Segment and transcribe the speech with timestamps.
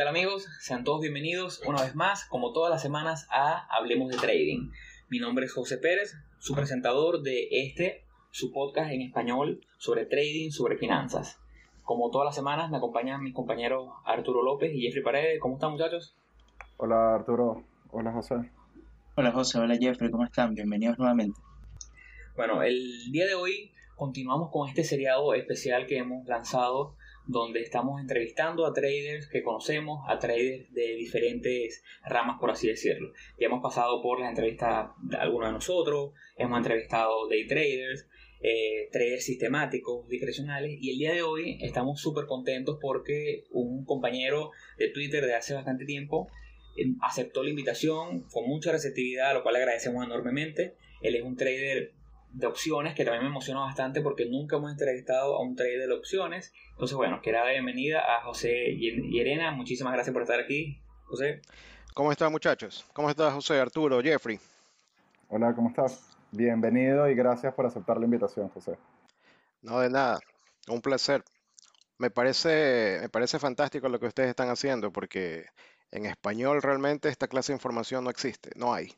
[0.00, 0.48] Hola, ¿qué tal amigos?
[0.60, 4.70] Sean todos bienvenidos una vez más, como todas las semanas, a Hablemos de Trading.
[5.10, 10.52] Mi nombre es José Pérez, su presentador de este, su podcast en español sobre trading,
[10.52, 11.38] sobre finanzas.
[11.82, 15.38] Como todas las semanas me acompañan mis compañeros Arturo López y Jeffrey Paredes.
[15.38, 16.16] ¿Cómo están muchachos?
[16.78, 18.36] Hola Arturo, hola José.
[19.16, 20.54] Hola José, hola Jeffrey, ¿cómo están?
[20.54, 21.38] Bienvenidos nuevamente.
[22.36, 26.96] Bueno, el día de hoy continuamos con este seriado especial que hemos lanzado
[27.30, 33.12] donde estamos entrevistando a traders que conocemos, a traders de diferentes ramas, por así decirlo.
[33.38, 38.08] Ya hemos pasado por las entrevistas de algunos de nosotros, hemos entrevistado day traders,
[38.42, 44.50] eh, traders sistemáticos, discrecionales, y el día de hoy estamos súper contentos porque un compañero
[44.78, 46.28] de Twitter de hace bastante tiempo
[46.76, 50.74] eh, aceptó la invitación con mucha receptividad, a lo cual le agradecemos enormemente.
[51.00, 51.92] Él es un trader
[52.32, 55.94] de opciones que también me emociona bastante porque nunca hemos entrevistado a un trader de
[55.94, 56.52] opciones.
[56.72, 59.50] Entonces, bueno, quiero dar bienvenida a José y Elena.
[59.50, 61.42] Muchísimas gracias por estar aquí, José.
[61.94, 62.86] ¿Cómo están, muchachos?
[62.92, 64.38] ¿Cómo estás, José, Arturo, Jeffrey?
[65.28, 66.16] Hola, ¿cómo estás?
[66.30, 68.78] Bienvenido y gracias por aceptar la invitación, José.
[69.62, 70.20] No, de nada.
[70.68, 71.24] Un placer.
[71.98, 75.46] Me parece, me parece fantástico lo que ustedes están haciendo porque
[75.90, 78.94] en español realmente esta clase de información no existe, no hay.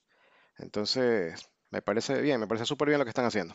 [0.58, 3.54] Entonces, me parece bien, me parece súper bien lo que están haciendo.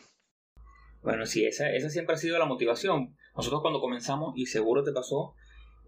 [1.02, 3.16] Bueno, sí, esa, esa siempre ha sido la motivación.
[3.36, 5.34] Nosotros cuando comenzamos, y seguro te pasó,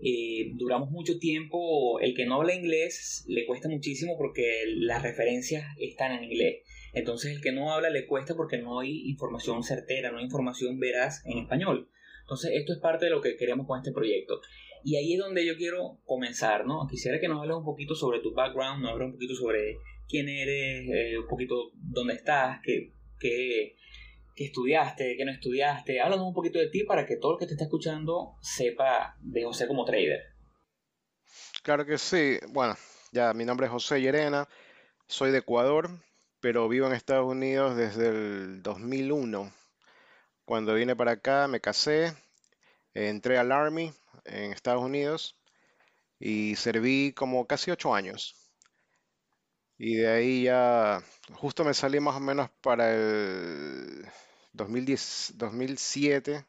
[0.01, 5.67] eh, duramos mucho tiempo, el que no habla inglés le cuesta muchísimo porque las referencias
[5.79, 6.63] están en inglés.
[6.95, 10.79] Entonces el que no habla le cuesta porque no hay información certera, no hay información
[10.79, 11.91] veraz en español.
[12.23, 14.41] Entonces esto es parte de lo que queremos con este proyecto.
[14.85, 16.87] Y ahí es donde yo quiero comenzar, ¿no?
[16.89, 19.77] Quisiera que nos hables un poquito sobre tu background, nos hables un poquito sobre
[20.11, 23.77] quién eres, eh, un poquito dónde estás, qué, qué,
[24.37, 26.01] estudiaste, qué no estudiaste.
[26.01, 29.45] Háblanos un poquito de ti para que todo el que te está escuchando sepa de
[29.45, 30.21] José como trader.
[31.63, 32.39] Claro que sí.
[32.49, 32.75] Bueno,
[33.13, 34.49] ya mi nombre es José Llerena,
[35.07, 35.91] soy de Ecuador,
[36.41, 39.53] pero vivo en Estados Unidos desde el 2001.
[40.45, 42.13] Cuando vine para acá me casé,
[42.95, 43.93] entré al Army
[44.25, 45.37] en Estados Unidos
[46.19, 48.40] y serví como casi ocho años.
[49.83, 51.03] Y de ahí ya,
[51.33, 54.05] justo me salí más o menos para el
[54.53, 56.45] 2010, 2007,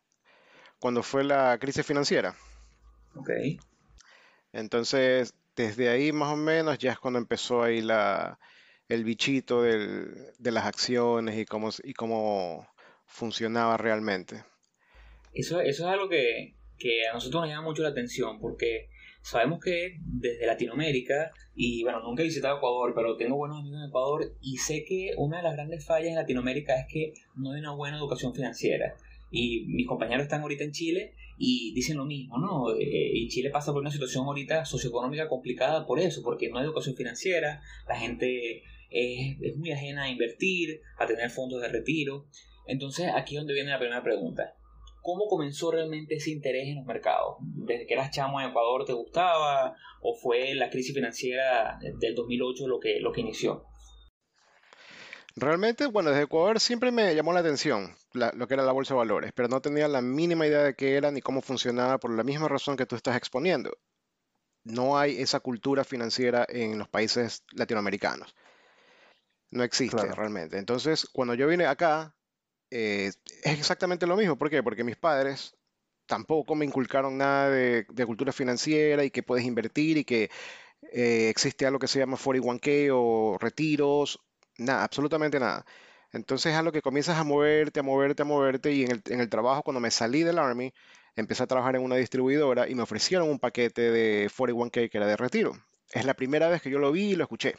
[0.79, 2.35] cuando fue la crisis financiera.
[3.15, 3.29] Ok.
[4.51, 8.37] Entonces, desde ahí más o menos ya es cuando empezó ahí la,
[8.89, 12.67] el bichito del, de las acciones y cómo, y cómo
[13.05, 14.43] funcionaba realmente.
[15.33, 18.89] Eso, eso es algo que, que a nosotros nos llama mucho la atención porque
[19.21, 23.89] sabemos que desde Latinoamérica, y bueno, nunca he visitado Ecuador, pero tengo buenos amigos en
[23.89, 27.59] Ecuador y sé que una de las grandes fallas en Latinoamérica es que no hay
[27.59, 28.95] una buena educación financiera.
[29.29, 32.75] Y mis compañeros están ahorita en Chile y dicen lo mismo, ¿no?
[32.75, 36.65] Eh, y Chile pasa por una situación ahorita socioeconómica complicada por eso, porque no hay
[36.65, 42.27] educación financiera, la gente es, es muy ajena a invertir, a tener fondos de retiro.
[42.67, 44.55] Entonces aquí es donde viene la primera pregunta.
[45.01, 47.37] ¿Cómo comenzó realmente ese interés en los mercados?
[47.39, 52.67] ¿Desde que eras chamo en Ecuador te gustaba o fue la crisis financiera del 2008
[52.67, 53.65] lo que, lo que inició?
[55.35, 58.99] Realmente, bueno, desde Ecuador siempre me llamó la atención lo que era la bolsa de
[58.99, 62.23] valores, pero no tenía la mínima idea de qué era ni cómo funcionaba por la
[62.23, 63.71] misma razón que tú estás exponiendo.
[64.63, 68.35] No hay esa cultura financiera en los países latinoamericanos.
[69.51, 70.57] No existe realmente.
[70.57, 72.15] Entonces, cuando yo vine acá,
[72.71, 73.11] eh,
[73.43, 74.37] es exactamente lo mismo.
[74.37, 74.63] ¿Por qué?
[74.63, 75.55] Porque mis padres
[76.07, 80.29] tampoco me inculcaron nada de, cultura financiera y que puedes invertir y que
[80.93, 84.19] eh, existe algo que se llama 41k o retiros,
[84.57, 85.65] nada, absolutamente nada.
[86.11, 89.21] Entonces es algo que comienzas a moverte, a moverte, a moverte y en el, en
[89.21, 90.73] el trabajo cuando me salí del Army
[91.15, 95.07] empecé a trabajar en una distribuidora y me ofrecieron un paquete de 41k que era
[95.07, 95.53] de retiro.
[95.93, 97.55] Es la primera vez que yo lo vi y lo escuché.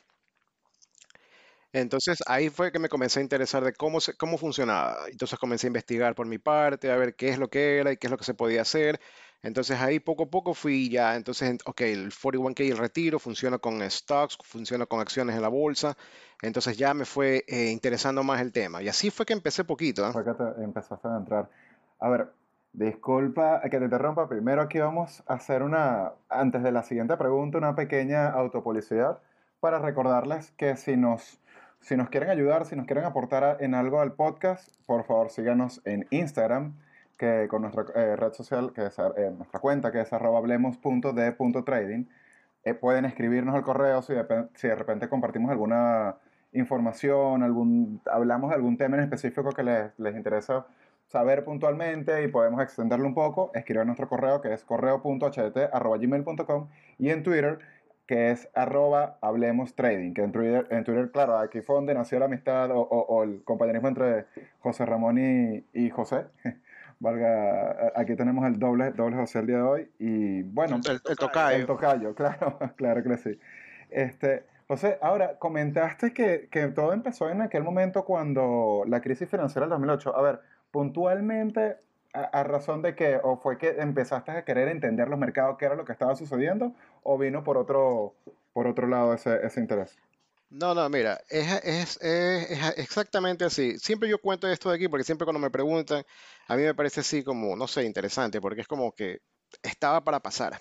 [1.72, 4.96] Entonces ahí fue que me comencé a interesar de cómo, cómo funcionaba.
[5.10, 7.96] Entonces comencé a investigar por mi parte, a ver qué es lo que era y
[7.96, 9.00] qué es lo que se podía hacer.
[9.42, 13.58] Entonces ahí poco a poco fui ya, entonces, ok, el 41K y el retiro funciona
[13.58, 15.96] con stocks, funciona con acciones en la bolsa.
[16.42, 18.82] Entonces ya me fue eh, interesando más el tema.
[18.82, 20.06] Y así fue que empecé poquito.
[20.06, 20.12] ¿eh?
[20.12, 21.48] Fue que te empezaste a entrar.
[21.98, 22.28] A ver,
[22.72, 24.28] disculpa que te interrumpa.
[24.28, 29.18] Primero aquí vamos a hacer una, antes de la siguiente pregunta, una pequeña autopublicidad
[29.58, 31.41] para recordarles que si nos
[31.82, 35.82] si nos quieren ayudar, si nos quieren aportar en algo al podcast, por favor síganos
[35.84, 36.74] en Instagram,
[37.18, 42.08] que con nuestra eh, red social, que es eh, nuestra cuenta, que es arrobablemos.de.trading.
[42.64, 46.14] Eh, pueden escribirnos al correo si de, si de repente compartimos alguna
[46.52, 50.66] información, algún, hablamos de algún tema en específico que les, les interesa
[51.06, 56.68] saber puntualmente y podemos extenderlo un poco, escribe nuestro correo que es correo.htt.gmail.com
[56.98, 57.58] y en Twitter
[58.12, 62.18] que es arroba hablemos trading, que en Twitter, en Twitter, claro, aquí fue donde nació
[62.18, 64.26] la amistad o, el compañerismo entre
[64.60, 65.18] José Ramón
[65.72, 66.26] y, José.
[67.00, 71.16] Valga, aquí tenemos el doble, doble José el día de hoy y bueno, el, el
[71.16, 71.56] tocayo.
[71.56, 73.40] El tocayo, claro, claro que sí.
[73.88, 79.64] Este, José, ahora, comentaste que, que todo empezó en aquel momento cuando la crisis financiera
[79.64, 80.14] del 2008.
[80.14, 81.78] A ver, puntualmente,
[82.12, 85.74] a, razón de que, o fue que empezaste a querer entender los mercados, qué era
[85.74, 88.14] lo que estaba sucediendo, o vino por otro,
[88.52, 89.98] por otro lado ese, ese interés?
[90.50, 93.78] No, no, mira, es, es, es, exactamente así.
[93.78, 96.04] Siempre yo cuento esto de aquí porque siempre cuando me preguntan,
[96.46, 99.20] a mí me parece así como, no sé, interesante, porque es como que
[99.62, 100.60] estaba para pasar.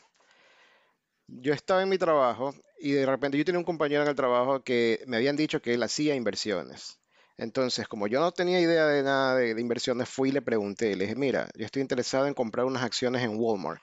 [1.27, 4.63] Yo estaba en mi trabajo y de repente yo tenía un compañero en el trabajo
[4.63, 7.00] que me habían dicho que él hacía inversiones.
[7.41, 11.05] Entonces, como yo no tenía idea de nada de, inversiones, fui y le pregunté, le
[11.05, 13.81] dije, mira, yo estoy interesado en comprar unas acciones en Walmart.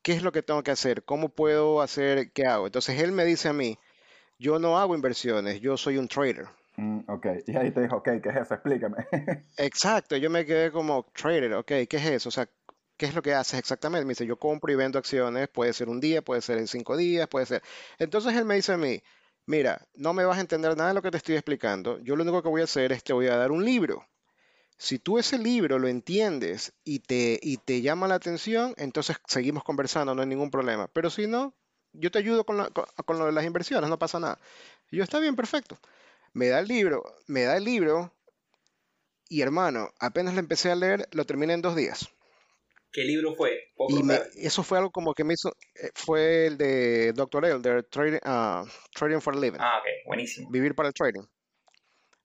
[0.00, 1.02] ¿Qué es lo que tengo que hacer?
[1.02, 2.30] ¿Cómo puedo hacer?
[2.30, 2.66] ¿Qué hago?
[2.66, 3.76] Entonces él me dice a mí,
[4.38, 6.46] yo no hago inversiones, yo soy un trader.
[6.76, 8.54] Mm, ok, y ahí te dijo, ok, ¿qué es eso?
[8.54, 8.96] Explícame.
[9.56, 12.28] Exacto, yo me quedé como trader, ok, ¿qué es eso?
[12.28, 12.48] O sea,
[12.96, 14.04] ¿qué es lo que haces exactamente?
[14.04, 16.96] Me dice, yo compro y vendo acciones, puede ser un día, puede ser en cinco
[16.96, 17.62] días, puede ser.
[17.98, 19.02] Entonces él me dice a mí,
[19.46, 22.22] mira, no me vas a entender nada de lo que te estoy explicando, yo lo
[22.22, 24.06] único que voy a hacer es te voy a dar un libro.
[24.76, 29.62] Si tú ese libro lo entiendes y te, y te llama la atención, entonces seguimos
[29.64, 30.88] conversando, no hay ningún problema.
[30.88, 31.54] Pero si no,
[31.92, 34.38] yo te ayudo con, con, lo de las inversiones, no pasa nada.
[34.90, 35.78] Y yo, está bien, perfecto.
[36.32, 38.12] Me da el libro, me da el libro
[39.28, 42.10] y hermano, apenas lo empecé a leer, lo terminé en dos días.
[42.94, 43.72] ¿Qué libro fue?
[43.88, 47.44] Y eso fue algo como que me hizo, eh, fue el de Dr.
[47.44, 48.64] Elder, Trading, uh,
[48.94, 49.58] Trading for a Living.
[49.58, 50.48] Ah, ok, buenísimo.
[50.48, 51.24] Vivir para el trading.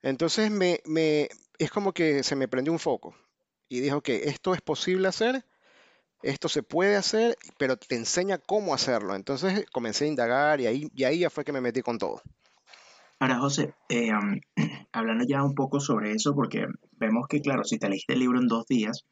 [0.03, 1.27] Entonces me, me,
[1.57, 3.15] es como que se me prendió un foco
[3.67, 5.43] y dijo que esto es posible hacer,
[6.21, 9.15] esto se puede hacer, pero te enseña cómo hacerlo.
[9.15, 12.21] Entonces comencé a indagar y ahí, y ahí ya fue que me metí con todo.
[13.17, 14.11] Ahora, José, eh,
[14.93, 18.39] hablando ya un poco sobre eso, porque vemos que, claro, si te leíste el libro
[18.39, 19.03] en dos días,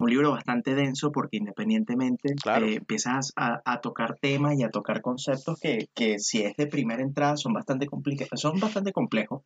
[0.00, 5.60] un libro bastante denso porque independientemente eh, empiezas a, tocar temas y a tocar conceptos
[5.60, 7.86] que, que, si es de primera entrada son bastante,
[8.34, 9.42] son bastante complejos.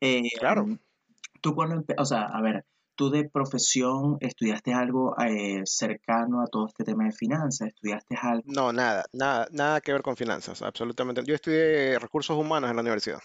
[0.00, 0.66] Eh, claro.
[1.40, 2.64] Tú cuando, o sea, a ver,
[2.94, 8.42] tú de profesión estudiaste algo eh, cercano a todo este tema de finanzas, estudiaste algo.
[8.46, 11.24] No, nada, nada, nada que ver con finanzas, absolutamente.
[11.24, 13.20] Yo estudié recursos humanos en la universidad.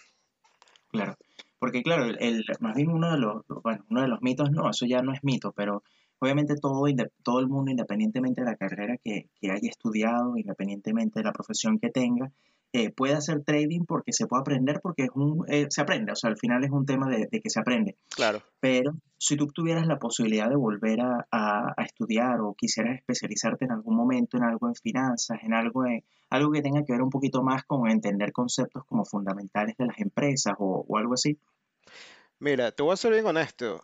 [0.89, 1.17] Claro,
[1.59, 4.85] porque claro, el, más bien uno de los, bueno, uno de los mitos, no, eso
[4.85, 5.83] ya no es mito, pero
[6.19, 6.83] Obviamente todo,
[7.23, 11.89] todo el mundo, independientemente de la carrera que, haya estudiado, independientemente de la profesión que
[11.89, 12.31] tenga,
[12.73, 16.15] eh, puede hacer trading porque se puede aprender, porque es un, eh, se aprende, o
[16.15, 17.95] sea, al final es un tema de, que se aprende.
[18.13, 18.41] Claro.
[18.59, 23.95] Pero si tú tuvieras la posibilidad de volver a, estudiar o quisieras especializarte en algún
[23.95, 25.83] momento en algo en finanzas, en algo,
[26.29, 29.99] algo que tenga que ver un poquito más con entender conceptos como fundamentales de las
[29.99, 31.39] empresas o, o algo así.
[32.39, 33.83] Mira, te voy a ser bien honesto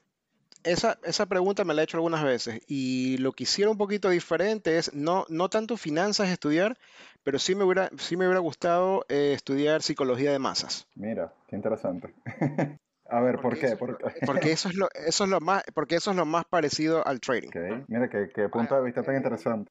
[0.64, 4.10] esa, esa pregunta me la he hecho algunas veces y lo que hiciera un poquito
[4.10, 6.78] diferente es no, no tanto finanzas estudiar,
[7.24, 10.88] pero sí me hubiera, sí me hubiera gustado eh, estudiar psicología de masas.
[10.96, 12.14] Mira, qué interesante.
[13.10, 13.76] A ver, ¿por qué?
[14.26, 17.20] Porque eso es lo, eso es lo más, porque eso es lo más parecido al
[17.20, 17.52] trading.
[17.88, 19.70] Mira, qué, qué, punto de vista tan interesante.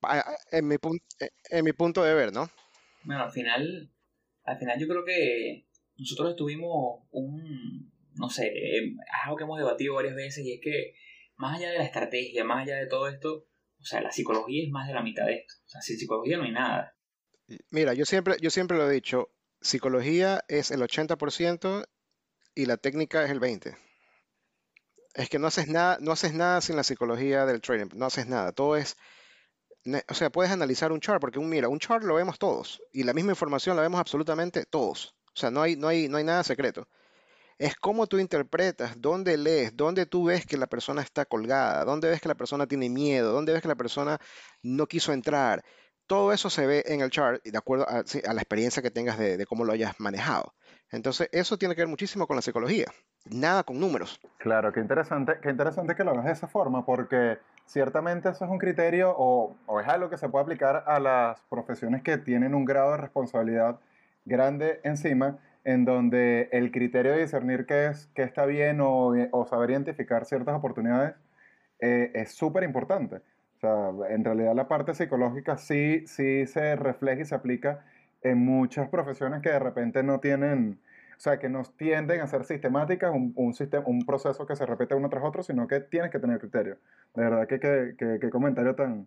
[0.50, 0.76] En mi,
[1.50, 2.49] en mi punto de ver, ¿no?
[3.04, 3.90] Bueno, al final,
[4.44, 5.66] al final yo creo que
[5.99, 8.83] nosotros tuvimos un, no sé, es
[9.25, 10.95] algo que hemos debatido varias veces y es que
[11.37, 13.47] más allá de la estrategia, más allá de todo esto,
[13.81, 15.54] o sea, la psicología es más de la mitad de esto.
[15.66, 16.97] O sea, sin psicología no hay nada.
[17.71, 21.88] Mira, yo siempre, yo siempre lo he dicho, psicología es el 80%
[22.54, 23.76] y la técnica es el 20%.
[25.14, 28.26] Es que no haces nada, no haces nada sin la psicología del trading, no haces
[28.26, 28.52] nada.
[28.52, 28.97] Todo es,
[30.09, 33.02] o sea, puedes analizar un chart, porque un, mira, un chart lo vemos todos y
[33.02, 35.14] la misma información la vemos absolutamente todos.
[35.35, 36.88] O sea, no hay, no hay, no hay nada secreto
[37.59, 42.09] es cómo tú interpretas, dónde lees, dónde tú ves que la persona está colgada, dónde
[42.09, 44.18] ves que la persona tiene miedo, dónde ves que la persona
[44.62, 45.62] no quiso entrar.
[46.06, 49.47] Todo eso se ve en el chart de acuerdo a, la experiencia que tengas de,
[49.47, 50.52] cómo lo hayas manejado.
[50.90, 52.87] Entonces, eso tiene que ver muchísimo con la psicología,
[53.30, 54.21] nada con números.
[54.38, 58.50] Claro, qué interesante, qué interesante que lo hagas de esa forma, porque ciertamente eso es
[58.50, 62.54] un criterio o, o es algo que se puede aplicar a las profesiones que tienen
[62.54, 63.78] un grado de responsabilidad
[64.25, 69.47] grande encima en donde el criterio de discernir qué, es, qué está bien o, o
[69.47, 71.14] saber identificar ciertas oportunidades
[71.78, 73.16] eh, es súper importante.
[73.16, 77.85] O sea, en realidad la parte psicológica sí, sí se refleja y se aplica
[78.23, 80.81] en muchas profesiones que de repente no tienen,
[81.16, 84.66] o sea, que nos tienden a ser sistemáticas, un, un, sistema, un proceso que se
[84.66, 86.78] repite uno tras otro, sino que tienes que tener criterio.
[87.14, 89.07] De verdad que qué comentario tan,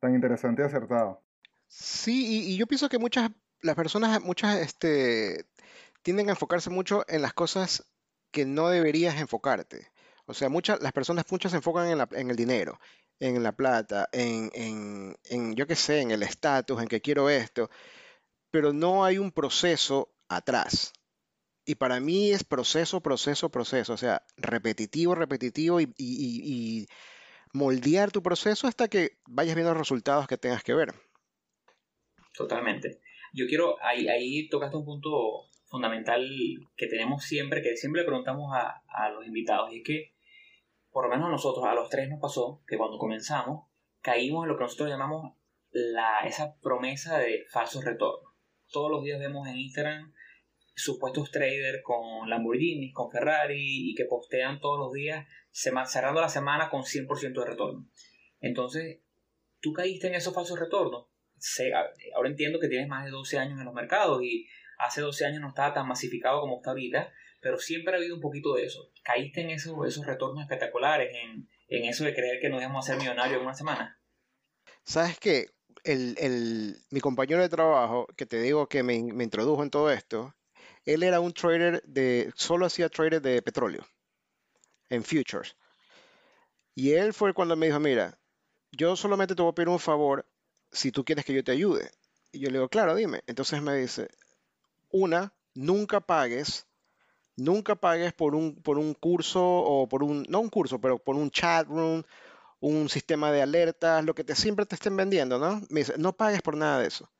[0.00, 1.20] tan interesante y acertado.
[1.68, 3.30] Sí, y, yo pienso que muchas,
[3.62, 5.46] las personas, muchas, este,
[6.02, 7.84] tienden a enfocarse mucho en las cosas
[8.30, 9.90] que no deberías enfocarte.
[10.26, 12.78] O sea, muchas, las personas muchas se enfocan en, la, en el dinero,
[13.18, 17.28] en la plata, en, en, en yo qué sé, en el estatus, en que quiero
[17.28, 17.68] esto,
[18.50, 20.92] pero no hay un proceso atrás.
[21.64, 26.86] Y para mí es proceso, proceso, proceso, o sea, repetitivo, repetitivo y, y,
[27.52, 30.94] moldear tu proceso hasta que vayas viendo los resultados que tengas que ver.
[32.32, 33.00] Totalmente.
[33.32, 36.28] Yo quiero, ahí, ahí tocaste un punto fundamental
[36.76, 40.14] que tenemos siempre, que siempre le preguntamos a, a los invitados, y es que,
[40.90, 43.68] por lo menos a nosotros, a los tres nos pasó que cuando comenzamos,
[44.00, 45.36] caímos en lo que nosotros llamamos
[45.70, 48.32] la, esa promesa de falsos retornos.
[48.72, 50.12] Todos los días vemos en Instagram
[50.74, 56.70] supuestos traders con Lamborghini, con Ferrari y que postean todos los días cerrando la semana
[56.70, 57.86] con 100% de retorno.
[58.40, 59.00] Entonces,
[59.60, 61.06] tú caíste en esos falsos retornos.
[62.14, 64.46] Ahora entiendo que tienes más de 12 años en los mercados y
[64.78, 68.20] hace 12 años no estaba tan masificado como está ahorita, pero siempre ha habido un
[68.20, 68.90] poquito de eso.
[69.02, 72.92] ¿Caíste en esos, esos retornos espectaculares, en, en eso de creer que nos íbamos a
[72.92, 73.98] ser millonarios en una semana?
[74.84, 75.46] ¿Sabes qué?
[75.84, 79.90] El, el, mi compañero de trabajo, que te digo que me, me, introdujo en todo
[79.90, 80.34] esto,
[80.84, 83.86] él era un trader de, solo hacía trader de petróleo,
[84.90, 85.56] en futures.
[86.74, 88.18] Y él fue cuando me dijo, mira,
[88.72, 90.29] yo solamente te voy a pedir un favor
[90.72, 91.90] si tú quieres que yo te ayude.
[92.32, 93.22] Y yo le digo, claro, dime.
[93.26, 94.08] Entonces me dice,
[94.90, 96.66] una, nunca pagues,
[97.36, 101.16] nunca pagues por un, por un curso o por un, no un curso, pero por
[101.16, 102.04] un chat room,
[102.60, 105.62] un sistema de alertas, lo que te siempre te estén vendiendo, ¿no?
[105.70, 107.10] Me dice, no pagues por nada de eso.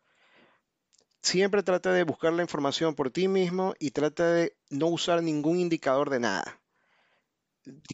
[1.22, 5.58] Siempre trata de buscar la información por ti mismo y trata de no usar ningún
[5.58, 6.59] indicador de nada.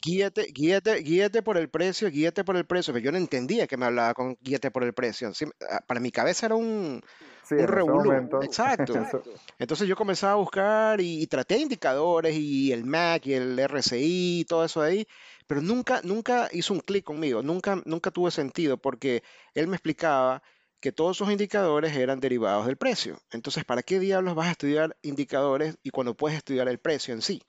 [0.03, 2.93] Guíate, guíate, guíate por el precio, guíate por el precio.
[2.93, 5.33] Pero yo no entendía que me hablaba con guíate por el precio.
[5.71, 7.03] Ah, para mi cabeza era un,
[7.51, 8.95] un Exacto.
[9.59, 14.45] Entonces yo comenzaba a buscar y, traté indicadores y el MAC y el RSI y
[14.45, 15.07] todo eso ahí,
[15.47, 19.23] pero nunca, nunca hizo un clic conmigo, nunca, nunca tuvo sentido porque
[19.55, 20.43] él me explicaba
[20.81, 23.19] que todos esos indicadores eran derivados del precio.
[23.31, 27.23] Entonces, ¿para qué diablos vas a estudiar indicadores y cuando puedes estudiar el precio en
[27.23, 27.43] sí?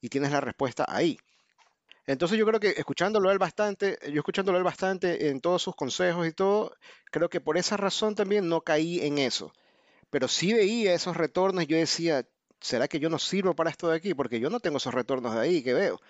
[0.00, 1.18] Y tienes la respuesta ahí.
[2.08, 6.26] Entonces yo creo que escuchándolo él bastante, yo escuchándolo él bastante en todos sus consejos
[6.26, 6.72] y todo,
[7.10, 9.52] creo que por esa razón también no caí en eso.
[10.08, 12.24] Pero sí veía esos retornos yo decía,
[12.60, 14.14] ¿será que yo no sirvo para esto de aquí?
[14.14, 16.00] Porque yo no tengo esos retornos de ahí que veo.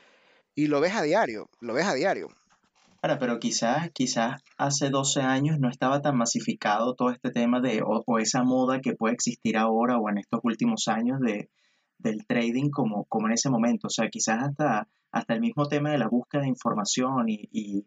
[0.55, 2.28] Y lo ves a diario, lo ves a diario.
[3.02, 7.83] Ahora, pero quizás, quizás hace 12 años no estaba tan masificado todo este tema de,
[7.85, 11.49] o, esa moda que puede existir ahora o en estos últimos años de,
[11.99, 13.88] del trading como, como en ese momento.
[13.88, 17.87] O sea, quizás hasta, hasta el mismo tema de la búsqueda de información y,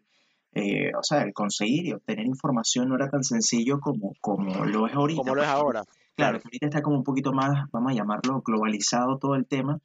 [0.54, 4.86] eh, o sea, el conseguir y obtener información no era tan sencillo como, como lo
[4.86, 5.22] es ahorita.
[5.22, 5.84] Como lo es ahora.
[6.14, 9.80] Claro, que ahorita está como un poquito más, vamos a llamarlo, globalizado todo el tema.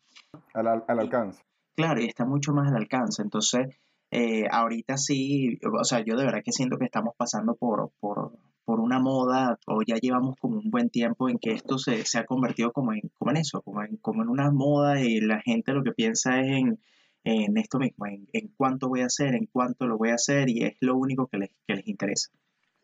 [0.54, 1.42] Al, al alcance.
[1.76, 3.22] Claro, y está mucho más al alcance.
[3.22, 3.68] Entonces,
[4.12, 8.32] eh, ahorita sí, o sea, yo de verdad que siento que estamos pasando por, por,
[8.68, 12.18] por una moda o ya llevamos como un buen tiempo en que esto se, se
[12.18, 15.40] ha convertido como en, como en eso, como en, como en una moda y la
[15.40, 16.84] gente lo que piensa es en,
[17.24, 20.50] en esto mismo, en, en, cuánto voy a hacer, en cuánto lo voy a hacer
[20.50, 22.30] y es lo único que les, que les interesa.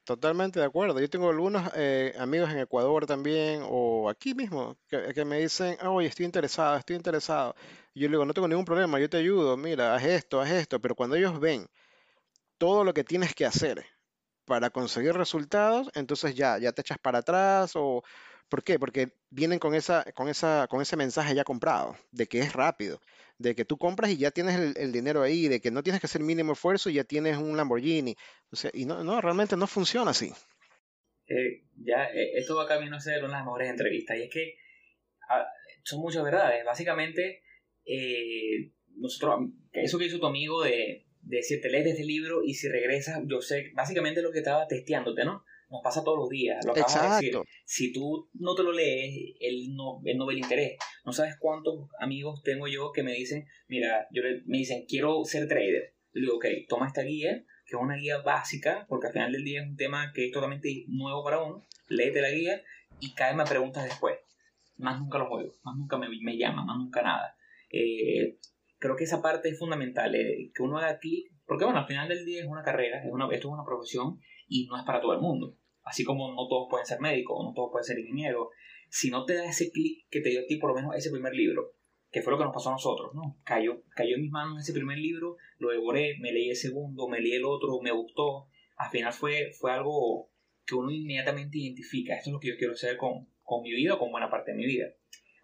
[0.05, 1.01] Totalmente de acuerdo.
[1.01, 6.07] Yo tengo algunos eh, amigos en Ecuador también o aquí mismo que, me dicen, oye,
[6.07, 7.55] estoy interesado, estoy interesado.
[7.93, 10.79] Yo le digo, no tengo ningún problema, yo te ayudo, mira, haz esto, haz esto.
[10.79, 11.67] Pero cuando ellos ven
[12.57, 13.83] todo lo que tienes que hacer
[14.45, 18.03] para conseguir resultados, entonces ya, ya te echas para atrás o...
[18.49, 18.77] ¿Por qué?
[18.77, 23.01] Porque vienen con, esa, con, esa, con ese mensaje ya comprado, de que es rápido,
[23.39, 26.05] de que tú compras y ya tienes el, dinero ahí, de que no tienes que
[26.05, 28.15] hacer mínimo esfuerzo y ya tienes un Lamborghini.
[28.51, 30.31] O sea, y no, no, realmente no funciona así.
[31.27, 34.17] Eh, ya, eh, esto va camino a ser una de las mejores entrevistas.
[34.17, 34.55] Y es que
[35.29, 35.47] ah,
[35.83, 36.63] son muchas verdades.
[36.63, 37.41] Básicamente,
[37.85, 42.67] eh, nosotros, eso que hizo tu amigo de, de decirte lees este libro y si
[42.67, 45.43] regresas, yo sé, básicamente lo que estaba testeándote, ¿no?
[45.69, 47.39] Nos pasa todos los días, lo acabas de decir.
[47.65, 50.77] Si tú no te lo lees, él no, él no ve el interés.
[51.03, 55.47] No sabes cuántos amigos tengo yo que me dicen, mira, yo me dicen, quiero ser
[55.47, 55.95] trader.
[56.11, 59.43] Le digo, ok, toma esta guía, que es una guía básica, porque al final del
[59.43, 61.65] día es un tema que es totalmente nuevo para uno.
[61.87, 62.61] Léete la guía
[62.99, 64.15] y cáeme a preguntas después.
[64.77, 67.35] Más nunca los juego, más nunca me, me llaman, más nunca nada.
[67.71, 68.37] Eh,
[68.83, 72.09] creo que esa parte es fundamental, eh, que uno haga clic, porque bueno, al final
[72.09, 74.99] del día es una carrera, es una, esto es una profesión y no es para
[74.99, 75.57] todo el mundo.
[75.83, 78.47] así como no todos pueden ser médicos, no todos pueden ser ingenieros,
[78.89, 81.11] si no te da ese clic que te dio a ti por lo menos ese
[81.11, 81.75] primer libro,
[82.11, 83.39] que fue lo que nos pasó a nosotros, ¿no?
[83.45, 87.21] Cayó, cayó en mis manos ese primer libro, lo devoré, me leí el segundo, me
[87.21, 90.29] leí el otro, me gustó, al final fue, fue algo
[90.65, 93.93] que uno inmediatamente identifica, esto es lo que yo quiero hacer con, con mi vida
[93.93, 94.87] o con buena parte de mi vida.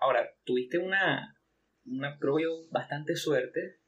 [0.01, 1.38] Ahora, tuviste una,
[1.85, 2.37] una, creo
[2.71, 3.79] bastante suerte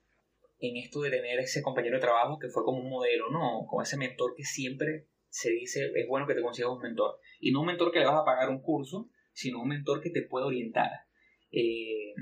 [0.60, 3.65] en esto de tener ese compañero de trabajo que fue como un modelo, ¿no?
[3.67, 7.19] Con ese mentor que siempre se dice, es bueno que te consigas un mentor.
[7.39, 10.12] Y no un mentor que le vas a pagar un curso, sino un mentor que
[10.12, 10.89] te puede orientar.
[11.51, 12.13] Eh,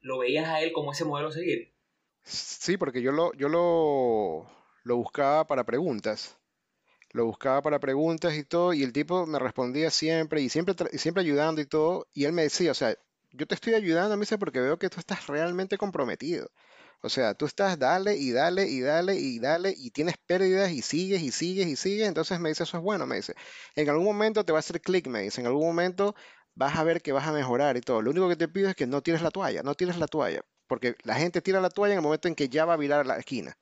[0.00, 1.74] ¿Lo veías a él como ese modelo a seguir?
[2.22, 4.46] Sí, porque yo lo, yo lo,
[4.84, 6.38] lo buscaba para preguntas.
[7.10, 11.22] Lo buscaba para preguntas y todo, y el tipo me respondía siempre, y siempre, siempre
[11.22, 12.96] ayudando y todo, y él me decía, o sea,
[13.36, 16.50] yo te estoy ayudando, dice, porque veo que tú estás realmente comprometido.
[17.02, 20.80] O sea, tú estás dale y dale y dale y dale y tienes pérdidas y
[20.80, 22.08] sigues y sigues y sigues.
[22.08, 23.34] Entonces me dice, eso es bueno, me dice.
[23.76, 25.40] En algún momento te va a hacer clic, me dice.
[25.40, 26.14] En algún momento
[26.54, 28.00] vas a ver que vas a mejorar y todo.
[28.00, 30.42] Lo único que te pido es que no tires la toalla, no tires la toalla.
[30.66, 33.00] Porque la gente tira la toalla en el momento en que ya va a virar
[33.00, 33.54] a la esquina.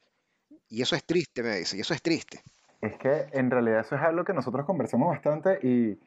[0.69, 2.43] Y eso es triste, me dice, y eso es triste.
[2.81, 5.99] Es que en realidad eso es algo que nosotros conversamos bastante y,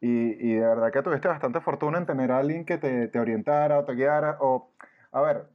[0.00, 3.78] y, de verdad que tuviste bastante fortuna en tener a alguien que te, te orientara
[3.78, 4.38] o te guiara.
[4.40, 4.70] O,
[5.12, 5.46] a ver,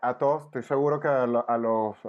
[0.00, 1.58] a todos, estoy seguro que a, los, a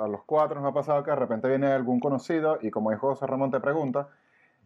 [0.07, 3.27] los cuatro nos ha pasado que de repente viene algún conocido y como dijo José
[3.27, 4.09] Ramón te pregunta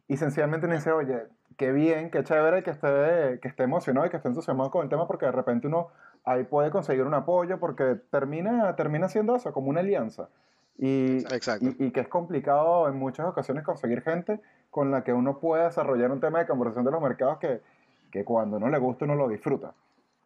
[0.08, 1.24] y sencillamente me dice, oye,
[1.58, 4.89] qué bien, qué chévere que esté, que esté emocionado y que esté entusiasmado con el
[4.89, 5.88] tema porque de repente uno
[6.24, 10.29] ahí puede conseguir un apoyo porque termina, termina siendo eso, como una alianza.
[10.77, 15.39] Y, y, y, que es complicado en muchas ocasiones conseguir gente con la que uno
[15.39, 17.62] pueda desarrollar un tema de conversación de los mercados que,
[18.12, 19.74] que cuando no le gusta uno lo disfruta.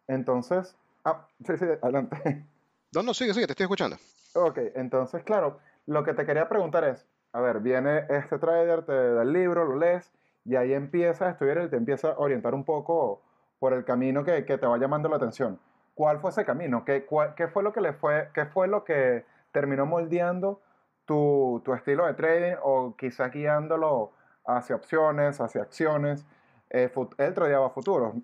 [0.08, 2.44] Entonces, ah, sí, sí, adelante.
[2.92, 3.96] No, no, sigue, sigue, te estoy escuchando.
[4.34, 8.92] Ok, entonces, claro, lo que te quería preguntar es, a ver, viene este trader, te
[8.92, 10.10] da el libro, lo lees,
[10.44, 13.22] y ahí empieza a estudiar y te empieza a orientar un poco
[13.58, 15.60] por el camino que, que te va llamando la atención.
[15.94, 16.84] ¿Cuál fue ese camino?
[16.84, 20.62] ¿Qué, ¿Qué, fue lo que le fue, qué fue lo que terminó moldeando
[21.04, 24.12] tu, tu estilo de trading o quizá guiándolo
[24.44, 26.24] hacia opciones, hacia acciones?
[26.70, 28.14] eh, él tradeaba futuros.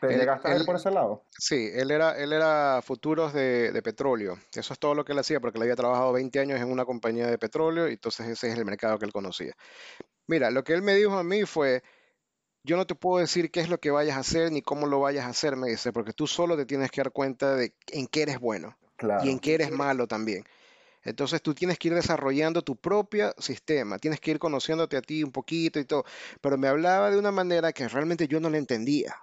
[0.00, 1.24] ¿Te llegaste a ir por ese lado?
[1.30, 4.38] Sí, él era, él era futuros de, de, petróleo.
[4.54, 6.86] Eso es todo lo que él hacía, porque él había trabajado 20 años en una
[6.86, 9.54] compañía de petróleo y entonces ese es el mercado que él conocía.
[10.26, 11.82] Mira, lo que él me dijo a mí fue,
[12.64, 15.00] yo no te puedo decir qué es lo que vayas a hacer ni cómo lo
[15.00, 18.06] vayas a hacer, me dice, porque tú solo te tienes que dar cuenta de en
[18.06, 18.78] qué eres bueno
[19.22, 20.44] y en qué eres malo también.
[21.04, 25.22] Entonces tú tienes que ir desarrollando tu propio sistema, tienes que ir conociéndote a ti
[25.24, 26.04] un poquito y todo.
[26.40, 29.16] Pero me hablaba de una manera que realmente yo no le entendía.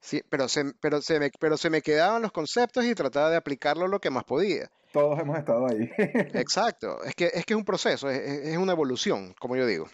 [0.00, 3.36] Sí, pero, se, pero, se me, pero se me quedaban los conceptos y trataba de
[3.36, 4.70] aplicarlo lo que más podía.
[4.92, 5.90] Todos hemos estado ahí.
[6.34, 9.88] Exacto, es que, es que es un proceso, es, es una evolución, como yo digo.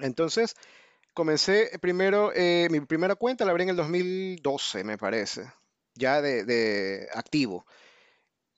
[0.00, 0.54] Entonces,
[1.14, 5.52] comencé primero, eh, mi primera cuenta la abrí en el 2012, me parece,
[5.94, 7.66] ya de, de activo.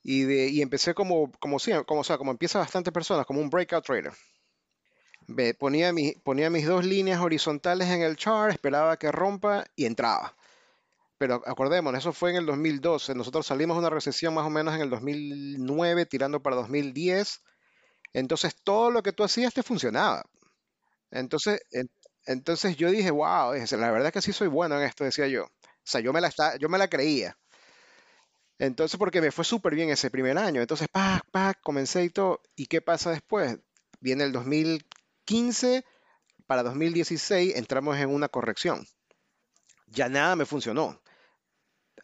[0.05, 3.85] Y, de, y empecé como, como, como, sea, como empieza bastante personas, como un breakout
[3.85, 4.13] trader.
[5.59, 10.37] Ponía, mi, ponía mis dos líneas horizontales en el chart, esperaba que rompa y entraba.
[11.19, 13.15] Pero acordémonos, eso fue en el 2012.
[13.15, 17.43] Nosotros salimos de una recesión más o menos en el 2009, tirando para 2010.
[18.15, 20.25] Entonces todo lo que tú hacías te funcionaba.
[21.11, 21.61] Entonces,
[22.27, 25.45] entonces yo dije, wow, la verdad que sí soy bueno en esto, decía yo.
[25.47, 25.51] O
[25.85, 27.37] sea, yo me la, yo me la creía.
[28.59, 30.61] Entonces, porque me fue súper bien ese primer año.
[30.61, 32.41] Entonces, pa, pa, comencé y todo.
[32.57, 33.59] ¿Y qué pasa después?
[34.01, 35.85] Viene el 2015,
[36.47, 38.87] para 2016 entramos en una corrección.
[39.87, 41.01] Ya nada me funcionó.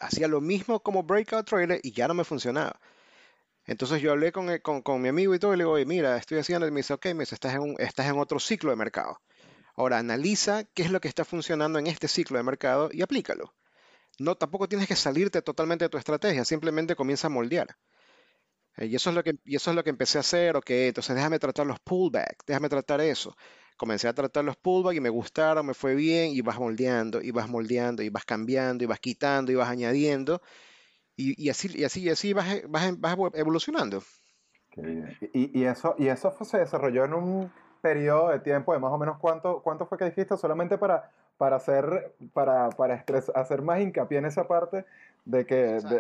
[0.01, 2.81] Hacía lo mismo como breakout trader y ya no me funcionaba.
[3.67, 6.17] Entonces yo hablé con, con, con mi amigo y todo y le digo, oye, mira,
[6.17, 8.71] estoy haciendo, y me dice, ok, me dice, estás en, un, estás en otro ciclo
[8.71, 9.21] de mercado.
[9.77, 13.55] Ahora analiza qué es lo que está funcionando en este ciclo de mercado y aplícalo
[14.21, 17.69] no, tampoco tienes que salirte totalmente de tu estrategia, simplemente comienza a moldear.
[18.77, 20.71] Eh, y eso es lo que, y eso es lo que empecé a hacer, ok,
[20.71, 23.35] entonces déjame tratar los pullbacks, déjame tratar eso.
[23.79, 27.31] Comencé a tratar los pullbacks y me gustaron, me fue bien, y vas moldeando, y
[27.31, 30.43] vas moldeando, y vas cambiando, y vas quitando, y vas añadiendo,
[31.17, 34.03] y, así, y así, y así vas, vas, vas evolucionando.
[35.33, 38.99] Y, y, eso, y eso se desarrolló en un periodo de tiempo de más o
[38.99, 43.03] menos cuánto, cuánto fue que dijiste, solamente para para hacer, para, para
[43.35, 44.85] hacer más hincapié en esa parte
[45.25, 45.55] de, que,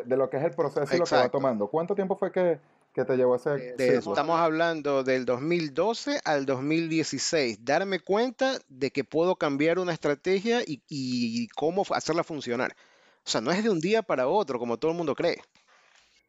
[0.04, 1.68] de, lo que es el proceso y lo que va tomando.
[1.68, 2.58] ¿Cuánto tiempo fue que,
[2.92, 7.64] que te llevó ese de, Estamos hablando del 2012 al 2016.
[7.64, 12.76] Darme cuenta de que puedo cambiar una estrategia y, y cómo hacerla funcionar.
[13.24, 15.38] O sea, no es de un día para otro, como todo el mundo cree.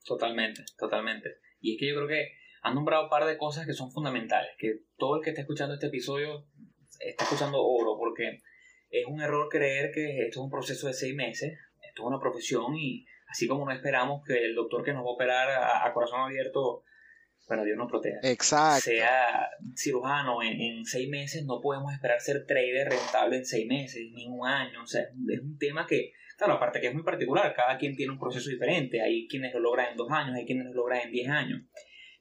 [0.05, 1.31] Totalmente, totalmente.
[1.59, 4.51] Y es que yo creo que han nombrado un par de cosas que son fundamentales,
[4.57, 6.45] que todo el que esté escuchando este episodio
[6.97, 8.39] está escuchando oro, porque
[8.91, 12.19] es un error creer que esto es un proceso de seis meses, esto es una
[12.19, 15.93] profesión y así como no esperamos que el doctor que nos va a operar a,
[15.93, 16.83] corazón abierto,
[17.47, 18.81] bueno, Dios nos proteja, Exacto.
[18.81, 24.27] sea cirujano en, seis meses, no podemos esperar ser trader rentable en seis meses, ni
[24.27, 27.77] un año, o sea, es un tema que, claro, aparte que es muy particular, cada
[27.77, 30.73] quien tiene un proceso diferente, hay quienes lo logran en dos años, hay quienes lo
[30.73, 31.61] logran en diez años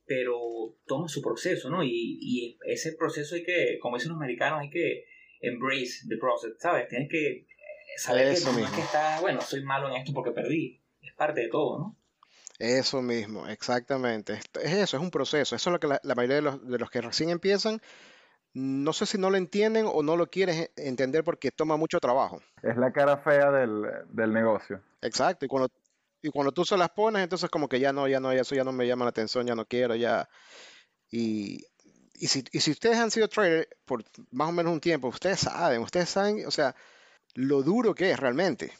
[0.06, 0.40] pero
[0.88, 1.84] toma su proceso, ¿no?
[1.84, 5.04] Y, y ese proceso hay que, como dicen los americanos, hay que
[5.40, 6.88] embrace the process, ¿sabes?
[6.88, 7.46] Tienes que
[7.96, 11.14] saber Eso que no es que estás, bueno, soy malo en esto porque perdí, es
[11.14, 11.96] parte de todo, ¿no?
[12.58, 14.34] Eso mismo, exactamente.
[14.34, 15.56] Es eso, es un proceso.
[15.56, 17.80] Eso es lo que la, mayoría de los, de los, que recién empiezan,
[18.52, 22.42] no sé si no lo entienden o no lo quieren entender porque toma mucho trabajo.
[22.62, 24.82] Es la cara fea del, del negocio.
[25.00, 25.70] Exacto, y cuando
[26.22, 28.64] y cuando tú se las pones, entonces como que ya no, ya no, eso ya
[28.64, 30.28] no me llama la atención, ya no quiero, ya.
[31.10, 31.64] Y,
[32.20, 35.40] y, si, y si ustedes han sido traders por más o menos un tiempo, ustedes
[35.40, 36.74] saben, ustedes saben, o sea,
[37.34, 38.70] lo duro que es realmente.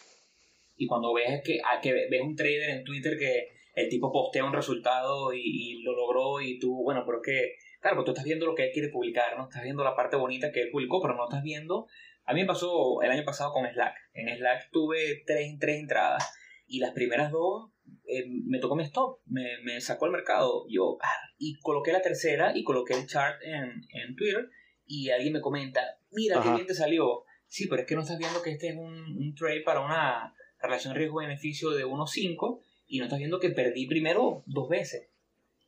[0.76, 4.53] Y cuando ves que, que ves un trader en Twitter que el tipo postea un
[4.53, 8.55] resultado y, lo logró y tú, bueno, pero que, claro, pues tú estás viendo lo
[8.55, 9.44] que él quiere publicar, ¿no?
[9.44, 11.87] Estás viendo la parte bonita que él publicó, pero no estás viendo...
[12.26, 13.94] A mí me pasó el año pasado con Slack.
[14.12, 16.33] En Slack tuve tres, tres entradas
[16.66, 17.72] y las primeras dos
[18.07, 20.66] eh, me tocó mi stop, me, me sacó al mercado.
[20.68, 24.50] Yo, ah, y coloqué la tercera y coloqué el chart en, en Twitter
[24.87, 27.24] y alguien me comenta, mira qué bien te salió.
[27.46, 30.35] Sí, pero es que no estás viendo que este es un, un trade para una
[30.61, 35.09] relación riesgo-beneficio de 1.5 y no estás viendo que perdí primero dos veces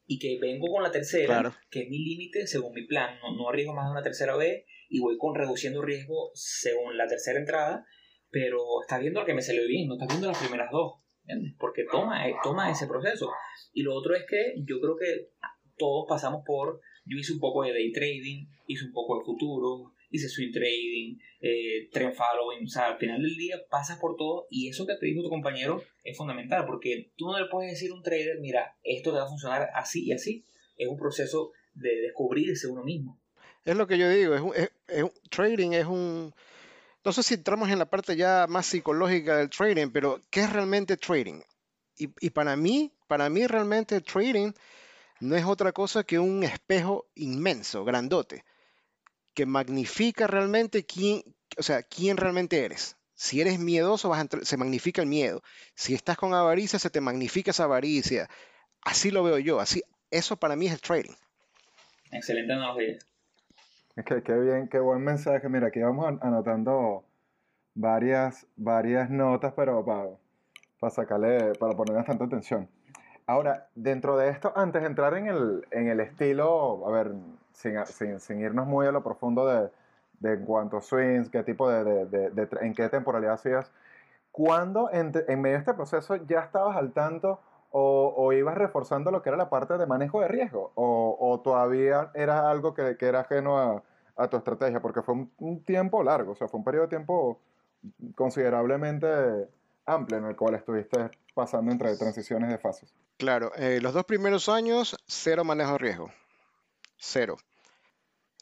[0.06, 3.48] y que vengo con la tercera, que es mi límite según mi plan, no, no
[3.48, 7.86] arriesgo más de una tercera vez y voy con reduciendo riesgo según la tercera entrada
[8.32, 11.54] pero estás viendo lo que me salió bien, no estás viendo las primeras dos, ¿entiendes?
[11.58, 13.30] Porque toma, eh, toma ese proceso.
[13.72, 15.30] Y lo otro es que yo creo que
[15.76, 19.92] todos pasamos por, yo hice un poco de day trading, hice un poco de futuro,
[20.10, 24.46] hice swing trading, eh, trend following, o sea, al final del día pasas por todo
[24.50, 27.90] y eso que te dijo tu compañero es fundamental porque tú no le puedes decir
[27.90, 30.44] a un trader, mira, esto te va a funcionar así y así,
[30.76, 33.18] es un proceso de descubrirse uno mismo.
[33.64, 36.34] Es lo que yo digo, es es trading es un,
[37.04, 40.52] no sé si entramos en la parte ya más psicológica del trading, pero ¿qué es
[40.52, 41.40] realmente trading?
[41.96, 44.52] Y, para mí, para mí realmente trading
[45.20, 48.44] no es otra cosa que un espejo inmenso, grandote,
[49.34, 51.22] que magnifica realmente quién,
[51.56, 52.96] o sea, quién realmente eres.
[53.14, 55.44] Si eres miedoso, vas se magnifica el miedo.
[55.76, 58.28] Si estás con avaricia, se te magnifica esa avaricia.
[58.80, 59.60] Así lo veo yo.
[59.60, 61.14] Así, eso para mí es trading.
[62.10, 62.98] Excelente analogía.
[64.06, 65.48] Qué, qué bien, qué buen mensaje.
[65.48, 67.04] Mira, aquí vamos anotando
[67.74, 70.08] varias, varias notas, pero para,
[70.80, 72.68] para sacarle, para poner bastante atención.
[73.26, 77.12] Ahora, dentro de esto, antes de entrar en el, en el estilo, a ver,
[77.52, 79.70] sin, sin, sin irnos muy a lo profundo de,
[80.20, 83.70] de en cuanto a swings, qué tipo de, de, de, en qué temporalidad hacías,
[84.30, 87.40] ¿cuándo en, en, medio de este proceso ya estabas al tanto
[87.72, 90.72] o, o, ibas reforzando lo que era la parte de manejo de riesgo?
[90.74, 93.82] ¿O, todavía era algo que, era ajeno
[94.16, 94.80] a, tu estrategia?
[94.80, 97.40] Porque fue un, un, tiempo largo, o sea, fue un periodo de tiempo
[98.14, 99.48] considerablemente
[99.86, 102.94] amplio en el cual estuviste pasando entre transiciones de fases.
[103.18, 106.10] Claro, eh, los dos primeros años, cero manejo de riesgo.
[106.96, 107.36] Cero.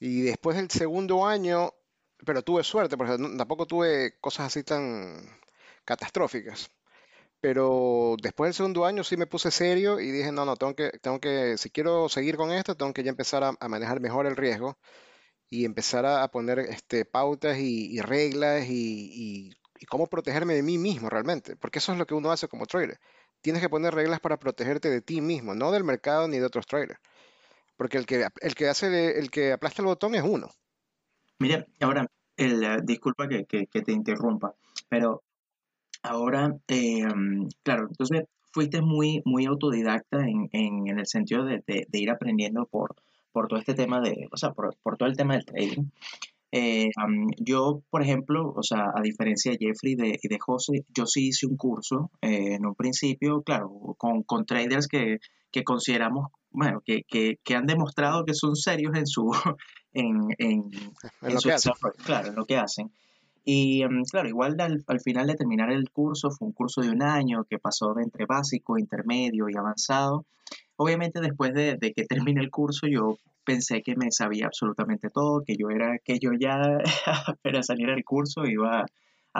[0.00, 1.72] Y después del segundo año,
[2.24, 5.16] pero tuve suerte, porque tampoco tuve cosas así tan
[5.84, 6.70] catastróficas.
[7.40, 10.90] Pero después del segundo año sí me puse serio y dije, no, no, tengo que,
[11.00, 14.36] tengo que, si quiero seguir con esto, tengo que ya empezar a, manejar mejor el
[14.36, 14.78] riesgo
[15.48, 19.50] y empezar a, poner este, pautas y, reglas y,
[19.88, 23.00] cómo protegerme de mí mismo realmente, porque eso es lo que uno hace como trader.
[23.40, 26.66] Tienes que poner reglas para protegerte de ti mismo, no del mercado ni de otros
[26.66, 27.00] traders.
[27.76, 30.50] Porque el que, el que hace el que aplasta el botón es uno.
[31.38, 34.54] Mira, ahora, el, eh, disculpa que, te interrumpa,
[34.90, 35.22] pero
[36.02, 37.04] Ahora, eh,
[37.62, 42.66] claro, entonces fuiste muy, muy autodidacta en, en, en el sentido de, de, ir aprendiendo
[42.66, 42.94] por,
[43.32, 45.84] por todo este tema de, o sea, por, por todo el tema del trading.
[46.52, 46.88] Eh,
[47.38, 51.28] yo, por ejemplo, o sea, a diferencia de Jeffrey de, y de José, yo sí
[51.28, 55.18] hice un curso eh, en un principio, claro, con, con traders que,
[55.52, 59.30] que, consideramos, bueno, que, que, que, han demostrado que son serios en su,
[59.92, 60.70] en, en,
[61.22, 61.72] en, lo que hacen.
[62.04, 62.90] claro, en lo que hacen.
[63.52, 66.90] Y em, claro, igual al, al, final de terminar el curso, fue un curso de
[66.90, 70.24] un año que pasó de entre básico, intermedio y avanzado.
[70.76, 75.42] Obviamente después de, de que termine el curso yo pensé que me sabía absolutamente todo,
[75.44, 76.78] que yo era, que yo ya
[77.42, 78.86] para salir del curso iba a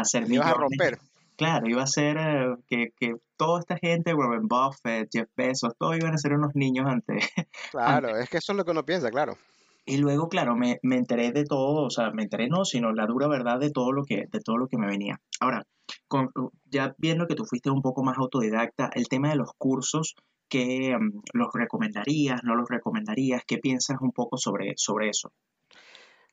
[0.01, 0.38] hacer mi...
[0.38, 0.99] a romper.
[1.37, 5.96] Claro, iba a ser eh, que, que, toda esta gente, Warren Buffett, Jeff Bezos, todos
[5.96, 7.29] iban a ser unos niños antes.
[7.70, 9.38] Claro, es que eso es lo que uno piensa, claro.
[9.85, 13.07] Y luego, claro, me, me enteré de todo, o sea, me enteré no, sino la
[13.07, 15.21] dura verdad de todo lo que, de todo lo que me venía.
[15.40, 15.66] Ahora,
[16.07, 16.31] con,
[16.66, 20.14] ya viendo que tú fuiste un poco más autodidacta, el tema de los cursos,
[20.49, 23.43] ¿qué mm, los recomendarías, no los recomendarías?
[23.47, 25.33] ¿Qué piensas un poco sobre, sobre eso?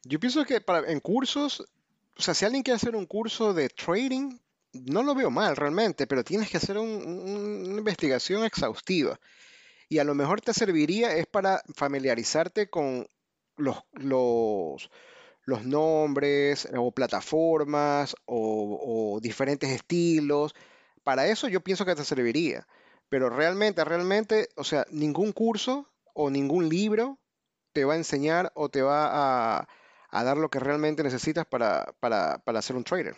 [0.03, 1.61] Yo pienso que para, en cursos,
[2.17, 4.37] o sea, si alguien quiere hacer un curso de trading,
[4.73, 9.19] no lo veo mal realmente, pero tienes que hacer un- un- una investigación exhaustiva.
[9.89, 13.07] Y a lo mejor te serviría es para familiarizarte con
[13.57, 14.89] los, los,
[15.43, 20.55] los nombres o plataformas o, o diferentes estilos.
[21.03, 22.67] Para eso yo pienso que te serviría.
[23.09, 27.19] Pero realmente, realmente, o sea, ningún curso o ningún libro
[27.73, 29.67] te va a enseñar o te va a,
[30.09, 33.15] a dar lo que realmente necesitas para, para, para ser un trader.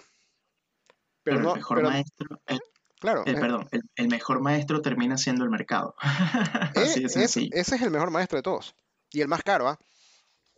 [1.24, 2.60] Pero Pero el mejor pero maestro, el,
[3.00, 5.96] claro, el- eh, perdón, el, el mejor maestro termina siendo el mercado.
[6.76, 8.76] eh, Así es- ese es el mejor maestro de todos.
[9.12, 9.80] Y el más caro, ¿ah?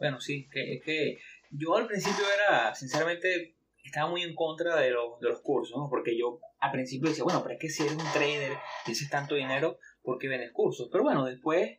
[0.01, 1.19] Bueno, sí, que, es que
[1.51, 5.89] yo al principio era, sinceramente, estaba muy en contra de los, de los cursos, ¿no?
[5.91, 8.53] Porque yo al principio decía, bueno, pero es que si eres un trader
[8.87, 10.89] y haces tanto dinero, ¿por qué vendes cursos?
[10.91, 11.77] Pero bueno, después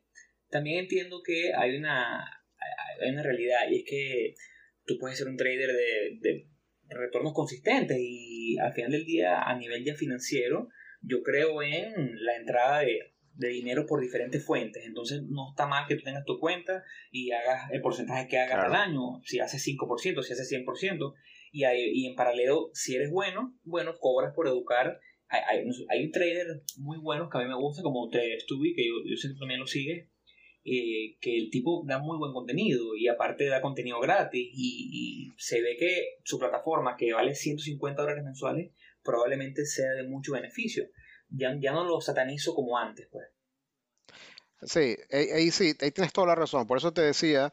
[0.50, 2.22] también entiendo que hay una,
[3.00, 4.35] hay una realidad y es que
[4.87, 6.46] tú puedes ser un trader de, de
[6.90, 10.68] retornos consistentes y al final del día, a nivel ya financiero,
[11.00, 14.84] yo creo en la entrada de, de dinero por diferentes fuentes.
[14.86, 18.54] Entonces no está mal que tú tengas tu cuenta y hagas el porcentaje que hagas
[18.54, 18.74] Claro.
[18.74, 21.14] al año, si haces 5%, si haces 100%,
[21.50, 24.98] y, hay- y en paralelo, si eres bueno, bueno, cobras por educar.
[25.28, 26.46] Hay, hay, hay trader
[26.78, 29.38] muy buenos que a mí me gusta, como Trader Stubby, que yo, yo sé que
[29.38, 30.08] también lo sigues,
[30.64, 35.32] eh, que el tipo da muy buen contenido y aparte da contenido gratis y, y
[35.38, 40.84] se ve que su plataforma, que vale 150 dólares mensuales, probablemente sea de mucho beneficio.
[41.34, 43.26] Ya, ya no lo satanizo como antes, pues.
[44.62, 46.66] Sí, ahí, sí, ahí tienes toda la razón.
[46.66, 47.52] Por eso te decía,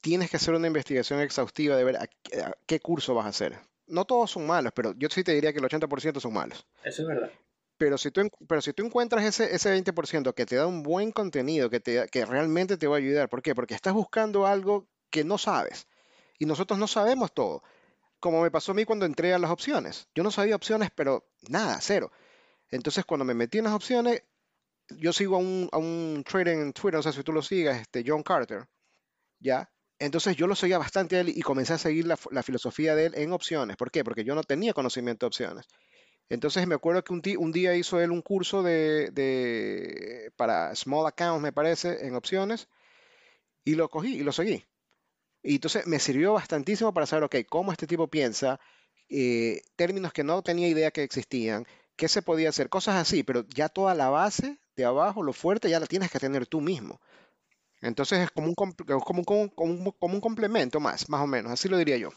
[0.00, 3.30] tienes que hacer una investigación exhaustiva de ver a, qué a qué curso vas a
[3.30, 3.58] hacer.
[3.86, 6.66] No todos son malos, pero yo sí te diría que el 80% son malos.
[6.84, 7.30] Eso es verdad.
[7.76, 11.12] Pero si tú, pero si tú encuentras ese, ese 20% que te da un buen
[11.12, 13.54] contenido, que, te, que realmente te va a ayudar, ¿por qué?
[13.54, 15.86] Porque estás buscando algo que no sabes.
[16.38, 17.62] Y nosotros no sabemos todo.
[18.20, 20.08] Como me pasó a mí cuando entré a las opciones.
[20.14, 22.12] Yo no sabía opciones, pero nada, cero.
[22.74, 24.24] Entonces, cuando me metí en las opciones,
[24.88, 28.02] yo sigo a un, a trader en Twitter, no sé si tú lo sigas, este
[28.04, 28.66] John Carter,
[29.38, 29.70] ¿ya?
[30.00, 33.14] Entonces yo lo seguía bastante a él y comencé a seguir la, filosofía de él
[33.14, 33.76] en opciones.
[33.76, 34.02] ¿Por qué?
[34.02, 35.66] Porque yo no tenía conocimiento de opciones.
[36.28, 41.42] Entonces me acuerdo que un, día hizo él un curso de, de- para small accounts,
[41.42, 42.68] me parece, en opciones,
[43.64, 44.64] y lo cogí y lo seguí.
[45.44, 48.58] Y entonces me sirvió bastantísimo para saber, ok, cómo este tipo piensa,
[49.08, 53.44] eh, términos que no tenía idea que existían, qué se podía hacer, cosas así, pero
[53.48, 57.00] ya toda la base de abajo, lo fuerte, ya la tienes que tener tú mismo.
[57.80, 61.96] Entonces es como un, como como un complemento más, más o menos, así lo diría
[61.96, 62.10] yo.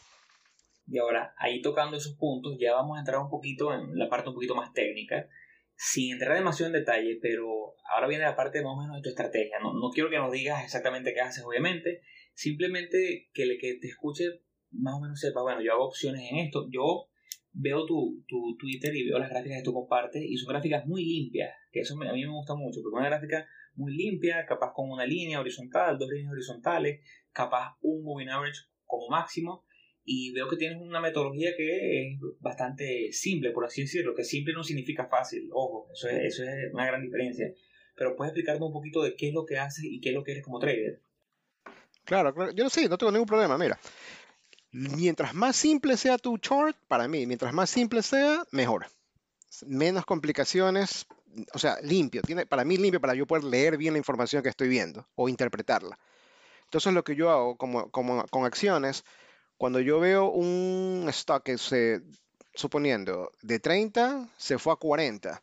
[0.90, 4.30] Y ahora, ahí tocando esos puntos, ya vamos a entrar un poquito en la parte
[4.30, 5.28] un poquito más técnica,
[5.76, 9.10] sin entrar demasiado en detalle, pero ahora viene la parte más o menos de tu
[9.10, 9.58] estrategia.
[9.60, 12.00] No, no quiero que nos digas exactamente qué haces, obviamente,
[12.32, 16.38] simplemente que el que te escuche más o menos sepa, bueno, yo hago opciones en
[16.38, 17.10] esto, yo
[17.52, 21.04] veo tu, tu Twitter y veo las gráficas que tú compartes y son gráficas muy
[21.04, 24.72] limpias, que eso me- a mí me gusta mucho, porque una gráfica muy limpia, capaz
[24.74, 27.00] con una línea horizontal, dos líneas horizontales,
[27.32, 29.64] capaz un moving average como máximo,
[30.04, 34.54] y veo que tienes una metodología que es bastante simple, por así decirlo, que simple
[34.54, 37.52] no significa fácil, ojo, eso es, eso es una gran diferencia,
[37.94, 40.24] pero puedes explicarnos un poquito de qué es lo que haces y qué es lo
[40.24, 41.02] que eres como trader.
[42.04, 43.78] Claro, claro, yo sí, no tengo ningún problema, mira.
[44.70, 48.86] Mientras más simple sea tu chart, para mí, mientras más simple sea, mejor.
[49.66, 51.06] Menos complicaciones,
[51.54, 52.22] o sea, limpio.
[52.22, 55.28] Tiene, para mí limpio para yo poder leer bien la información que estoy viendo o
[55.28, 55.98] interpretarla.
[56.64, 59.04] Entonces lo que yo hago como, con acciones,
[59.56, 62.02] cuando yo veo un stock que se,
[62.54, 65.42] suponiendo, de 30 se fue a 40,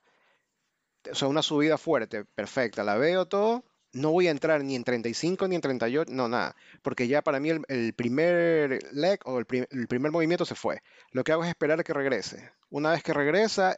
[1.11, 3.63] o sea, una subida fuerte, perfecta, la veo todo,
[3.95, 7.39] no voy a entrar ni en 35 ni en 38, no, nada, porque ya para
[7.39, 10.81] mí el, primer leg o el, el primer movimiento se fue.
[11.11, 12.51] Lo que hago es esperar a que regrese.
[12.69, 13.73] Una vez que regresa,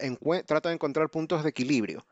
[0.47, 2.03] trato de encontrar puntos de equilibrio,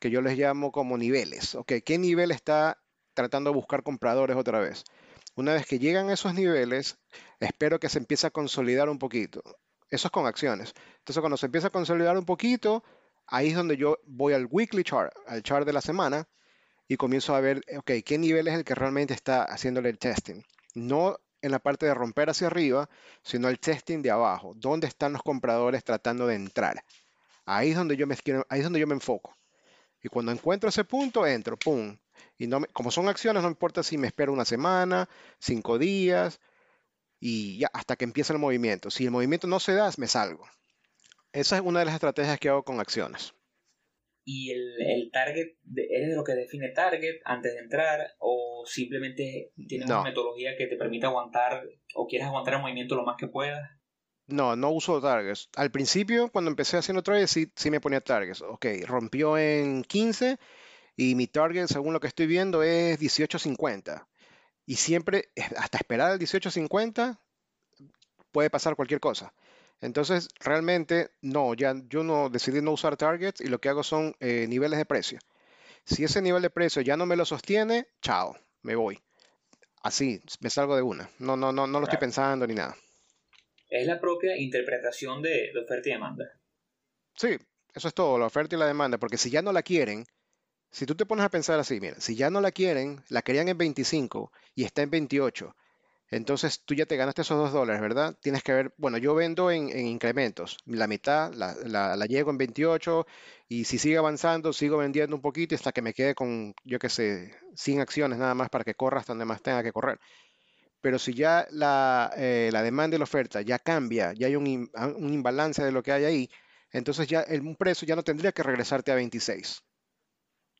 [0.00, 1.54] que yo les llamo como niveles.
[1.54, 2.78] Ok, ¿qué nivel está
[3.12, 4.84] tratando de buscar compradores otra vez?
[5.34, 6.96] Una vez que llegan a esos niveles,
[7.38, 9.42] espero que se empiece a consolidar un poquito.
[9.90, 10.72] Eso es con acciones.
[11.00, 12.82] Entonces, cuando se empieza a consolidar un poquito,
[13.26, 16.26] ahí es donde yo voy al weekly chart, al chart de la semana,
[16.88, 20.42] y comienzo a ver, ok, qué nivel es el que realmente está haciéndole el testing.
[20.74, 22.88] No en la parte de romper hacia arriba,
[23.22, 24.52] sino el testing de abajo.
[24.56, 26.82] ¿Dónde están los compradores tratando de entrar?
[27.44, 28.16] Ahí es donde yo me,
[28.48, 29.36] ahí es donde yo me enfoco.
[30.02, 31.96] Y cuando encuentro ese punto, entro, pum.
[32.38, 36.40] Y no como son acciones, no importa si me espero una semana, cinco días,
[37.18, 38.90] y ya hasta que empiece el movimiento.
[38.90, 40.46] Si el movimiento no se da, me salgo.
[41.32, 43.34] Esa es una de las estrategias que hago con acciones.
[44.28, 49.88] ¿Y el, target, eres de lo que define target antes de entrar o simplemente tienes
[49.88, 51.62] una metodología que te permita aguantar
[51.94, 53.70] o quieres aguantar el movimiento lo más que puedas?
[54.26, 55.48] No, no uso targets.
[55.54, 58.42] Al principio, cuando empecé haciendo trades, sí, sí me ponía targets.
[58.42, 60.38] Ok, rompió en 15
[60.96, 64.08] y mi target, según lo que estoy viendo, es 18.50.
[64.66, 67.20] Y siempre, hasta esperar el 18.50,
[68.32, 69.32] puede pasar cualquier cosa.
[69.80, 74.14] Entonces, realmente, no, ya yo no decidí no usar targets y lo que hago son
[74.20, 75.18] eh, niveles de precio.
[75.84, 78.98] Si ese nivel de precio ya no me lo sostiene, chao, me voy.
[79.82, 81.10] Así, me salgo de una.
[81.18, 82.76] No, no, no, no lo estoy pensando ni nada.
[83.68, 86.24] Es la propia interpretación de la oferta y demanda.
[87.14, 87.36] Sí,
[87.74, 90.04] eso es todo, la oferta y la demanda, porque si ya no la quieren,
[90.70, 93.48] si tú te pones a pensar así, mira, si ya no la quieren, la querían
[93.48, 95.54] en 25 y está en 28,
[96.10, 98.16] entonces tú ya te ganaste esos dos dólares, ¿verdad?
[98.20, 103.06] Tienes que ver, bueno, yo vendo en, incrementos, la mitad la, llego en 28
[103.48, 106.88] y si sigue avanzando, sigo vendiendo un poquito hasta que me quede con, yo qué
[106.88, 109.98] sé, 100 acciones nada más para que corra hasta donde más tenga que correr.
[110.80, 115.14] Pero si ya la, eh, demanda y la oferta ya cambia, ya hay un, un
[115.14, 116.30] imbalance de lo que hay ahí,
[116.72, 119.62] entonces ya el, precio ya no tendría que regresarte a 26.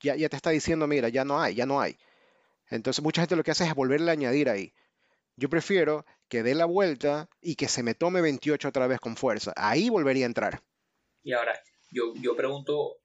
[0.01, 1.97] Ya, ya te está diciendo, mira, ya no hay, ya no hay.
[2.69, 4.73] Entonces mucha gente lo que hace es volverle a añadir ahí.
[5.37, 9.15] Yo prefiero que dé la vuelta y que se me tome 28 otra vez con
[9.15, 9.53] fuerza.
[9.55, 10.63] Ahí volvería a entrar.
[11.23, 11.53] Y ahora,
[11.91, 12.97] yo, yo pregunto,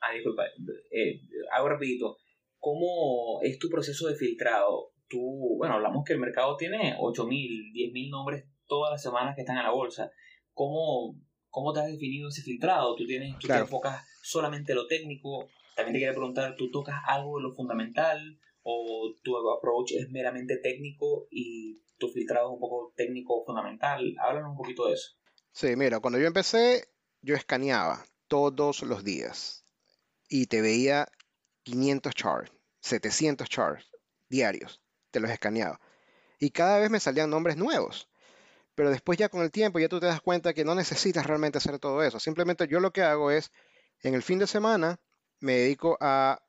[0.00, 0.44] ah, disculpa,
[0.90, 1.20] eh,
[1.52, 2.18] hago rapidito,
[2.58, 4.90] ¿cómo es tu proceso de filtrado?
[5.08, 9.58] Tú, bueno, hablamos que el mercado tiene 8.000, 10.000 nombres todas las semanas que están
[9.58, 10.10] en la bolsa.
[10.52, 11.16] ¿Cómo,
[11.50, 12.96] cómo te has definido ese filtrado?
[12.96, 15.48] ¿Tú, tienes, tú te enfocas solamente en lo técnico?
[15.76, 18.40] También te quería preguntar, ¿tú tocas algo de lo fundamental?
[18.68, 24.16] O tu approach es meramente técnico y tu filtrado es un poco técnico fundamental.
[24.18, 25.12] Háblanos un poquito de eso.
[25.52, 26.88] Sí, mira, cuando yo empecé,
[27.22, 29.64] yo escaneaba todos los días
[30.28, 31.06] y te veía
[31.62, 33.88] 500 charts, 700 charts
[34.28, 35.80] diarios, te los escaneaba.
[36.40, 38.08] Y cada vez me salían nombres nuevos.
[38.74, 41.58] Pero después ya con el tiempo ya tú te das cuenta que no necesitas realmente
[41.58, 42.18] hacer todo eso.
[42.18, 43.52] Simplemente yo lo que hago es,
[44.02, 44.98] en el fin de semana,
[45.38, 46.42] me dedico a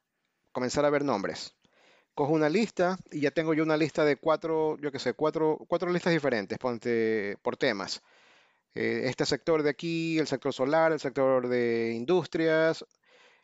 [0.51, 1.56] comenzar a ver nombres
[2.17, 5.59] cojo una lista y ya tengo yo una lista de cuatro, yo qué sé, cuatro,
[5.67, 8.01] cuatro listas diferentes ponte, por temas.
[8.73, 12.83] Eh, este sector de aquí, el sector solar, el sector de industrias.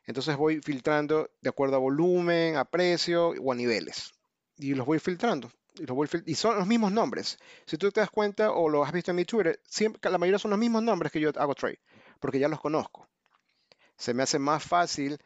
[0.07, 4.11] Entonces voy filtrando de acuerdo a volumen, a precio o a niveles.
[4.57, 5.51] Y los voy filtrando.
[5.75, 7.37] Y, los voy y son los mismos nombres.
[7.67, 10.39] Si tú te das cuenta o lo has visto en mi Twitter, siempre, la mayoría
[10.39, 11.79] son los mismos nombres que yo hago trade,
[12.19, 13.07] porque ya los conozco.
[13.97, 15.19] Se me hace más fácil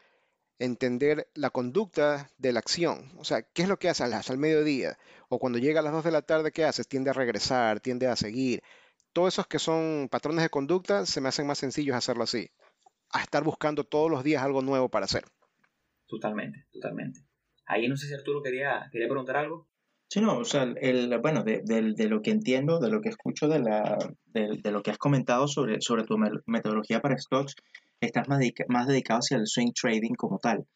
[0.58, 3.12] entender la conducta de la acción.
[3.18, 4.98] O sea, ¿qué es lo que hace al, mediodía?
[5.28, 6.88] O cuando llega a las 2 de la tarde, ¿qué haces?
[6.88, 8.62] Tiende a regresar, tiende a seguir.
[9.12, 12.50] Todos esos que son patrones de conducta se me hacen más sencillos hacerlo así.
[13.10, 15.24] A estar buscando todos los días algo nuevo para hacer.
[16.06, 17.20] Totalmente, totalmente.
[17.66, 19.68] Ahí no sé si Arturo quería, quería preguntar algo.
[20.10, 23.58] Sí, no, o sea, el, bueno, de, lo que entiendo, de lo que escucho, de,
[23.58, 26.16] la, de, lo que has comentado sobre, sobre tu
[26.46, 27.54] metodología para stocks,
[28.00, 30.66] estás más, más dedicado hacia el swing trading como tal.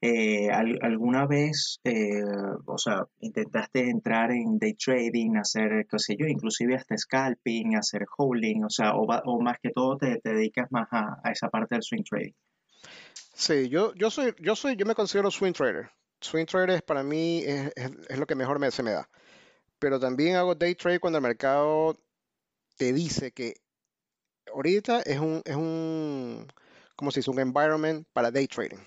[0.00, 2.22] Eh, ¿Alguna vez, eh,
[2.66, 8.06] o sea, intentaste entrar en day trading, hacer, qué sé yo, inclusive hasta scalping, hacer
[8.16, 12.04] holding, o sea, o, más que todo te, dedicas más a, esa parte del swing
[12.08, 12.32] trading?
[13.34, 15.90] Sí, yo, yo soy, yo soy, yo me considero swing trader.
[16.20, 19.08] Swing trader para mí es, es, lo que mejor me, se me da.
[19.80, 21.96] Pero también hago day trade cuando el mercado
[22.76, 23.54] te dice que
[24.54, 26.46] ahorita es un, es un,
[26.96, 27.30] ¿cómo se dice?
[27.30, 28.78] Un environment para day trading.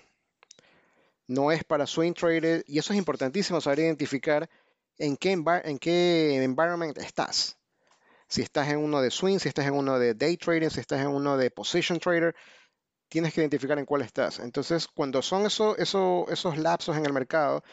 [1.27, 4.49] No es para swing trader y eso es importantísimo saber identificar
[4.97, 7.57] en qué, en qué environment estás.
[8.27, 11.01] Si estás en uno de swing, si estás en uno de day trading, si estás
[11.01, 12.35] en uno de position trader,
[13.09, 14.39] tienes que identificar en cuál estás.
[14.39, 17.63] Entonces, cuando son esos lapsos en el mercado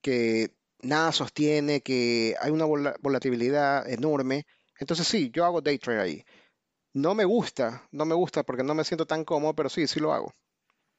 [0.00, 4.46] que nada sostiene, que hay una volatilidad enorme,
[4.78, 6.24] entonces sí, yo hago day trade ahí.
[6.94, 10.00] No me gusta, no me gusta porque no me siento tan cómodo, pero sí, sí
[10.00, 10.32] lo hago.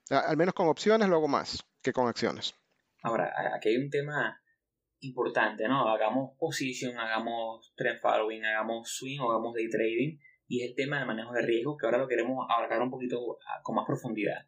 [0.08, 2.54] Al menos con opciones lo hago más que con acciones.
[3.02, 4.40] Ahora, aquí hay un tema
[5.00, 5.88] importante, ¿no?
[5.88, 10.18] Hagamos position, hagamos trend following, hagamos swing hagamos day trading.
[10.46, 13.38] Y es el tema del manejo de riesgo, que ahora lo queremos abarcar un poquito
[13.62, 14.46] con más profundidad.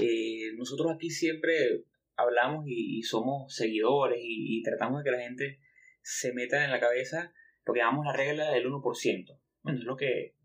[0.00, 1.84] Eh, nosotros aquí siempre
[2.16, 5.60] hablamos y, somos seguidores y, tratamos de que la gente
[6.02, 7.32] se meta en la cabeza
[7.64, 9.40] lo que llamamos la regla del 1%.
[9.62, 10.36] Bueno, es lo que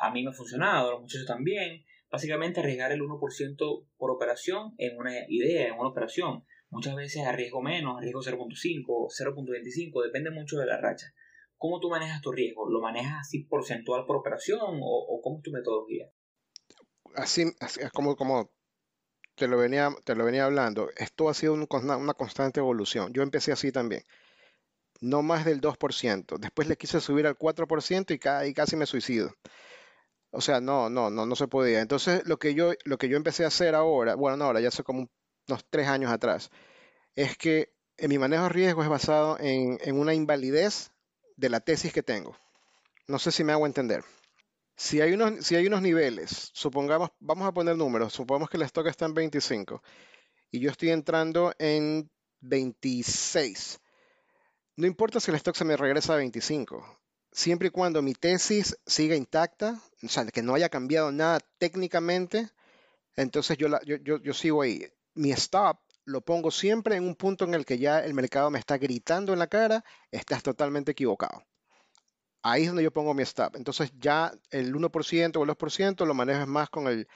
[0.00, 4.74] a, mí me ha funcionado, a los muchachos también, básicamente arriesgar el 1% por operación
[4.78, 6.44] en una idea, en una operación.
[6.70, 11.12] Muchas veces arriesgo menos, arriesgo 0.5, 0.25, depende mucho de la racha.
[11.56, 12.68] ¿Cómo tú manejas tu riesgo?
[12.68, 16.06] ¿Lo manejas así porcentual por operación o, cómo es tu metodología?
[17.14, 18.50] Así, es como, como
[19.34, 23.12] te, lo venía, te lo venía hablando, esto ha sido una constante evolución.
[23.12, 24.02] Yo empecé así también
[25.02, 26.38] no más del 2%.
[26.38, 29.34] Después le quise subir al 4% y, casi me suicido.
[30.30, 31.80] O sea, no, no, no, no se podía.
[31.80, 34.68] Entonces, lo que yo, lo que yo empecé a hacer ahora, bueno, no, ahora ya
[34.68, 35.10] hace como
[35.48, 36.50] unos tres años atrás,
[37.16, 40.92] es que en mi manejo de riesgo es basado en, una invalidez
[41.36, 42.38] de la tesis que tengo.
[43.08, 44.04] No sé si me hago entender.
[44.76, 48.62] Si hay unos, si hay unos niveles, supongamos, vamos a poner números, supongamos que el
[48.62, 49.82] stock está en 25
[50.52, 52.08] y yo estoy entrando en
[52.40, 53.81] 26.
[54.82, 56.84] No importa si el stock se me regresa a 25,
[57.30, 62.50] siempre y cuando mi tesis siga intacta, o sea, que no haya cambiado nada técnicamente,
[63.14, 64.84] entonces yo, yo, sigo ahí.
[65.14, 68.58] Mi stop lo pongo siempre en un punto en el que ya el mercado me
[68.58, 71.44] está gritando en la cara, estás totalmente equivocado.
[72.42, 73.54] Ahí es donde yo pongo mi stop.
[73.54, 77.06] Entonces ya el 1% o el 2% lo manejo más con el,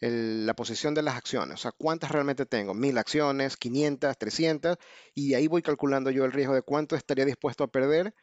[0.00, 4.76] la posición de las acciones, o sea, cuántas realmente tengo, mil acciones, 500, 300,
[5.14, 8.14] y ahí voy calculando yo el riesgo de cuánto estaría dispuesto a perder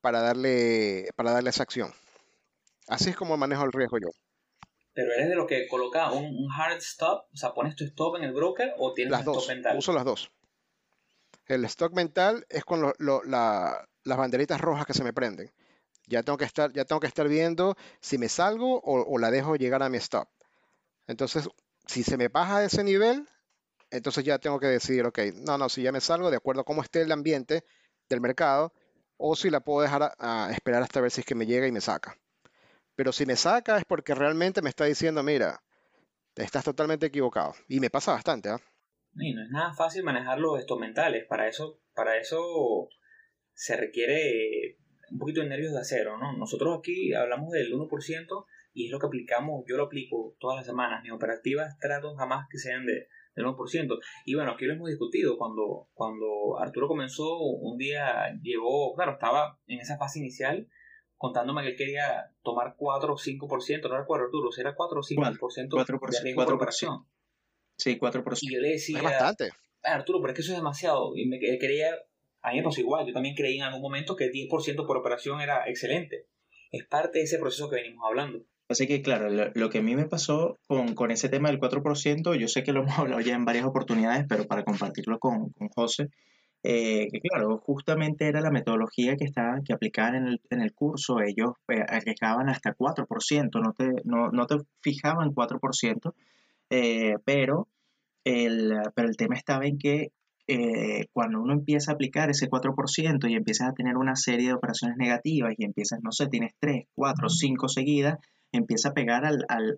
[0.00, 1.92] para darle, para darle esa acción.
[2.86, 4.08] Así es como manejo el riesgo yo.
[4.92, 8.24] Pero eres de lo que coloca un, hard stop, o sea, pones tu stop en
[8.24, 9.78] el broker o tienes las un dos, stop mental.
[9.78, 10.30] Uso las dos.
[11.46, 15.50] El stock mental es con las banderitas rojas que se me prenden.
[16.06, 19.56] Ya tengo que estar, ya tengo que estar viendo si me salgo o la dejo
[19.56, 20.28] llegar a mi stop.
[21.08, 21.48] Entonces,
[21.86, 23.28] si se me baja ese nivel,
[23.90, 26.64] entonces ya tengo que decidir, ok, no, no, si ya me salgo de acuerdo a
[26.64, 27.64] cómo esté el ambiente
[28.08, 28.72] del mercado,
[29.16, 31.72] o si la puedo dejar a, esperar hasta ver si es que me llega y
[31.72, 32.16] me saca.
[32.94, 35.62] Pero si me saca es porque realmente me está diciendo, mira,
[36.36, 37.54] estás totalmente equivocado.
[37.68, 38.60] Y me pasa bastante, ¿ah?
[39.14, 41.24] Y no es nada fácil manejar los estos mentales.
[41.26, 42.88] Para eso, para eso
[43.54, 44.78] se requiere
[45.10, 46.36] un poquito de nervios de acero, ¿no?
[46.36, 48.46] Nosotros aquí hablamos del 1%
[48.78, 52.46] y es lo que aplicamos, yo lo aplico todas las semanas, mis operativas trato jamás
[52.48, 53.98] que sean de, del 1%.
[54.24, 59.58] Y bueno, aquí lo hemos discutido, cuando, cuando Arturo comenzó, un día llegó, claro, estaba
[59.66, 60.68] en esa fase inicial
[61.16, 65.02] contándome que él quería tomar 4 o 5%, no recuerdo Arturo, si era 4 o
[65.02, 67.04] 5% 4, de riesgo por operación.
[67.76, 68.38] Sí, 4%.
[68.42, 69.50] Y yo le decía, es bastante.
[69.82, 71.16] Arturo, pero es que eso es demasiado.
[71.16, 71.90] Y me creía,
[72.42, 75.40] a mí me pasó igual, yo también creí en algún momento que 10% por operación
[75.40, 76.28] era excelente.
[76.70, 78.44] Es parte de ese proceso que venimos hablando.
[78.68, 82.34] Así que, claro, lo, que a mí me pasó con, con, ese tema del 4%,
[82.34, 85.68] yo sé que lo hemos hablado ya en varias oportunidades, pero para compartirlo con, con
[85.68, 86.08] José,
[86.62, 90.74] eh, que claro, justamente era la metodología que, estaba, que aplicaban en el, en el
[90.74, 96.14] curso, ellos eh, arriesgaban hasta 4%, no te, no, no te fijaban 4%,
[96.70, 97.68] eh, pero,
[98.24, 100.12] el, pero el tema estaba en que
[100.50, 104.54] eh, cuando uno empieza a aplicar ese 4% y empiezas a tener una serie de
[104.54, 108.18] operaciones negativas y empiezas, no sé, tienes 3, 4, 5 seguidas,
[108.52, 109.44] empieza a pegar al...
[109.48, 109.74] al,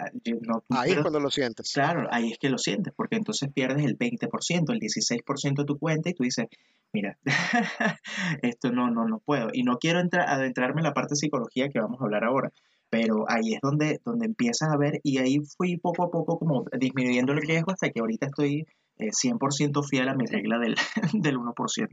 [0.70, 1.72] ahí es cuando lo sientes.
[1.72, 5.78] Claro, ahí es que lo sientes, porque entonces pierdes el 20%, el 16% de tu
[5.78, 6.46] cuenta y tú dices,
[6.92, 7.18] mira,
[8.42, 9.48] esto no, no, no puedo.
[9.52, 12.52] Y no quiero entrar, adentrarme en la parte de psicología que vamos a hablar ahora,
[12.88, 16.64] pero ahí es donde, donde empiezas a ver y ahí fui poco a poco como
[16.78, 18.66] disminuyendo el riesgo hasta que ahorita estoy
[18.98, 20.74] 100% eh, fiel a mi regla del,
[21.12, 21.88] del 1%.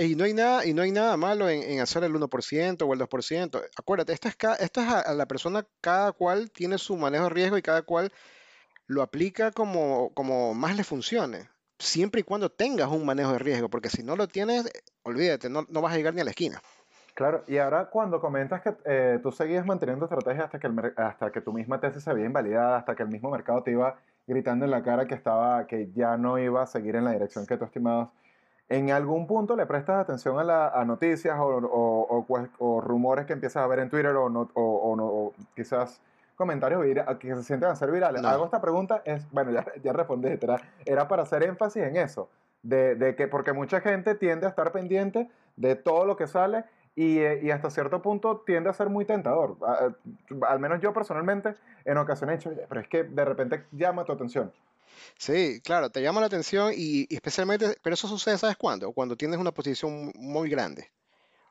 [0.00, 3.00] Y no hay nada, y no hay nada malo en, hacer el 1% o el
[3.00, 3.68] 2%.
[3.76, 7.62] Acuérdate, esta es, esta a, la persona, cada cual tiene su manejo de riesgo y
[7.62, 8.12] cada cual
[8.86, 11.48] lo aplica como, como más le funcione.
[11.80, 14.70] Siempre y cuando tengas un manejo de riesgo, porque si no lo tienes,
[15.02, 16.62] olvídate, no, vas a llegar ni a la esquina.
[17.14, 21.40] Claro, y ahora cuando comentas que eh, tú seguías manteniendo estrategia hasta que, hasta que
[21.40, 24.70] tu misma tesis se había invalidada, hasta que el mismo mercado te iba gritando en
[24.70, 27.64] la cara que, estaba, que ya no iba a seguir en la dirección que tú
[27.64, 28.10] estimabas,
[28.70, 33.78] ¿En algún punto le prestas atención a, la, noticias o, rumores que empiezas a ver
[33.78, 36.02] en Twitter o, no, o quizás
[36.36, 36.82] comentarios
[37.18, 38.22] que se sienten a ser virales?
[38.24, 42.28] Hago esta pregunta, es, bueno, ya, ya respondí, era, era para hacer énfasis en eso,
[42.62, 46.64] de, que porque mucha gente tiende a estar pendiente de todo lo que sale
[46.94, 49.56] y, eh, y, hasta cierto punto tiende a ser muy tentador.
[50.46, 51.54] Al menos yo personalmente
[51.84, 54.52] en ocasiones he dicho, pero es que de repente llama tu atención.
[55.18, 58.92] Sí, claro, te llama la atención y, especialmente, pero eso sucede, ¿sabes cuándo?
[58.92, 60.90] Cuando tienes una posición muy grande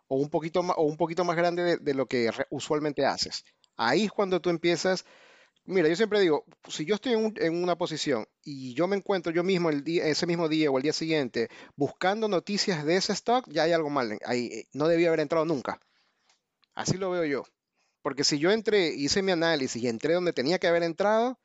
[0.08, 3.44] o un poquito más, grande de, lo que usualmente haces.
[3.76, 5.06] Ahí es cuando tú empiezas,
[5.66, 9.44] mira, yo siempre digo, si yo estoy en, una posición y yo me encuentro yo
[9.44, 13.74] mismo ese mismo día o el día siguiente buscando noticias de ese stock, ya hay
[13.74, 15.80] algo mal, ahí eh, no debía haber entrado nunca.
[16.74, 17.44] Así lo veo yo.
[18.02, 21.40] Porque si yo entré, hice mi análisis y entré donde tenía que haber entrado,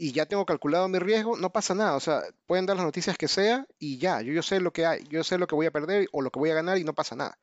[0.00, 1.94] y ya tengo calculado mi riesgo, no pasa nada.
[1.94, 4.86] O sea, pueden dar las noticias que sea y ya, yo, yo sé lo que
[4.86, 6.84] hay, yo sé lo que voy a perder o lo que voy a ganar y
[6.84, 7.38] no pasa nada.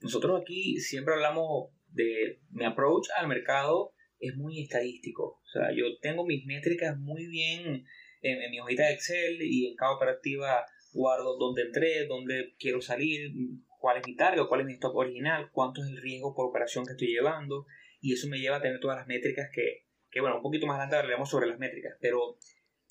[0.00, 5.40] Nosotros aquí siempre hablamos de mi approach al mercado es muy estadístico.
[5.42, 7.86] O sea, yo tengo mis métricas muy bien
[8.20, 13.32] en, mi hojita de Excel y en cada operativa guardo dónde entré, dónde quiero salir,
[13.80, 16.86] cuál es mi target, cuál es mi stop original, cuánto es el riesgo por operación
[16.86, 17.66] que estoy llevando.
[18.00, 20.76] Y eso me lleva a tener todas las métricas que, que bueno, un poquito más
[20.76, 21.94] adelante hablaremos sobre las métricas.
[22.00, 22.36] Pero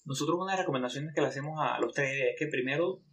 [0.05, 3.03] nosotros una de las recomendaciones que le hacemos a los traders es que primero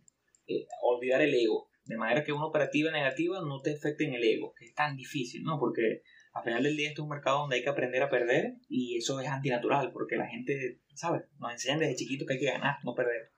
[0.47, 1.71] eh, olvidar el ego.
[1.85, 4.97] De manera que una operativa negativa no te afecte en el ego, que es tan
[4.97, 5.59] difícil, ¿no?
[5.59, 6.03] Porque
[6.33, 8.97] al final del día esto es un mercado donde hay que aprender a perder y
[8.97, 11.23] eso es antinatural porque la gente, ¿sabes?
[11.39, 13.33] Nos enseñan desde chiquito que hay que ganar, no perder.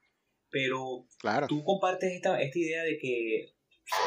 [0.50, 1.46] Pero claro.
[1.46, 3.54] tú compartes esta, esta idea de que,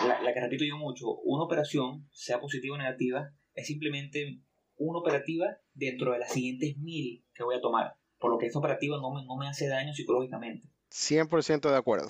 [0.07, 4.41] la, que repito yo mucho, una operación, sea positiva o negativa, es simplemente
[4.75, 7.95] una operativa dentro de las siguientes mil que voy a tomar.
[8.17, 10.67] Por lo que esta operativa no me, no me hace daño psicológicamente.
[10.91, 12.09] 100% de acuerdo.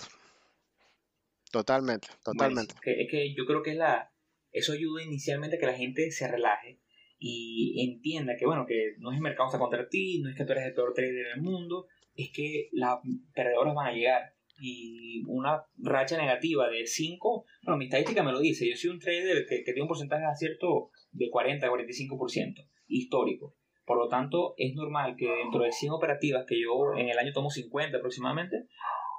[1.51, 2.73] Totalmente, totalmente.
[2.83, 4.11] es que yo creo que es la,
[4.51, 6.79] eso ayuda inicialmente a que la gente se relaje
[7.19, 10.45] y entienda que, bueno, que no es el mercado está contra ti, no es que
[10.45, 12.99] tú eres el peor trader del mundo, es que las
[13.33, 14.35] perdedoras van a llegar.
[14.59, 18.99] Y una racha negativa de 5, bueno, mi estadística me lo dice, yo soy un
[18.99, 23.55] trader que, que tiene un porcentaje de acierto de 40 a 45% histórico.
[23.85, 27.33] Por lo tanto, es normal que dentro de 100 operativas que yo en el año
[27.33, 28.67] tomo 50 aproximadamente,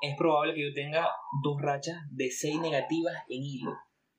[0.00, 1.08] es probable que yo tenga
[1.42, 3.72] dos rachas de 6 negativas en hilo.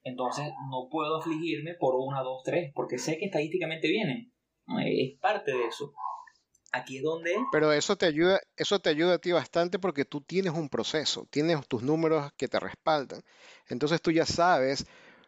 [0.04, 4.32] Entonces no puedo afligirme por una, dos, tres, porque sé que estadísticamente vienen.
[4.86, 5.94] Es parte de eso.
[6.72, 7.34] Aquí es donde...
[7.52, 11.28] Pero eso te ayuda, eso te ayuda a ti bastante porque tú tienes un proceso,
[11.32, 13.22] tienes tus números que te respaldan.
[13.68, 14.86] Entonces tú ya sabes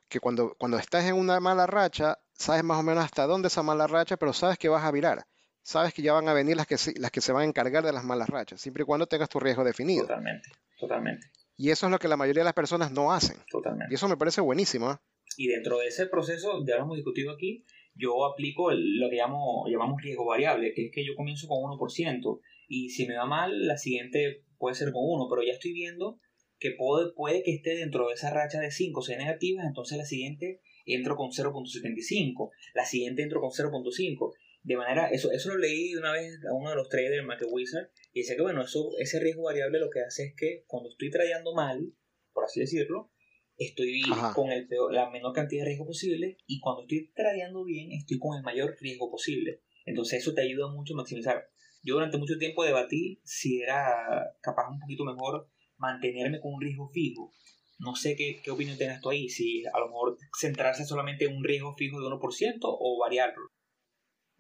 [0.10, 3.64] que cuando, cuando estás en una mala racha, sabes más o menos hasta dónde esa
[3.64, 5.26] mala racha, pero sabes que vas a virar.
[5.64, 7.92] Sabes que ya van a venir las que, las que se van a encargar de
[7.92, 10.04] las malas rachas, siempre y cuando tengas tu riesgo definido.
[10.04, 11.28] Totalmente, totalmente.
[11.58, 13.38] Y eso es lo que la mayoría de las personas no hacen.
[13.50, 13.92] Totalmente.
[13.92, 14.92] Y eso me parece buenísimo.
[14.92, 14.96] ¿eh?
[15.36, 17.66] Y dentro de ese proceso, ya lo hemos discutido aquí,
[17.96, 22.40] yo aplico lo que llamo, llamamos riesgo variable, que es que yo comienzo con 1%,
[22.70, 26.20] y si me va mal, la siguiente puede ser con 1, pero ya estoy viendo
[26.60, 30.06] que puede, puede que esté dentro de esa racha de 5 sea negativa, entonces la
[30.06, 30.62] siguiente
[30.96, 34.34] entro con 0.75, la siguiente entro con 0.5.
[34.64, 37.90] De manera, eso, eso lo leí una vez a uno de los traders, Market Wizard,
[38.12, 41.10] y dice que bueno, eso, ese riesgo variable lo que hace es que cuando estoy
[41.10, 41.94] trayendo mal,
[42.34, 43.12] por así decirlo,
[43.58, 44.02] estoy
[44.36, 48.38] con el la menor cantidad de riesgo posible y cuando estoy tradeando bien estoy con
[48.38, 49.62] el mayor riesgo posible.
[49.86, 51.50] Entonces eso te ayuda mucho a maximizar.
[51.82, 56.90] Yo durante mucho tiempo debatí si era capaz un poquito mejor mantenerme con un riesgo
[56.90, 57.32] fijo.
[57.80, 61.36] No sé qué, qué opinión tengas tú ahí, si a lo mejor centrarse solamente en
[61.36, 63.52] un riesgo fijo de 1% o variarlo.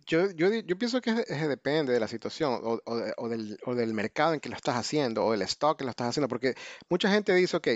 [0.07, 4.33] Yo, yo, yo, pienso que depende de la situación o, o, del, o, del, mercado
[4.33, 6.53] en que lo estás haciendo o del stock que lo estás haciendo, porque
[6.89, 7.67] mucha gente dice, ok,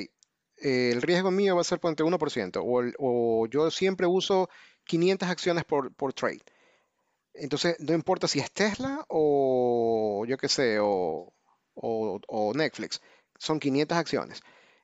[0.62, 4.49] el riesgo mío va a ser por entre 1%, o, o yo siempre uso
[4.86, 6.41] 500 acciones por, por, trade.
[7.34, 11.34] Entonces, no importa si es Tesla o yo qué sé, o,
[11.74, 13.01] o, Netflix,
[13.39, 14.41] son 500 acciones.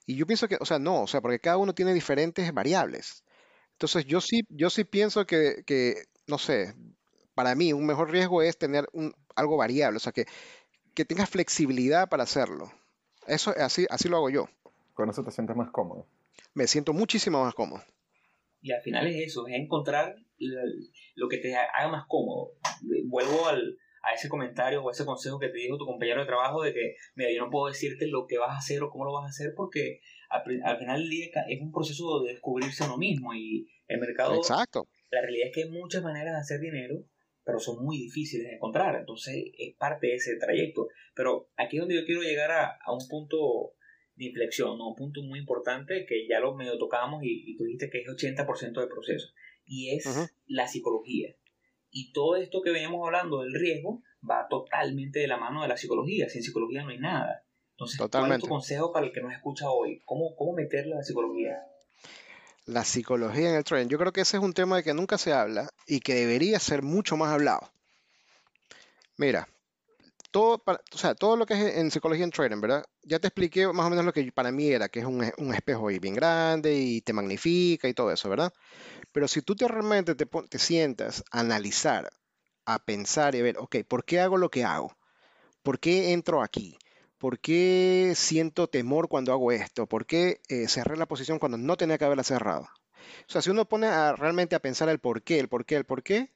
[0.07, 3.25] Y yo pienso que, o sea, no, o sea, porque cada uno tiene diferentes variables.
[3.73, 6.73] Entonces, yo sí, yo sí pienso que, que no sé,
[7.35, 10.25] para mí un mejor riesgo es tener un, algo variable, o sea, que,
[10.95, 12.71] que tengas flexibilidad para hacerlo.
[13.27, 14.49] Eso así, así lo hago yo.
[14.93, 16.07] Con eso te sientes más cómodo.
[16.53, 17.83] Me siento muchísimo más cómodo.
[18.61, 20.15] Y al final es eso, es encontrar
[21.15, 22.53] lo que te haga más cómodo.
[23.05, 23.77] Vuelvo al,
[24.07, 26.95] a ese comentario o ese consejo que te dijo tu compañero de trabajo de que,
[27.15, 29.29] mira, yo no puedo decirte lo que vas a hacer o cómo lo vas a
[29.29, 29.99] hacer porque
[30.29, 34.35] al, final del día es un proceso de descubrirse uno mismo y el mercado...
[34.35, 34.87] Exacto.
[35.11, 37.03] La realidad es que hay muchas maneras de hacer dinero,
[37.43, 40.87] pero son muy difíciles de encontrar, entonces es parte de ese trayecto.
[41.13, 43.73] Pero aquí es donde yo quiero llegar a, a un punto
[44.17, 44.89] de inflexión, ¿no?
[44.89, 48.79] un punto muy importante que ya lo medio tocamos y, tú dijiste que es 80%
[48.79, 49.27] del proceso,
[49.65, 50.05] y es
[50.47, 51.35] la psicología.
[51.91, 55.77] Y todo esto que veníamos hablando del riesgo va totalmente de la mano de la
[55.77, 57.43] psicología, sin psicología no hay nada.
[57.71, 60.01] Entonces, ¿cuál es tu consejo para el que nos escucha hoy?
[60.05, 61.61] ¿Cómo, cómo meterle la psicología?
[62.65, 63.87] La psicología en el trading.
[63.87, 66.59] Yo creo que ese es un tema de que nunca se habla y que debería
[66.59, 67.69] ser mucho más hablado.
[69.15, 69.47] Mira,
[70.31, 72.83] todo, o sea, todo lo que es en psicología en trading, ¿verdad?
[73.03, 75.53] Ya te expliqué más o menos lo que para mí era, que es un, un
[75.53, 78.53] espejo ahí bien grande y te magnifica y todo eso, ¿verdad?
[79.11, 82.09] Pero si tú te realmente te, te sientas a analizar,
[82.65, 84.95] a pensar y a ver, ok, ¿por qué hago lo que hago?
[85.63, 86.77] ¿Por qué entro aquí?
[87.17, 89.87] ¿Por qué siento temor cuando hago esto?
[89.87, 92.69] ¿Por qué eh, cerré la posición cuando no tenía que haberla cerrado?
[93.27, 95.85] O sea, si uno pone realmente a pensar el por qué, el por qué, el
[95.85, 96.31] por qué,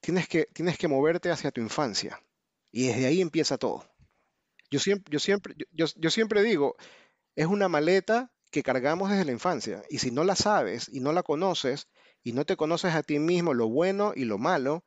[0.00, 2.20] tienes que, tienes que moverte hacia tu infancia
[2.72, 3.84] Y desde ahí empieza todo.
[4.70, 6.76] Yo siempre, yo siempre, yo, yo siempre digo,
[7.34, 9.82] es una maleta que cargamos desde la infancia.
[9.90, 11.88] Y si no la sabes y no la conoces
[12.22, 14.84] y no te conoces a ti mismo lo bueno y lo malo,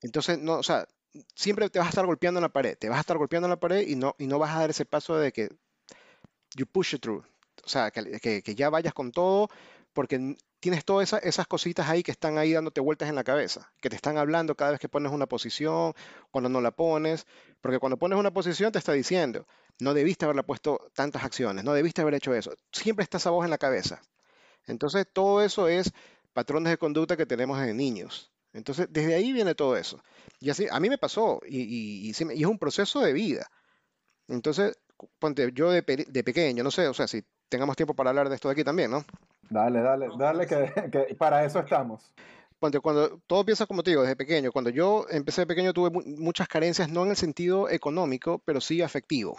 [0.00, 0.86] entonces no, o sea,
[1.34, 3.50] siempre te vas a estar golpeando en la pared, te vas a estar golpeando en
[3.50, 5.48] la pared y no, y no vas a dar ese paso de que
[6.56, 7.24] you push it through.
[7.64, 9.50] O sea, que, que, ya vayas con todo,
[9.98, 13.90] porque tienes todas esas, cositas ahí que están ahí dándote vueltas en la cabeza, que
[13.90, 15.92] te están hablando cada vez que pones una posición,
[16.30, 17.26] cuando no la pones,
[17.60, 19.48] porque cuando pones una posición te está diciendo,
[19.80, 22.52] no debiste haberla puesto tantas acciones, no debiste haber hecho eso.
[22.70, 24.00] Siempre está esa voz en la cabeza.
[24.68, 25.90] Entonces, todo eso es
[26.32, 28.30] patrones de conducta que tenemos desde niños.
[28.52, 30.00] Entonces, desde ahí viene todo eso.
[30.38, 33.50] Y así, a mí me pasó, y, es un proceso de vida.
[34.28, 34.78] Entonces,
[35.18, 38.46] ponte, yo de, pequeño, no sé, o sea, si tengamos tiempo para hablar de esto
[38.46, 39.04] de aquí también, ¿no?
[39.50, 40.46] Dale, dale, dale,
[40.90, 42.12] que, para eso estamos.
[42.58, 45.90] Ponte, cuando todo empieza como te digo, desde pequeño, cuando yo empecé de pequeño tuve
[45.90, 49.38] muchas carencias, no en el sentido económico, pero sí afectivo.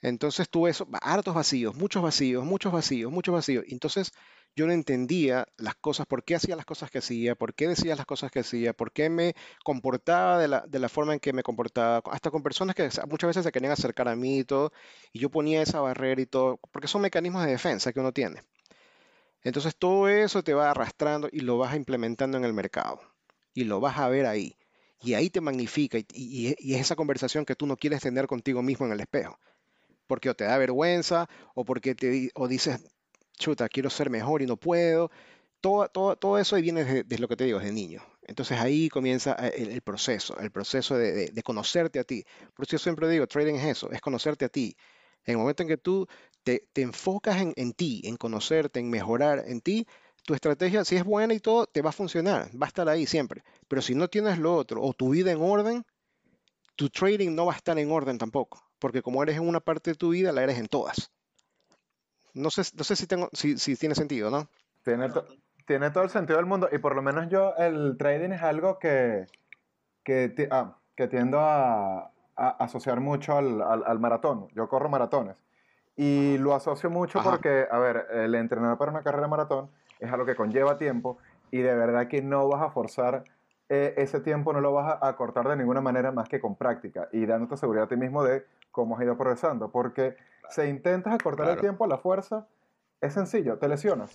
[0.00, 3.64] Entonces tuve eso, hartos vacíos, muchos vacíos, muchos vacíos, muchos vacíos.
[3.68, 4.12] Entonces
[4.56, 7.94] yo no entendía las cosas, por qué hacía las cosas que hacía, por qué decía
[7.94, 11.34] las cosas que hacía, por qué me comportaba de la, de la forma en que
[11.34, 14.72] me comportaba, hasta con personas que muchas veces se querían acercar a mí y todo,
[15.12, 18.42] y yo ponía esa barrera y todo, porque son mecanismos de defensa que uno tiene.
[19.46, 23.00] Entonces todo eso te va arrastrando y lo vas implementando en el mercado,
[23.54, 24.56] y lo vas a ver ahí,
[25.00, 28.86] y ahí te magnifica, y, es esa conversación que tú no quieres tener contigo mismo
[28.86, 29.38] en el espejo
[30.06, 32.80] porque o te da vergüenza o porque te o dices,
[33.38, 35.10] chuta, quiero ser mejor y no puedo.
[35.60, 38.02] Todo, todo, todo eso viene de, lo que te digo, desde niño.
[38.26, 42.24] Entonces ahí comienza eh, el, proceso, el proceso de, conocerte a ti.
[42.54, 44.76] Por eso yo siempre digo, trading es eso, es conocerte a ti.
[45.24, 46.06] En el momento en que tú
[46.46, 49.86] te, enfocas en, en, ti, en conocerte, en mejorar en ti,
[50.24, 53.06] tu estrategia, si es buena y todo, te va a funcionar, va a estar ahí
[53.06, 53.42] siempre.
[53.68, 55.84] Pero si no tienes lo otro o tu vida en orden,
[56.76, 58.62] tu trading no va a estar en orden tampoco.
[58.78, 61.10] Porque como eres en una parte de tu vida, la eres en todas.
[62.34, 64.48] No sé, no sé si, tengo, si, si tiene sentido, ¿no?
[64.84, 65.08] Tiene,
[65.66, 68.78] tiene todo el sentido del mundo y por lo menos yo el trading es algo
[68.78, 69.26] que,
[70.04, 70.78] que, ah,
[71.10, 74.48] tiendo a, asociar mucho al, al, maratón.
[74.54, 75.45] Yo corro maratones
[75.96, 80.26] y lo asocio mucho porque, a ver, el entrenar para una carrera maratón es algo
[80.26, 81.18] que conlleva tiempo
[81.50, 83.24] y de verdad que no vas a forzar
[83.68, 86.54] eh, ese tiempo, no lo vas a, a, cortar de ninguna manera más que con
[86.54, 89.70] práctica y dándote seguridad a ti mismo de cómo has ido progresando.
[89.70, 90.16] Porque
[90.50, 92.46] se intentas acortar el tiempo a la fuerza,
[93.00, 94.14] es sencillo, te lesionas.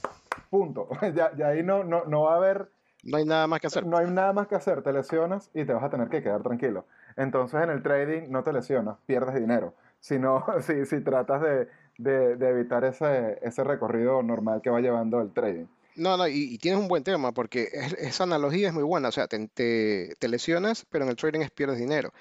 [0.49, 0.87] Punto.
[1.13, 2.71] ya, ya, ahí no, no, no va a haber...
[3.03, 3.85] No hay nada más que hacer.
[3.85, 6.43] No hay nada más que hacer, te lesionas y te vas a tener que quedar
[6.43, 6.85] tranquilo.
[7.15, 12.49] Entonces en el trading no te lesionas, pierdes dinero, sino si, si tratas de, de,
[12.49, 15.67] evitar ese, ese recorrido normal que va llevando el trading.
[15.95, 19.09] No, no, y, tienes un buen tema porque esa analogía es muy buena.
[19.09, 22.11] O sea, te, te, te, lesionas, pero en el trading es pierdes dinero.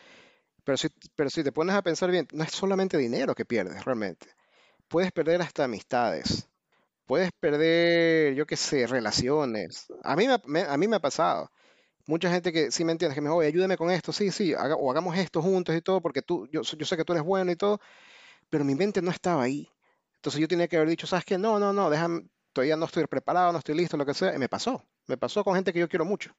[0.64, 3.84] Pero si, pero si te pones a pensar bien, no es solamente dinero que pierdes
[3.84, 4.26] realmente.
[4.88, 6.48] Puedes perder hasta amistades.
[7.06, 9.86] Puedes perder, yo qué sé, relaciones.
[10.02, 11.50] A mí me, a mí me ha pasado.
[12.06, 14.54] Mucha gente que sí me entiende, que me dice, oye, ayúdame con esto, sí, sí,
[14.54, 17.52] o hagamos esto juntos y todo, porque tú, yo, yo sé que tú eres bueno
[17.52, 17.80] y todo,
[18.50, 19.68] pero mi mente no estaba ahí.
[20.16, 21.38] Entonces yo tenía que haber dicho, ¿sabes qué?
[21.38, 24.34] No, no, no, déjame, todavía no estoy preparado, no estoy listo, lo que sea.
[24.34, 24.84] Y me pasó.
[25.06, 26.34] Me pasó con gente que yo quiero mucho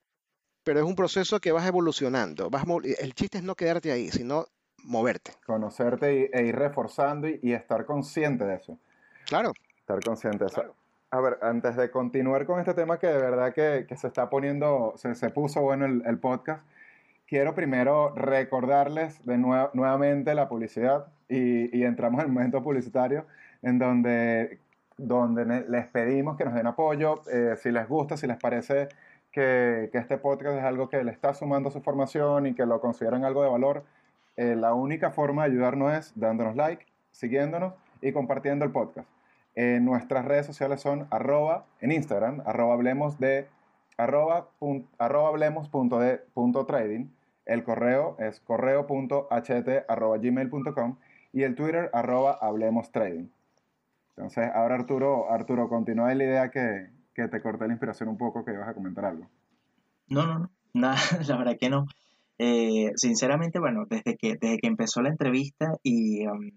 [0.64, 2.50] pero es un proceso que vas evolucionando.
[2.50, 2.64] Vas,
[3.00, 4.46] el chiste es no quedarte ahí, sino
[4.84, 5.34] moverte.
[5.46, 8.80] Conocerte e ir reforzando y, estar consciente de eso.
[9.26, 9.54] Claro.
[9.80, 10.76] Estar consciente de eso.
[11.14, 14.94] A ver, antes de continuar con este tema que de verdad que, se está poniendo,
[14.96, 16.66] se, se puso bueno el, podcast,
[17.28, 23.26] quiero primero recordarles de nuevamente la publicidad y, y, entramos en el momento publicitario
[23.62, 24.60] en donde,
[24.98, 28.88] donde les pedimos que nos den apoyo, eh, si les gusta, si les parece
[29.34, 33.26] que, este podcast es algo que le está sumando su formación y que lo consideran
[33.26, 33.84] algo de valor,
[34.38, 39.10] eh, la única forma de ayudarnos es dándonos like, siguiéndonos y compartiendo el podcast.
[39.56, 43.48] Nuestras redes sociales son arroba, en Instagram, arroba hablemos de,
[43.98, 44.48] arroba,
[45.00, 47.08] hablemos punto de, punto trading.
[47.46, 50.98] El correo es correo.ht arroba gmail.com
[51.34, 53.28] y el Twitter arroba hablemos trading.
[54.16, 58.46] Entonces, ahora Arturo, Arturo, continúa la idea que, que te corté la inspiración un poco,
[58.46, 59.28] que ibas a comentar algo.
[60.08, 60.98] No, no, no, nada,
[61.28, 61.86] la verdad que no.
[62.38, 66.52] Eh, sinceramente, bueno, desde que, desde que empezó la entrevista y, um,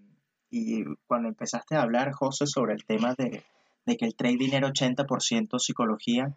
[0.55, 3.43] y cuando empezaste a hablar, José, sobre el tema de,
[3.85, 6.33] de que el trading era 80% psicología,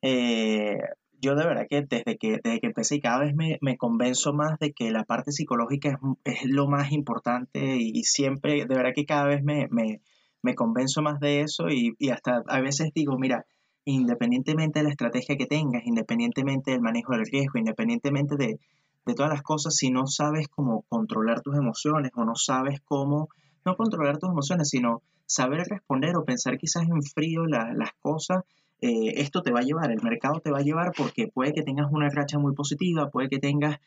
[0.00, 0.78] eh,
[1.20, 4.32] yo de verdad que desde que, desde que empecé y cada vez me, me convenzo
[4.32, 5.90] más de que la parte psicológica
[6.24, 10.00] es, es, lo más importante y, siempre, de verdad que cada vez me, me,
[10.42, 13.46] me convenzo más de eso y, hasta a veces digo, mira,
[13.84, 18.58] independientemente de la estrategia que tengas, independientemente del manejo del riesgo, independientemente de,
[19.06, 23.28] de todas las cosas si no sabes cómo controlar tus emociones o no sabes cómo,
[23.64, 28.44] no controlar tus emociones, sino saber responder o pensar quizás en frío las cosas,
[28.80, 31.62] eh, esto te va a llevar, el mercado te va a llevar porque puede que
[31.62, 33.78] tengas una racha muy positiva, puede que tengas,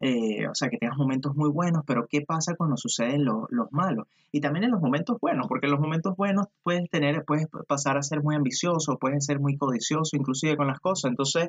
[0.00, 4.06] eh, o sea, que tengas momentos muy buenos, pero ¿qué pasa cuando suceden los malos?
[4.30, 7.96] Y también en los momentos buenos, porque en los momentos buenos puedes tener, puedes pasar
[7.96, 11.10] a ser muy ambicioso, puedes ser muy codicioso, inclusive con las cosas.
[11.10, 11.48] Entonces,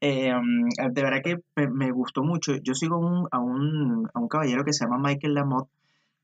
[0.00, 0.32] eh,
[0.90, 1.36] de verdad que
[1.68, 2.56] me gustó mucho.
[2.56, 5.70] Yo sigo a, un, a un caballero que se llama Michael Lamotte,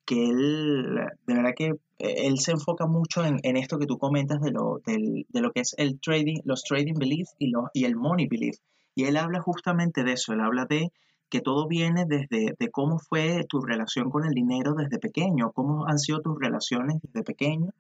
[0.05, 1.67] que él, de verdad que
[1.99, 5.41] eh, él se enfoca mucho en, en esto que tú comentas de lo, del, de
[5.41, 8.57] lo que es el trading, los trading beliefs y, y el money belief.
[8.95, 10.93] Y él habla justamente de eso, él habla de
[11.31, 15.87] que todo viene desde de cómo fue tu relación con el dinero desde pequeño, cómo
[15.87, 17.71] han sido tus relaciones desde pequeño,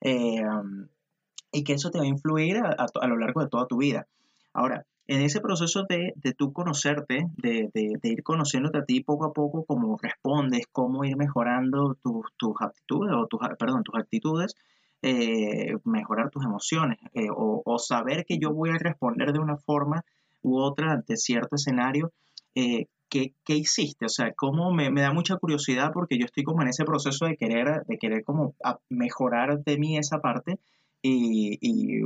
[0.00, 0.42] eh,
[1.52, 4.06] y que eso te va a influir a, lo largo de toda tu vida.
[4.52, 9.00] Ahora, en ese proceso de, de tú conocerte, de, de, de, ir conociéndote a ti
[9.00, 13.96] poco a poco, cómo respondes, cómo ir mejorando tus, tus aptitudes, o tus, perdón, tus
[13.96, 14.54] actitudes,
[15.02, 20.04] eh, mejorar tus emociones, eh, o, saber que yo voy a responder de una forma
[20.42, 22.12] u otra ante cierto escenario,
[22.54, 24.06] eh, ¿qué, ¿qué, hiciste?
[24.06, 27.26] O sea, cómo me, me, da mucha curiosidad porque yo estoy como en ese proceso
[27.26, 28.54] de querer, de querer como
[28.88, 30.60] mejorar de mí esa parte
[31.02, 32.02] y, y,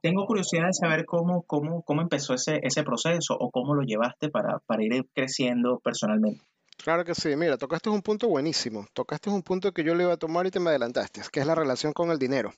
[0.00, 4.28] tengo curiosidad de saber cómo, cómo, cómo empezó ese, ese proceso o cómo lo llevaste
[4.28, 6.42] para, para ir creciendo personalmente.
[6.76, 10.12] Claro que sí, mira, tocaste un punto buenísimo, tocaste un punto que yo le iba
[10.12, 12.52] a tomar y te me adelantaste, que es la relación con el dinero.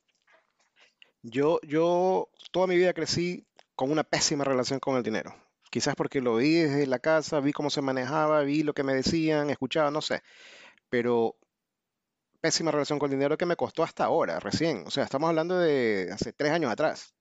[1.23, 3.45] Yo, yo toda mi vida crecí
[3.75, 5.35] con una pésima relación con el dinero.
[5.71, 8.95] Quizás porque lo vi desde la casa, vi cómo se manejaba, vi lo que me
[8.95, 10.23] decían, escuchaba, no sé.
[10.89, 11.37] Pero
[12.47, 14.85] pésima relación con el dinero que me costó hasta ahora, recién.
[14.87, 17.13] O sea, estamos hablando de hace tres años atrás.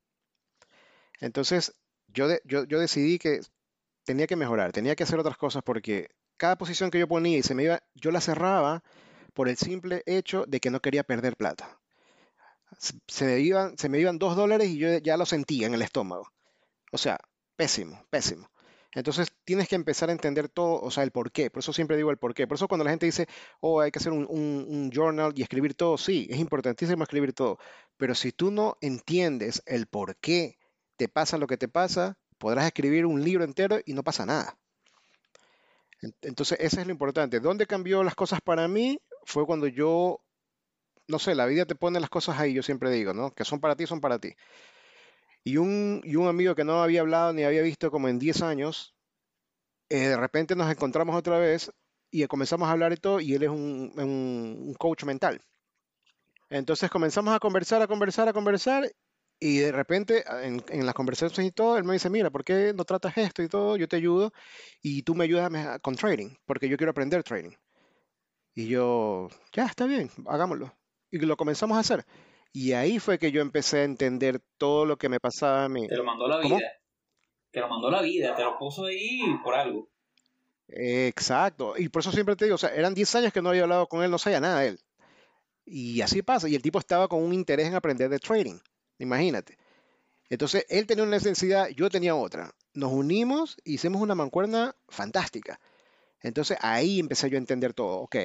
[1.19, 1.73] Entonces,
[2.09, 3.39] yo, yo, yo decidí que
[4.03, 7.41] tenía que mejorar, tenía que hacer otras cosas porque cada posición que yo ponía y
[7.41, 8.83] se me iba, yo la cerraba
[9.33, 11.79] por el simple hecho de que no quería perder plata.
[13.07, 15.81] Se me iban, se me iban dos dólares y yo ya lo sentía en el
[15.81, 16.31] estómago.
[16.91, 17.17] O sea,
[17.55, 18.47] pésimo, pésimo.
[18.95, 21.51] Entonces tienes que empezar a entender todo, o sea, el por qué.
[21.51, 22.47] Por eso siempre digo el por qué.
[22.47, 23.27] Por eso cuando la gente dice,
[23.59, 27.59] oh, hay que hacer un, journal y escribir todo, sí, es importantísimo escribir todo.
[27.97, 30.57] Pero si tú no entiendes el por qué
[30.95, 34.57] te pasa lo que te pasa, podrás escribir un libro entero y no pasa nada.
[36.21, 37.39] Entonces, eso es lo importante.
[37.39, 38.99] ¿Dónde cambió las cosas para mí?
[39.25, 40.21] Fue cuando yo,
[41.07, 43.31] no sé, la vida te pone las cosas ahí, yo siempre digo, ¿no?
[43.31, 44.35] Que son para ti, son para ti.
[45.47, 48.41] Y un, y un amigo que no había hablado ni había visto como en 10
[48.41, 48.95] años,
[49.89, 51.71] eh, de repente nos encontramos otra vez
[52.09, 55.39] y comenzamos a hablar y todo, y él es un, un, coach mental.
[56.49, 58.91] Entonces comenzamos a conversar, a conversar, a conversar,
[59.39, 62.73] y de repente en, en, las conversaciones y todo, él me dice, mira, ¿por qué
[62.73, 63.77] no tratas esto y todo?
[63.77, 64.31] Yo te ayudo
[64.81, 67.51] y tú me ayudas con trading, porque yo quiero aprender trading.
[68.55, 70.75] Y yo, ya, está bien, hagámoslo.
[71.11, 72.03] Y lo comenzamos a hacer.
[72.55, 75.89] Y ahí fue que yo empecé a entender todo lo que me pasaba a mí.
[75.89, 76.57] Te lo mandó la vida.
[77.51, 79.89] Te lo mandó la vida, te lo puso ahí por algo.
[80.69, 81.73] Exacto.
[81.77, 83.87] Y por eso siempre te digo, o sea, eran 10 años que no había hablado
[83.87, 84.79] con él, no sabía nada de él.
[85.65, 86.47] Y así pasa.
[86.47, 88.59] Y el tipo estaba con un interés en aprender de trading.
[88.99, 89.57] Imagínate.
[90.29, 92.55] Entonces, él tenía una necesidad, yo tenía otra.
[92.73, 95.59] Nos unimos, hicimos una mancuerna fantástica.
[96.21, 97.97] Entonces ahí empecé yo a entender todo.
[97.97, 98.15] Ok,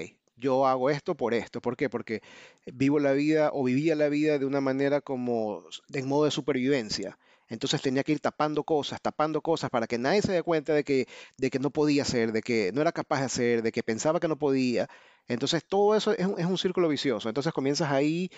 [0.41, 1.61] yo hago esto por esto.
[1.61, 1.89] ¿Por qué?
[1.89, 2.23] Porque
[2.67, 7.19] vivo la vida o vivía la vida de una manera como en modo de supervivencia.
[7.49, 10.85] Entonces tenía que ir tapando cosas, tapando cosas para que nadie se dé cuenta de
[10.85, 13.83] que, de que no podía hacer, de que no era capaz de hacer, de que
[13.83, 14.89] pensaba que no podía.
[15.29, 17.29] Entonces todo eso es un, es un círculo vicioso.
[17.29, 18.31] Entonces comienzas ahí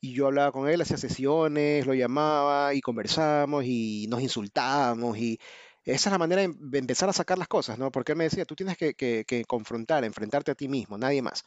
[0.00, 5.38] y yo hablaba con él, hacía sesiones, lo llamaba y conversamos y nos insultábamos y
[5.92, 7.90] esa es la manera de empezar a sacar las cosas, ¿no?
[7.92, 11.44] Porque él me decía, tú tienes que, confrontar, enfrentarte a ti mismo, nadie más.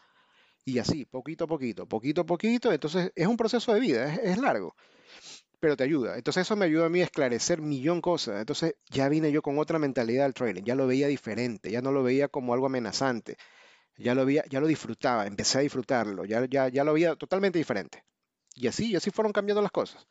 [0.64, 4.38] Y así, poquito a poquito, poquito a poquito, entonces es un proceso de vida, es,
[4.38, 4.76] largo,
[5.60, 6.18] pero te ayuda.
[6.18, 8.40] Entonces eso me ayuda a mí a esclarecer millón cosas.
[8.40, 11.92] Entonces ya vine yo con otra mentalidad al trading, ya lo veía diferente, ya no
[11.92, 13.38] lo veía como algo amenazante,
[13.98, 17.58] ya lo, veía, ya lo disfrutaba, empecé a disfrutarlo, ya, ya, ya lo veía totalmente
[17.58, 18.04] diferente.
[18.54, 20.06] Y así, y así fueron cambiando las cosas.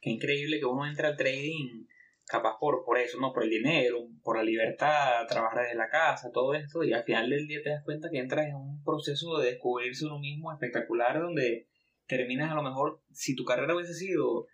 [0.00, 1.86] Qué increíble que uno entra al trading
[2.26, 3.32] capaz por, por eso, ¿no?
[3.32, 7.30] Por el dinero, por la libertad, trabajar desde la casa, todo esto, y al final
[7.30, 11.20] del día te das cuenta que entras en un proceso de descubrirse uno mismo espectacular
[11.20, 11.68] donde
[12.06, 14.46] terminas a lo mejor, si tu carrera hubiese sido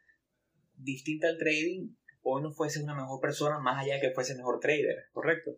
[0.76, 4.60] distinta al trading, hoy no fueses una mejor persona más allá de que fuese mejor
[4.60, 5.52] trader, ¿correcto?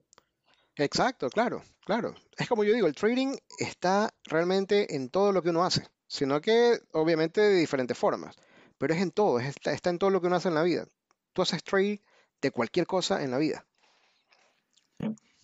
[0.76, 2.14] Exacto, claro, claro.
[2.36, 6.40] Es como yo digo, el trading está realmente en todo lo que uno hace, sino
[6.40, 8.36] que obviamente de diferentes formas,
[8.78, 10.86] pero es en todo, está en todo lo que uno hace en la vida
[11.34, 12.00] tú haces trade
[12.40, 13.66] de cualquier cosa en la vida.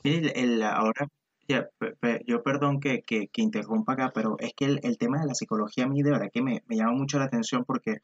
[0.02, 1.08] El, el- ahora,
[1.78, 5.20] pe- pe- yo perdón que, que, que interrumpa acá, pero es que el, el tema
[5.20, 7.98] de la psicología a mí de verdad que me, me llama mucho la atención porque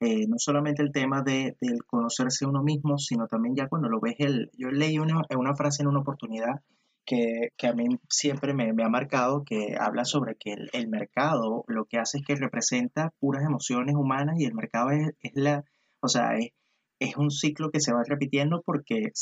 [0.00, 4.00] eh, no solamente el tema de, del conocerse uno mismo, sino también ya cuando lo
[4.00, 6.60] ves, el, yo leí una, una frase en una oportunidad
[7.04, 10.88] que, que a mí siempre me, me ha marcado, que habla sobre que el, el
[10.88, 15.32] mercado lo que hace es que representa puras emociones humanas y el mercado es, es
[15.34, 15.64] la,
[16.00, 16.50] o sea, es,
[16.98, 19.12] es un ciclo que se va repitiendo porque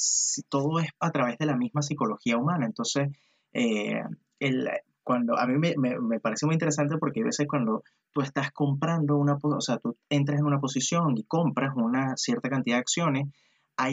[0.49, 2.67] todo es a través de la misma psicología humana.
[2.67, 3.09] Entonces,
[3.53, 4.03] eh,
[4.41, 4.69] el,
[5.03, 8.51] cuando a mí me, me- me parece muy interesante porque a veces cuando tú estás
[8.53, 12.81] comprando una, o sea, tú entras en una posición y compras una cierta cantidad de
[12.81, 13.27] acciones,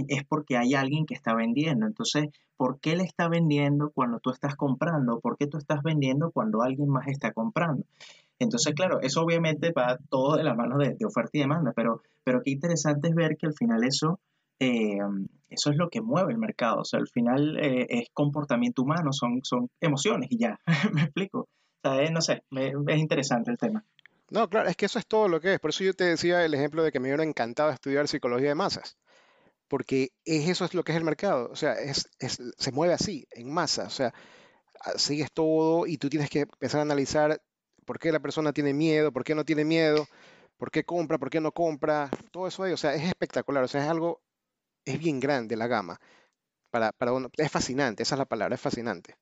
[0.08, 1.86] es porque hay alguien que está vendiendo.
[1.86, 5.20] Entonces, ¿por qué le está vendiendo cuando tú estás comprando?
[5.20, 7.84] ¿Por qué tú estás vendiendo cuando alguien más está comprando?
[8.44, 12.02] Entonces, claro, eso obviamente va todo de la mano de, de oferta y demanda, pero,
[12.24, 14.20] pero qué interesante es ver que al final eso,
[14.60, 14.98] eh,
[15.50, 16.82] eso es lo que mueve el mercado.
[16.82, 20.60] O sea, al final eh, es comportamiento humano, son, son emociones y ya,
[20.94, 21.40] me explico.
[21.42, 23.84] O sea, eh, no sé, me- es interesante el tema.
[24.30, 25.60] No, claro, es que eso es todo lo que es.
[25.60, 28.56] Por eso yo te decía el ejemplo de que me hubiera encantado estudiar psicología de
[28.56, 28.98] masas,
[29.68, 31.50] porque es, eso es lo que es el mercado.
[31.52, 33.84] O sea, es, es- se mueve así, en masa.
[33.86, 34.14] O sea,
[34.96, 37.42] sigues todo y tú tienes que empezar a analizar
[37.84, 40.08] por qué la persona tiene miedo, por qué no tiene miedo,
[40.58, 42.74] por qué compra, por qué no compra, todo eso ahí.
[42.74, 43.64] O sea, es espectacular.
[43.64, 44.22] O sea, es algo,
[44.86, 46.00] es bien grande la gama.
[46.72, 49.16] Para, para uno, es fascinante, esa es la palabra, es fascinante.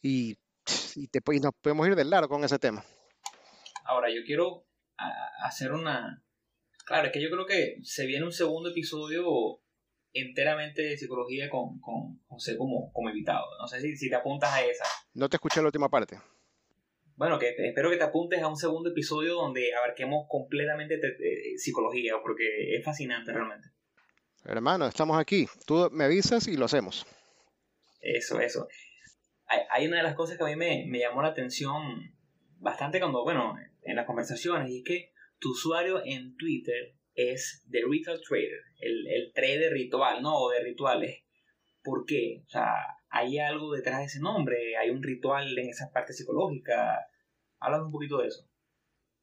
[0.00, 0.38] Y,
[0.94, 2.84] y, te, y nos podemos ir del largo con ese tema.
[3.84, 4.64] Ahora, yo quiero
[4.96, 6.22] a- hacer una...
[6.86, 9.60] Claro, es que yo creo que se viene un segundo episodio
[10.14, 13.44] enteramente de psicología con, con José como, como invitado.
[13.60, 14.84] No sé si, si te apuntas a esa.
[15.12, 16.18] No te escuché la última parte.
[17.18, 21.10] Bueno, que te- espero que te apuntes a un segundo episodio donde abarquemos completamente te-
[21.12, 23.68] te- psicología, porque es fascinante realmente.
[24.44, 25.46] Hermano, estamos aquí.
[25.66, 27.04] Tú me avisas y lo hacemos.
[28.00, 28.68] Eso, eso.
[29.46, 31.82] Hay, hay una de las cosas que a mí me, me llamó la atención
[32.60, 37.80] bastante cuando, bueno, en las conversaciones, y es que tu usuario en Twitter es The
[37.90, 40.36] Ritual Trader, el, el trader ritual, ¿no?
[40.36, 41.24] O de rituales.
[41.82, 42.42] ¿Por qué?
[42.46, 42.72] O sea,
[43.10, 47.06] hay algo detrás de ese nombre, hay un ritual en esa parte psicológica.
[47.60, 48.46] Háblame un poquito de eso.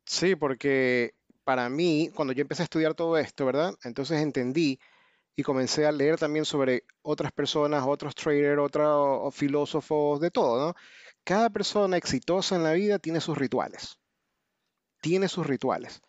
[0.06, 1.14] Sí, porque
[1.44, 3.74] para mí, cuando yo empecé a estudiar todo esto, ¿verdad?
[3.84, 4.80] Entonces entendí
[5.36, 10.76] y comencé a leer también sobre otras personas, otros traders, otros filósofos, de todo.
[11.24, 14.00] Cada persona exitosa en la vida tiene sus rituales,
[15.02, 16.02] tiene sus rituales.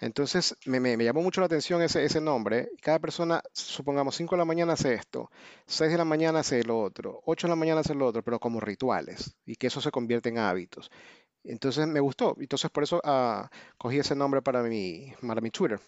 [0.00, 2.68] Entonces me, me- me llamó mucho la atención ese, ese nombre.
[2.82, 5.30] Cada persona, supongamos, 5 de la mañana hace esto,
[5.66, 8.38] 6 de la mañana hace lo otro, 8 de la mañana hace lo otro, pero
[8.40, 10.90] como rituales, y que eso se convierte en hábitos.
[11.44, 12.36] Entonces me gustó.
[12.40, 15.80] Entonces por eso ah, cogí ese nombre para mi, para mi Twitter.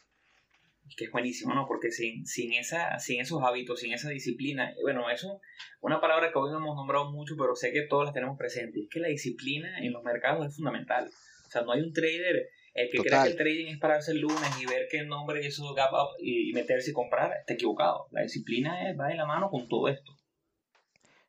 [0.97, 1.67] que es buenísimo, ¿no?
[1.67, 5.41] Porque sin, sin, esa, sin esos hábitos, sin esa disciplina, bueno, eso,
[5.81, 8.81] una palabra que hoy no hemos nombrado mucho, pero sé que todos la tenemos presente,
[8.81, 11.11] es que la disciplina en los mercados es fundamental.
[11.47, 12.49] O sea, no hay un trader,
[12.79, 13.29] el que cree que Total.
[13.29, 16.53] el trading es pararse el lunes y ver que el nombre hizo gap up y,
[16.53, 18.07] meterse y comprar, está equivocado.
[18.13, 20.13] La disciplina es- va de la mano con todo esto.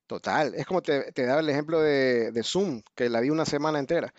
[0.08, 0.56] Total.
[0.56, 3.80] Es como te, te daba el ejemplo de, de Zoom, que la vi una semana
[3.80, 4.14] entera.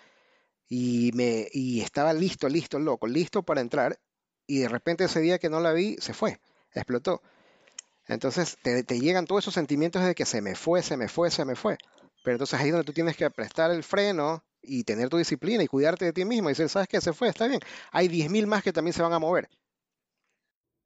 [0.68, 3.98] Y, me, y estaba listo, listo, loco, listo para entrar.
[4.46, 6.38] Y de repente ese día que no la vi, se fue,
[6.72, 7.22] explotó.
[8.06, 11.30] Entonces te, te llegan todos esos sentimientos de que se me fue, se me fue,
[11.30, 11.76] se me fue.
[12.22, 15.62] Pero entonces ahí es donde tú tienes que prestar el freno y tener tu disciplina
[15.62, 17.00] y cuidarte de ti mismo y decir, ¿sabes qué?
[17.00, 17.60] Se fue, está bien.
[17.92, 19.48] Hay 10.000 más que también se van a mover.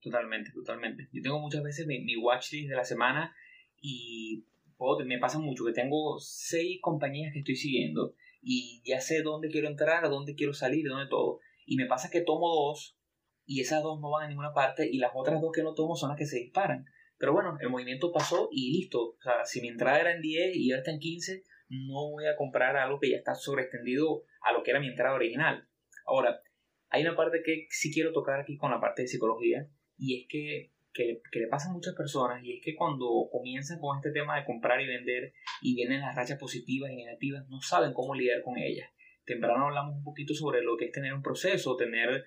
[0.00, 1.08] Totalmente, totalmente.
[1.12, 3.34] Yo tengo muchas veces mi, mi watchlist de la semana
[3.80, 4.44] y
[5.04, 9.68] me pasa mucho que tengo seis compañías que estoy siguiendo y ya sé dónde quiero
[9.68, 11.40] entrar, dónde quiero salir, dónde todo.
[11.66, 12.98] Y me pasa que tomo dos
[13.46, 15.96] y esas dos no van a ninguna parte y las otras dos que no tomo
[15.96, 16.86] son las que se disparan.
[17.16, 19.16] Pero bueno, el movimiento pasó y listo.
[19.18, 21.44] O sea, si mi entrada era en 10 y ya está en 15,
[21.86, 25.14] no voy a comprar algo que ya está sobreextendido a lo que era mi entrada
[25.14, 25.68] original.
[26.06, 26.40] Ahora,
[26.88, 30.26] hay una parte que sí quiero tocar aquí con la parte de psicología y es
[30.28, 34.12] que, que, que le pasa a muchas personas y es que cuando comienzan con este
[34.12, 38.14] tema de comprar y vender y vienen las rachas positivas y negativas, no saben cómo
[38.14, 38.88] lidiar con ellas.
[39.24, 42.24] Temprano hablamos un poquito sobre lo que es tener un proceso, tener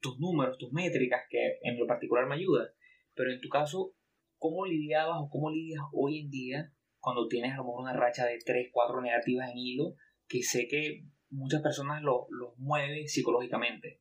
[0.00, 2.72] tus números, tus métricas, que en lo particular me ayuda.
[3.14, 3.94] Pero en tu caso,
[4.38, 8.24] ¿cómo lidiabas o cómo lidias hoy en día cuando tienes a lo mejor una racha
[8.26, 9.94] de 3, 4 negativas en hilo
[10.28, 14.00] que sé que muchas personas lo- los mueve psicológicamente?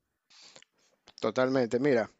[1.19, 1.79] Totalmente.
[1.79, 2.11] Mira,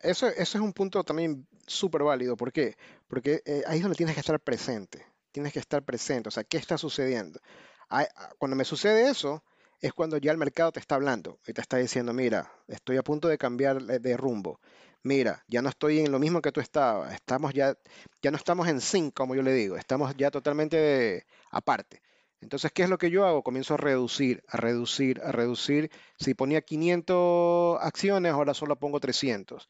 [0.00, 2.36] eso, eso es un punto también súper válido.
[2.36, 2.76] ¿Por qué?
[3.08, 5.04] Porque eh, ahí es donde tienes que estar presente.
[5.32, 6.28] Tienes que estar presente.
[6.28, 7.40] O sea, ¿qué está sucediendo?
[7.88, 9.44] Ay, ah, Cuando me sucede eso,
[9.80, 13.02] es cuando ya el mercado te está hablando y te está diciendo, mira, estoy a
[13.02, 14.60] punto de cambiar de de rumbo.
[15.02, 17.76] Mira, ya no estoy en lo mismo que tú estabas, estamos ya,
[18.22, 22.02] ya no estamos en sync, como yo le digo, estamos ya totalmente aparte.
[22.40, 23.42] Entonces, ¿qué es lo que yo hago?
[23.42, 25.90] Comienzo a reducir, a reducir, a reducir.
[26.18, 29.68] Si ponía 500 acciones, ahora solo pongo 300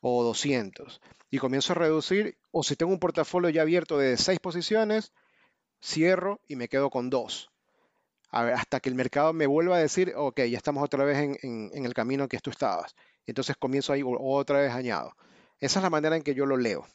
[0.00, 1.00] o 200.
[1.30, 5.12] Y comienzo a reducir, o si tengo un portafolio ya abierto de 6 posiciones,
[5.82, 7.50] cierro y me quedo con 2.
[8.30, 11.18] A ver, hasta que el mercado me vuelva a decir, ok, ya estamos otra vez
[11.18, 12.94] en, en el camino que tú estabas.
[13.28, 15.12] Entonces comienzo ahí otra vez añado.
[15.60, 16.86] Esa es la manera en que yo lo leo.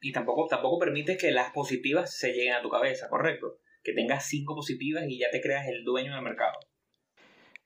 [0.00, 3.58] Y tampoco, tampoco permites que las positivas se lleguen a tu cabeza, ¿correcto?
[3.82, 6.52] Que tengas cinco positivas y ya te creas el dueño del mercado.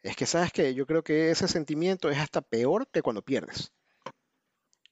[0.03, 0.75] Es que, ¿sabes qué?
[0.75, 3.73] Yo creo que ese sentimiento es hasta peor que cuando pierdes.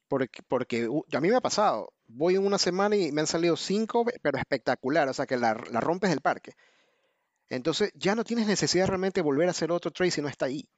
[0.09, 1.92] Porque, porque a mí me ha pasado.
[2.09, 5.09] Voy en una semana y me han salido cinco, pero espectacular.
[5.09, 6.54] O sea, que la, la rompes del parque.
[7.48, 10.46] Entonces ya no tienes necesidad realmente de volver a hacer otro trade si no está
[10.46, 10.68] ahí.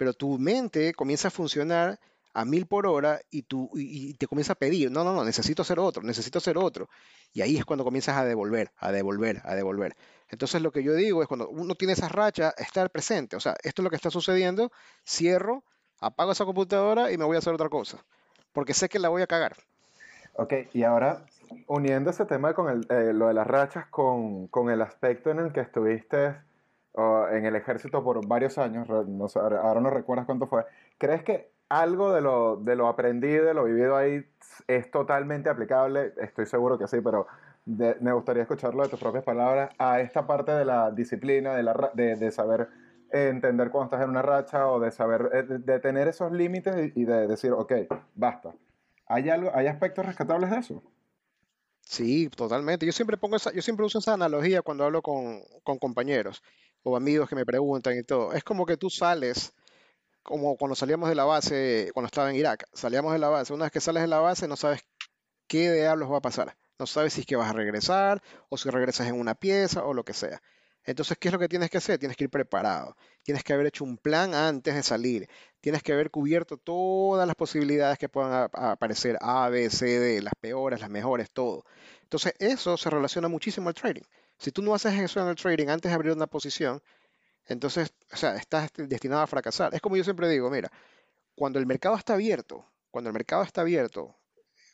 [0.00, 2.00] Pero tu mente comienza a funcionar
[2.32, 5.60] a mil por hora y, tú, y, te comienza a pedir, no, no, no, necesito
[5.60, 6.88] hacer otro, necesito hacer otro.
[7.34, 9.94] Y ahí es cuando comienzas a devolver, a devolver, a devolver.
[10.30, 13.36] Entonces lo que yo digo es cuando uno tiene esa racha, estar presente.
[13.36, 14.72] O sea, esto es lo que está sucediendo,
[15.06, 15.64] cierro,
[16.00, 18.02] apago esa computadora y me voy a hacer otra cosa.
[18.54, 19.58] Porque sé que la voy a cagar.
[20.32, 21.26] Ok, y ahora
[21.66, 25.40] uniendo ese tema con el, eh, lo de las rachas con, con, el aspecto en
[25.40, 26.36] el que estuviste
[26.94, 30.64] en el ejército por varios años, no ahora no recuerdas cuánto fue,
[30.98, 34.24] ¿crees que algo de lo, de lo aprendido, de lo vivido ahí
[34.66, 36.12] es totalmente aplicable?
[36.20, 37.26] Estoy seguro que sí, pero
[37.66, 41.90] me gustaría escucharlo de tus propias palabras a esta parte de la disciplina, de, la,
[41.94, 42.68] de, de saber
[43.10, 47.04] entender cuando estás en una racha o de saber, eh, de, tener esos límites y,
[47.04, 47.72] de decir, ok,
[48.14, 48.54] basta.
[49.06, 50.82] ¿Hay, algo, ¿Hay aspectos rescatables de eso?
[51.80, 52.86] Sí, totalmente.
[52.86, 56.42] Yo siempre pongo esa, yo siempre uso esa analogía cuando hablo con, con compañeros
[56.82, 58.32] o amigos que me preguntan y todo.
[58.32, 59.52] Es como que tú sales,
[60.22, 63.52] como cuando salíamos de la base, cuando estaba en Irak, salíamos de la base.
[63.52, 64.80] Una vez que sales de la base, no sabes
[65.46, 66.56] qué diablos va a pasar.
[66.78, 69.92] No sabes si es que vas a regresar o si regresas en una pieza o
[69.92, 70.40] lo que sea.
[70.84, 71.98] Entonces, ¿qué es lo que tienes que hacer?
[71.98, 72.96] Tienes que ir preparado.
[73.22, 75.28] Tienes que haber hecho un plan antes de salir.
[75.60, 80.34] Tienes que haber cubierto todas las posibilidades que puedan aparecer, A, B, C, D, las
[80.40, 81.64] peores, las mejores, todo.
[82.02, 84.02] Entonces, eso se relaciona muchísimo al trading.
[84.40, 86.82] Si tú no haces eso en el trading antes de abrir una posición,
[87.44, 89.74] entonces, o sea, estás destinado a fracasar.
[89.74, 90.72] Es como yo siempre digo, mira,
[91.34, 94.16] cuando el mercado está abierto, cuando el mercado está abierto,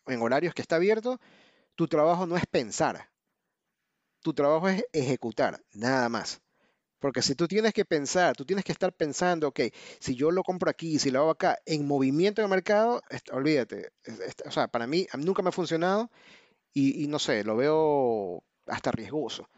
[0.06, 1.20] en horarios que está abierto,
[1.74, 3.10] tu trabajo no es pensar,
[4.22, 6.40] tu trabajo es ejecutar, nada más.
[7.00, 9.60] Porque si tú tienes que pensar, tú tienes que estar pensando, ok,
[9.98, 13.02] si yo lo compro aquí, si lo hago acá, en movimiento de mercado,
[13.32, 13.90] olvídate.
[14.46, 16.08] O sea, para mí nunca me ha funcionado
[16.72, 19.48] y, no sé, lo veo hasta riesgoso.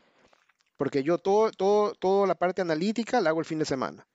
[0.79, 4.07] Porque yo todo, todo, toda la parte analítica la hago el fin de semana.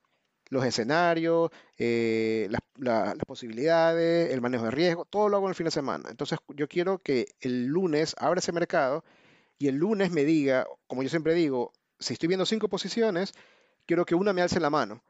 [0.48, 5.70] Los escenarios, eh, las posibilidades, el manejo de riesgo, todo lo hago el fin de
[5.70, 6.08] semana.
[6.10, 9.04] Entonces yo quiero que el lunes abra ese mercado
[9.58, 13.32] y el lunes me diga, como yo siempre digo, si estoy viendo cinco posiciones,
[13.86, 15.02] quiero que una me alce la mano.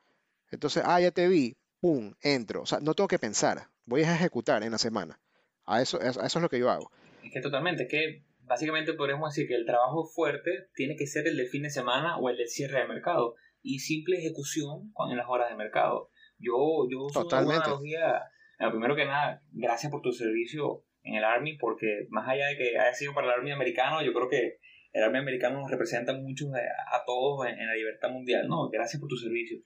[0.50, 2.62] Entonces, ah, ya te vi, pum, entro.
[2.62, 5.18] O sea, no tengo que pensar, voy a ejecutar en la semana.
[5.66, 6.90] A eso, a eso es lo que yo hago.
[7.22, 11.36] Es que totalmente, que básicamente podríamos decir que el trabajo fuerte tiene que ser el
[11.36, 15.26] del fin de semana o el del cierre de mercado y simple ejecución en las
[15.28, 16.10] horas de mercado.
[16.38, 18.22] Yo, yo uso una analogía,
[18.58, 22.78] primero que nada, gracias por tu servicio en el Army, porque más allá de que
[22.78, 24.58] haya sido para el Army americano, yo creo que
[24.92, 28.46] el Army americano nos representa mucho a, todos en, la libertad mundial.
[28.48, 29.58] No, gracias por tu servicio.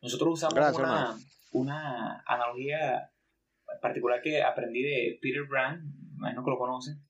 [0.00, 1.14] Nosotros usamos una,
[1.52, 3.10] una, analogía
[3.80, 5.82] particular que aprendí de Peter Brand,
[6.16, 7.03] imagino que lo conocen,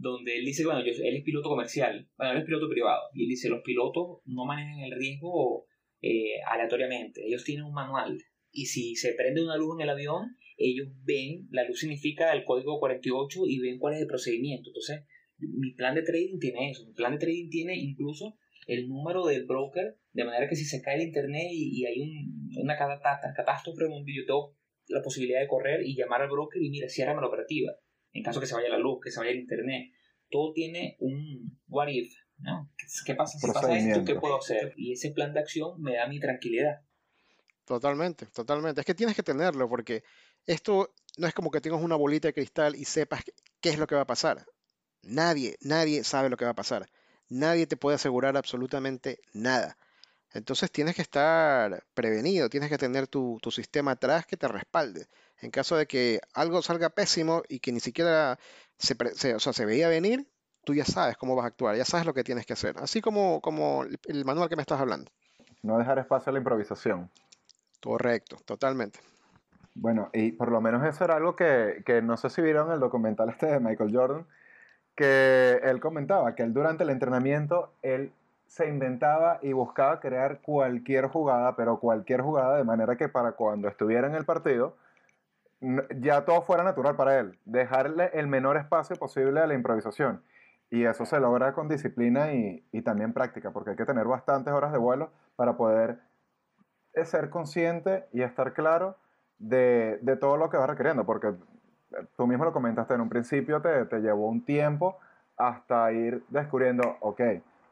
[0.00, 3.24] donde él dice, bueno, yo, él es piloto comercial, bueno, él es piloto privado, y
[3.24, 5.66] él dice, los pilotos no manejan el riesgo
[6.00, 8.18] eh, aleatoriamente, ellos tienen un manual,
[8.52, 12.44] y si se prende una luz en el avión, ellos ven, la luz significa el
[12.44, 14.68] código 48 y ven cuál es el procedimiento.
[14.68, 15.04] Entonces,
[15.38, 16.86] mi plan de trading tiene eso.
[16.86, 18.36] Mi plan de trading tiene incluso
[18.66, 22.50] el número del broker, de manera que si se cae el internet y, hay un,
[22.62, 24.56] una catástrofe yo tengo
[24.88, 27.72] la posibilidad de correr y llamar al broker y mira, cierra la operativa.
[28.12, 29.92] En caso que se vaya la luz, que se vaya el internet.
[30.30, 32.70] Todo tiene un what if, ¿no?
[33.04, 34.04] ¿Qué pasa si pasa esto?
[34.04, 34.74] ¿Qué puedo hacer?
[34.76, 36.82] Y ese plan de acción me da mi tranquilidad.
[37.64, 38.80] Totalmente, totalmente.
[38.80, 40.02] Es que tienes que tenerlo porque
[40.46, 43.22] esto no es como que tengas una bolita de cristal y sepas
[43.60, 44.44] qué es lo que va a pasar.
[45.02, 46.90] Nadie, nadie sabe lo que va a pasar.
[47.28, 49.76] Nadie te puede asegurar absolutamente nada.
[50.32, 55.06] Entonces tienes que estar prevenido, tienes que tener tu, sistema atrás que te respalde.
[55.40, 58.38] En caso de que algo salga pésimo y que ni siquiera
[58.78, 58.94] se,
[59.38, 60.26] se veía venir,
[60.64, 62.76] tú ya sabes cómo vas a actuar, ya sabes lo que tienes que hacer.
[62.78, 65.10] Así como, como el manual que me estás hablando.
[65.62, 67.10] No dejar espacio a la improvisación.
[67.82, 69.00] Correcto, totalmente.
[69.74, 72.80] Bueno, y por lo menos eso era algo que, que no sé si vieron el
[72.80, 74.26] documental este de Michael Jordan,
[74.94, 78.12] que él comentaba que él durante el entrenamiento, él
[78.46, 83.68] se inventaba y buscaba crear cualquier jugada, pero cualquier jugada de manera que para cuando
[83.68, 84.74] estuviera en el partido,
[85.98, 90.22] ya todo fuera natural para él, dejarle el menor espacio posible a la improvisación.
[90.70, 94.52] Y eso se logra con disciplina y, y también práctica, porque hay que tener bastantes
[94.52, 95.98] horas de vuelo para poder
[96.94, 98.96] eh, ser consciente y estar claro
[99.38, 103.08] de, de todo lo que va requiriendo, porque eh, tú mismo lo comentaste en un
[103.08, 104.98] principio, te, te llevó un tiempo
[105.36, 107.20] hasta ir descubriendo, ok,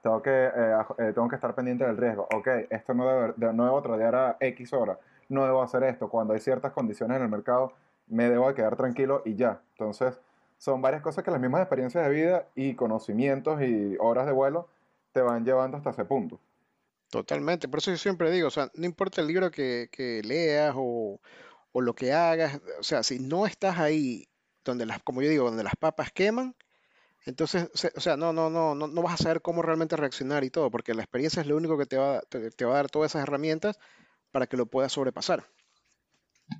[0.03, 2.27] tengo que, eh, eh, tengo que estar pendiente del riesgo.
[2.35, 4.99] Ok, esto no, debe, no debo tradear a X hora,
[5.29, 6.09] no debo hacer esto.
[6.09, 7.73] Cuando hay ciertas condiciones en el mercado,
[8.07, 9.63] me debo de quedar tranquilo y ya.
[9.73, 10.19] Entonces,
[10.59, 14.69] son varias cosas que las mismas experiencias de vida y conocimientos y horas de vuelo
[15.13, 16.41] te van llevando hasta ese punto.
[17.11, 20.75] Totalmente, por eso yo siempre digo, o sea, no importa el libro que, que leas
[20.77, 21.21] o,
[21.73, 24.29] o, lo que hagas, o sea, si no estás ahí
[24.63, 26.55] donde las, como yo digo, donde las papas queman,
[27.25, 30.71] entonces, o sea, no, no, no, no, vas a saber cómo realmente reaccionar y todo,
[30.71, 33.23] porque la experiencia es lo único que te va, te, va a dar todas esas
[33.23, 33.79] herramientas
[34.31, 35.45] para que lo puedas sobrepasar.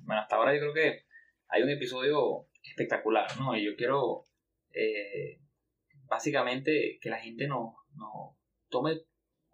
[0.03, 1.05] Bueno, hasta ahora yo creo que
[1.47, 3.55] hay un episodio espectacular, ¿no?
[3.55, 4.25] Y yo quiero
[4.71, 5.39] eh,
[6.07, 8.37] básicamente que la gente no, no
[8.69, 9.01] tome...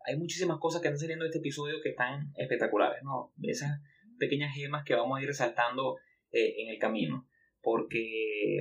[0.08, 3.34] Hay muchísimas cosas que están saliendo de este episodio que están espectaculares, ¿no?
[3.42, 3.82] Esas
[4.20, 5.98] pequeñas gemas que vamos a ir resaltando
[6.32, 7.28] eh, en el camino,
[7.62, 8.60] porque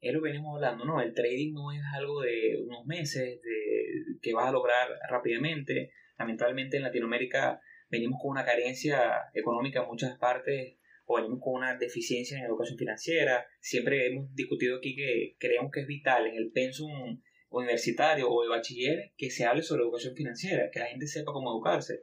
[0.00, 1.00] es lo que venimos hablando, ¿no?
[1.00, 5.92] El trading no es algo de unos meses, de, que vas a lograr rápidamente.
[6.18, 7.60] Lamentablemente en Latinoamérica
[7.90, 10.76] venimos con una carencia económica en muchas partes
[11.06, 13.46] o venimos con una deficiencia en educación financiera.
[13.60, 17.20] Siempre hemos discutido aquí que creemos que es vital en el pensum
[17.50, 21.50] universitario o de bachiller que se hable sobre educación financiera, que la gente sepa cómo
[21.50, 22.00] educarse.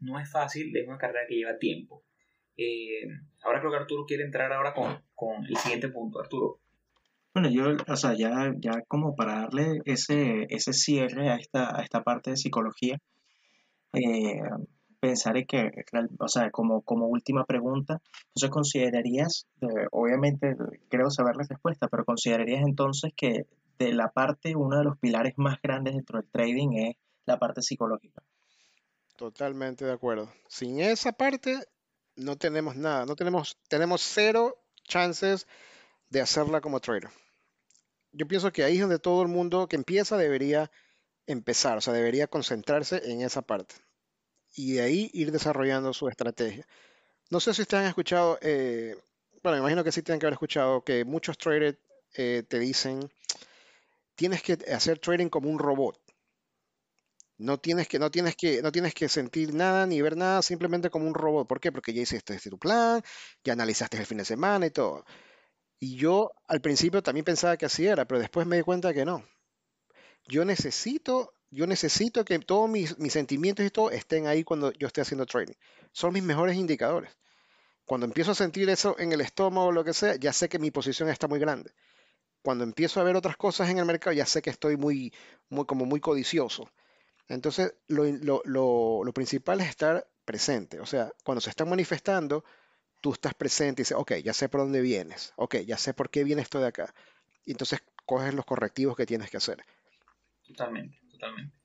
[0.00, 2.04] No es fácil, es una carrera que lleva tiempo.
[2.56, 3.06] Eh,
[3.42, 6.20] ahora creo que Arturo quiere entrar ahora con, con el siguiente punto.
[6.20, 6.60] Arturo.
[7.34, 11.82] Bueno, yo, o sea, ya, ya como para darle ese, ese cierre a esta, a
[11.82, 12.98] esta parte de psicología,
[13.92, 14.40] eh,
[15.06, 15.70] pensaré que,
[16.18, 19.46] o sea, como, como última pregunta, entonces considerarías,
[19.92, 20.56] obviamente
[20.88, 23.46] creo saber la respuesta, pero considerarías entonces que
[23.78, 27.62] de la parte, uno de los pilares más grandes dentro del trading es la parte
[27.62, 28.22] psicológica.
[29.16, 30.28] Totalmente de acuerdo.
[30.48, 31.60] Sin esa parte
[32.16, 35.46] no tenemos nada, no tenemos, tenemos cero chances
[36.10, 37.10] de hacerla como trader
[38.12, 40.70] yo pienso que ahí es donde todo el mundo que empieza debería
[41.26, 43.74] empezar, o sea, debería concentrarse en esa parte
[44.56, 46.66] y de ahí ir desarrollando su estrategia.
[47.30, 48.96] No sé si ustedes han escuchado, eh,
[49.42, 51.78] bueno, me imagino que sí tienen que haber escuchado que muchos traders
[52.14, 53.10] eh, te dicen,
[54.16, 56.00] tienes que hacer trading como un robot.
[57.38, 60.88] No tienes, que, no, tienes que, no tienes que sentir nada ni ver nada, simplemente
[60.88, 61.46] como un robot.
[61.46, 61.70] ¿Por qué?
[61.70, 63.02] Porque ya hiciste tu plan,
[63.44, 65.04] ya analizaste el fin de semana y todo.
[65.78, 69.04] Y yo al principio también pensaba que así era, pero después me di cuenta que
[69.04, 69.22] no.
[70.26, 75.00] Yo necesito, yo necesito que todos mis, sentimientos y todo estén ahí cuando yo esté
[75.00, 75.54] haciendo trading.
[75.92, 77.16] Son mis mejores indicadores.
[77.84, 80.58] Cuando empiezo a sentir eso en el estómago o lo que sea, ya sé que
[80.58, 81.72] mi posición está muy grande.
[82.42, 85.12] Cuando empiezo a ver otras cosas en el mercado, ya sé que estoy muy,
[85.48, 86.68] muy como muy codicioso.
[87.28, 90.80] Entonces, lo, principal es estar presente.
[90.80, 92.44] O sea, cuando se están manifestando,
[93.00, 96.10] tú estás presente y dices, ok, ya sé por dónde vienes, ok, ya sé por
[96.10, 96.94] qué viene esto de acá.
[97.44, 99.64] Y entonces coges los correctivos que tienes que hacer.
[100.46, 101.56] Totalmente, totalmente.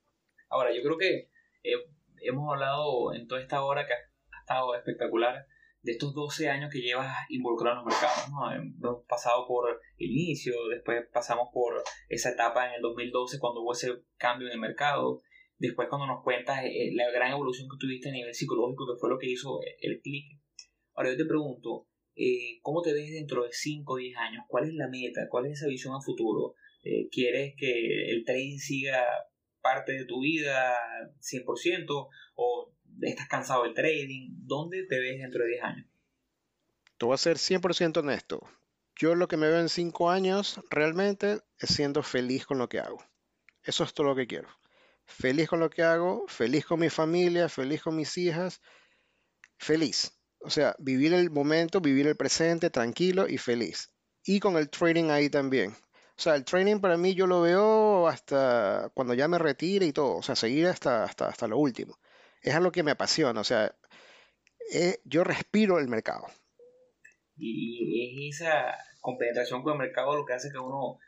[0.50, 1.30] Ahora, yo creo que
[1.64, 1.76] eh,
[2.22, 3.98] hemos hablado en toda esta hora que ha,
[4.42, 5.46] estado espectacular
[5.82, 8.30] de estos 12 años que llevas involucrado en los mercados.
[8.32, 8.52] ¿no?
[8.52, 13.74] Hemos pasado por el inicio, después pasamos por esa etapa en el 2012 cuando hubo
[13.74, 15.22] ese cambio en el mercado,
[15.58, 19.10] después cuando nos cuentas eh, la gran evolución que tuviste a nivel psicológico, que fue
[19.10, 20.42] lo que hizo el clic
[20.94, 24.44] Ahora yo te pregunto, eh, ¿cómo te ves dentro de 5 o 10 años?
[24.48, 25.28] ¿Cuál es la meta?
[25.30, 26.56] ¿Cuál es esa visión a futuro?
[26.84, 29.04] Eh, ¿Quieres que el trading siga
[29.62, 30.78] parte de tu vida
[31.20, 34.30] 100% o estás cansado del trading?
[34.46, 35.88] ¿Dónde te ves dentro de 10 años?
[36.98, 38.48] Te voy a ser 100% honesto.
[38.96, 42.80] Yo lo que me veo en 5 años realmente es siendo feliz con lo que
[42.80, 43.04] hago.
[43.64, 44.50] Eso es todo lo que quiero.
[45.06, 48.62] Feliz con lo que hago, feliz con mi familia, feliz con mis hijas,
[49.58, 50.18] feliz.
[50.40, 53.92] O sea, vivir el momento, vivir el presente tranquilo y feliz.
[54.24, 55.76] Y con el trading ahí también.
[56.22, 59.92] O sea, el training para mí yo lo veo hasta cuando ya me retire y
[59.92, 60.18] todo.
[60.18, 61.98] O sea, seguir hasta, hasta, hasta lo último.
[62.44, 63.42] Es algo que me apasiona.
[63.42, 63.76] O sea,
[64.72, 66.28] eh, yo respiro el mercado.
[67.36, 71.00] Y, es esa compenetración con el mercado lo que hace que uno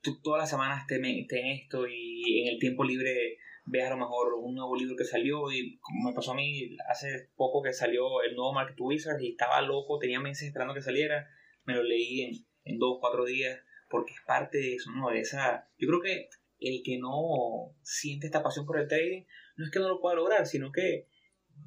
[0.00, 3.98] tú todas las semanas esté, en esto y en el tiempo libre veas a lo
[3.98, 7.72] mejor un nuevo libro que salió y como me pasó a mí hace poco que
[7.72, 11.24] salió el nuevo Market Wizard y estaba loco, tenía meses esperando que saliera,
[11.66, 12.32] me lo leí en,
[12.64, 15.10] en dos cuatro días porque es parte de eso, ¿no?
[15.10, 16.28] De esa, yo creo que
[16.60, 19.24] el que no siente esta pasión por el trading
[19.56, 21.08] no es que no lo pueda lograr, sino que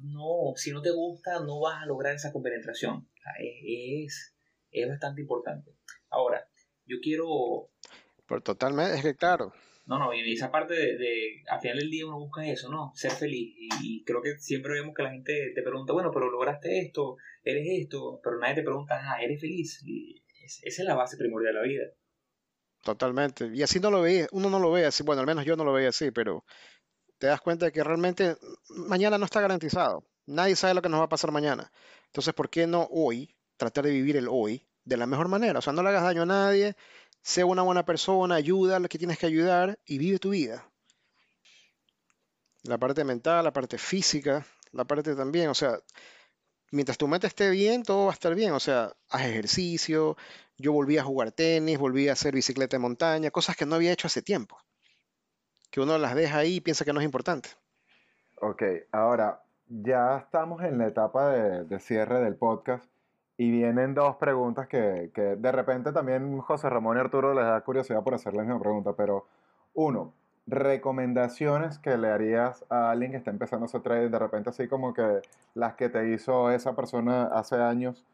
[0.00, 3.08] no, si no te gusta, no vas a lograr esa compenetración.
[3.38, 4.34] es,
[4.70, 5.74] es bastante importante.
[6.10, 6.48] Ahora,
[6.86, 7.70] yo quiero...
[8.26, 9.54] Por totalmente, es que claro,
[9.88, 12.92] no, no, y esa parte de, de, al final del día uno busca eso, ¿no?
[12.94, 13.56] Ser feliz.
[13.80, 17.66] Y, creo que siempre vemos que la gente te pregunta, bueno, pero lograste esto, eres
[17.70, 19.82] esto, pero nadie te pregunta, ah, eres feliz.
[19.86, 21.84] Y esa es la base primordial de la vida.
[22.82, 23.50] Totalmente.
[23.54, 25.64] Y así no lo veía, uno no lo ve así, bueno, al menos yo no
[25.64, 26.44] lo veía así, pero
[27.18, 28.36] te das cuenta de que realmente
[28.70, 30.04] mañana no está garantizado.
[30.26, 31.72] Nadie sabe lo que nos va a pasar mañana.
[32.06, 35.58] Entonces, ¿por qué no hoy tratar de vivir el hoy de la mejor manera?
[35.58, 36.76] O sea, no le hagas daño a nadie,
[37.22, 40.66] Sé una buena persona, ayuda a lo que tienes que ayudar y vive tu vida.
[42.62, 45.78] La parte mental, la parte física, la parte también, o sea,
[46.70, 48.52] mientras tu mente esté bien, todo va a estar bien.
[48.52, 50.16] O sea, haz ejercicio,
[50.58, 53.92] yo volví a jugar tenis, volví a hacer bicicleta de montaña, cosas que no había
[53.92, 54.58] hecho hace tiempo.
[55.70, 57.50] Que uno las deja ahí y piensa que no es importante.
[58.40, 58.62] Ok,
[58.92, 62.84] ahora ya estamos en la etapa de, cierre del podcast.
[63.40, 67.60] Y vienen dos preguntas que, que, de repente también José Ramón y Arturo les da
[67.60, 69.26] curiosidad por hacer la misma pregunta, pero
[69.74, 70.12] uno,
[70.48, 74.66] recomendaciones que le harías a alguien que está empezando a hacer trading, de repente así
[74.66, 75.20] como que
[75.54, 78.04] las que te hizo esa persona hace años,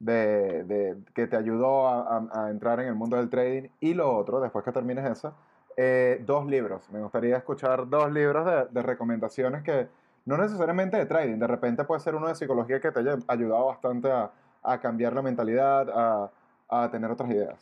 [0.00, 3.68] de, de que te ayudó a, a, entrar en el mundo del trading.
[3.78, 5.34] Y lo otro, después que termines esa,
[5.76, 6.90] eh, dos libros.
[6.90, 9.88] Me gustaría escuchar dos libros de, de recomendaciones que
[10.26, 13.66] no necesariamente de trading, de repente puede ser uno de psicología que te haya ayudado
[13.66, 14.30] bastante a
[14.62, 16.30] a cambiar la mentalidad, a,
[16.68, 17.58] a tener otras ideas?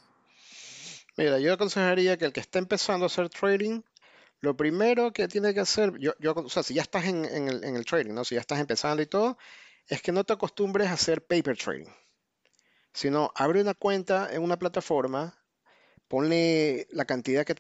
[1.17, 3.83] Mira, yo aconsejaría que el que está empezando a hacer trading,
[4.41, 7.49] lo primero que tiene que hacer, yo, yo o sea, si ya estás en, en,
[7.49, 8.25] el, en, el, trading, ¿no?
[8.25, 9.37] si ya estás empezando y todo,
[9.89, 11.91] es que no te acostumbres a hacer paper trading,
[12.93, 15.39] sino abre una cuenta en una plataforma,
[16.09, 17.57] ponle la cantidad que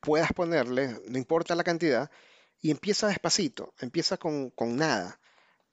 [0.00, 2.10] puedas ponerle, no importa la cantidad,
[2.60, 5.20] y empieza despacito, empieza con, con nada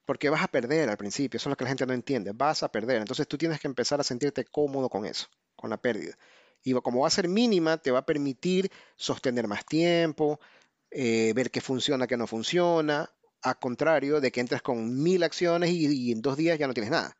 [0.08, 2.64] porque vas a perder al principio, eso es lo que la gente no entiende, vas
[2.64, 6.18] a perder, entonces tú tienes que empezar a sentirte cómodo con eso, con la pérdida.
[6.64, 10.40] Y como va a ser mínima, te va a permitir sostener más tiempo,
[10.92, 13.12] eh, ver qué funciona, qué no funciona,
[13.42, 16.92] a contrario de que entres con mil acciones y, en dos días ya no tienes
[16.92, 17.18] nada.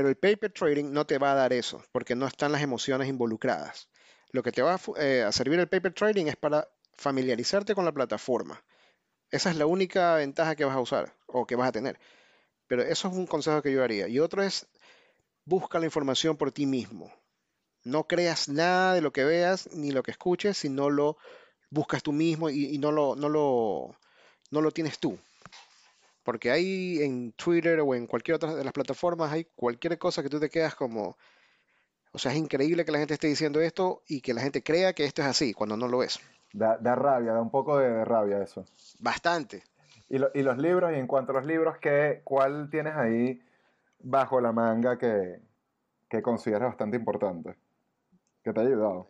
[0.00, 3.06] Pero el paper trading no te va a dar eso, porque no están las emociones
[3.06, 3.90] involucradas.
[4.32, 7.84] Lo que te va a, eh, a servir el paper trading es para familiarizarte con
[7.84, 8.62] la plataforma
[9.30, 11.98] esa es la única ventaja que vas a usar o que vas a tener.
[12.66, 14.08] Pero eso es un consejo que yo haría.
[14.08, 14.66] Y otro es,
[15.44, 17.12] busca la información por ti mismo.
[17.84, 21.16] No creas nada de lo que veas ni lo que escuches, si no lo
[21.70, 23.96] buscas tú mismo y, no, lo, no, lo,
[24.50, 25.18] no lo tienes tú.
[26.30, 30.28] Porque hay en Twitter o en cualquier otra de las plataformas, hay cualquier cosa que
[30.28, 31.16] tú te quedas como...
[32.12, 34.92] O sea, es increíble que la gente esté diciendo esto y que la gente crea
[34.92, 36.20] que esto es así, cuando no lo es.
[36.52, 38.64] Da, rabia, da un poco de, rabia eso.
[39.00, 39.64] Bastante.
[40.08, 43.42] Y, y, los libros, y en cuanto a los libros, ¿qué, ¿cuál tienes ahí
[43.98, 45.40] bajo la manga que,
[46.08, 47.56] que consideras bastante importante?
[48.44, 49.08] Que te ha ayudado.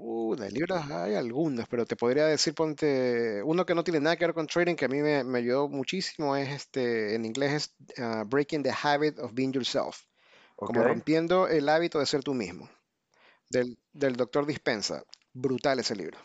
[0.00, 4.16] Uh, de libros hay algunos, pero te podría decir, ponte, uno que no tiene nada
[4.16, 7.74] que ver con trading, que a mí me, me ayudó muchísimo, es este, en inglés
[7.88, 10.04] es uh, Breaking the Habit of Being Yourself,
[10.54, 12.70] como rompiendo el hábito de ser tú mismo,
[13.50, 15.02] del, del doctor Dispensa.
[15.32, 16.18] Brutal ese libro.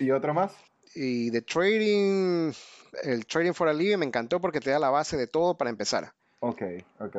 [0.00, 0.52] ¿Y otro más?
[0.94, 2.52] Y de trading,
[3.04, 5.70] el Trading for a Living me encantó porque te da la base de todo para
[5.70, 6.12] empezar.
[6.40, 6.62] Ok,
[6.98, 7.16] ok.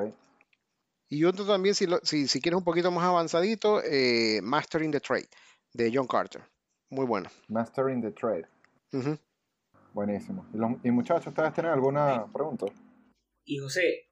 [1.07, 5.29] Y otro también, si, si, si, quieres un poquito más avanzadito, eh, Mastering the Trade,
[5.73, 6.41] de John Carter.
[6.89, 7.29] Muy bueno.
[7.47, 8.47] Mastering the Trade.
[9.93, 10.45] Buenísimo.
[10.83, 12.67] ¿Y, muchachos, ustedes tienen alguna pregunta?
[13.45, 14.09] Y José,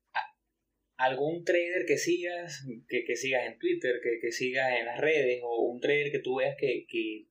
[0.97, 5.41] ¿algún trader que sigas, que, que sigas en Twitter, que, que, sigas en las redes,
[5.43, 7.27] o un trader que tú veas que, que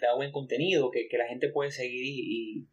[0.00, 2.68] da buen contenido, que, que la gente puede seguir y,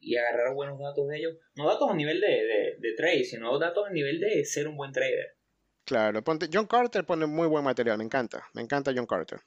[0.00, 1.36] y, agarrar buenos datos de ellos.
[1.54, 4.76] No datos a nivel de, de, de, trade, sino datos a nivel de ser un
[4.76, 5.36] buen trader.
[5.84, 9.40] Claro, ponte, John Carter pone muy buen material, me encanta, me encanta John Carter.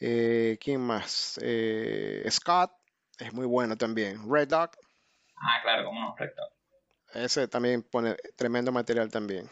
[0.00, 1.38] Eh, ¿Quién más?
[1.42, 2.72] Eh, Scott
[3.18, 4.18] es muy bueno también.
[4.30, 4.70] Red Dog.
[5.36, 7.24] Ah, claro, como no, Red Dog.
[7.24, 9.48] Ese también pone tremendo material también.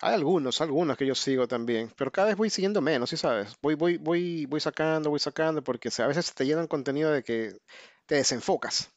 [0.00, 3.56] Hay algunos, algunos que yo sigo también, pero cada vez voy siguiendo menos, ¿sí sabes?
[3.60, 7.58] Voy, voy, voy, voy sacando, voy sacando, porque a veces te llenan contenido de que
[8.06, 8.92] te desenfocas.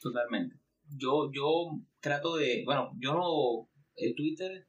[0.00, 0.56] Totalmente.
[0.88, 4.66] Yo, yo trato de, bueno, yo no, el Twitter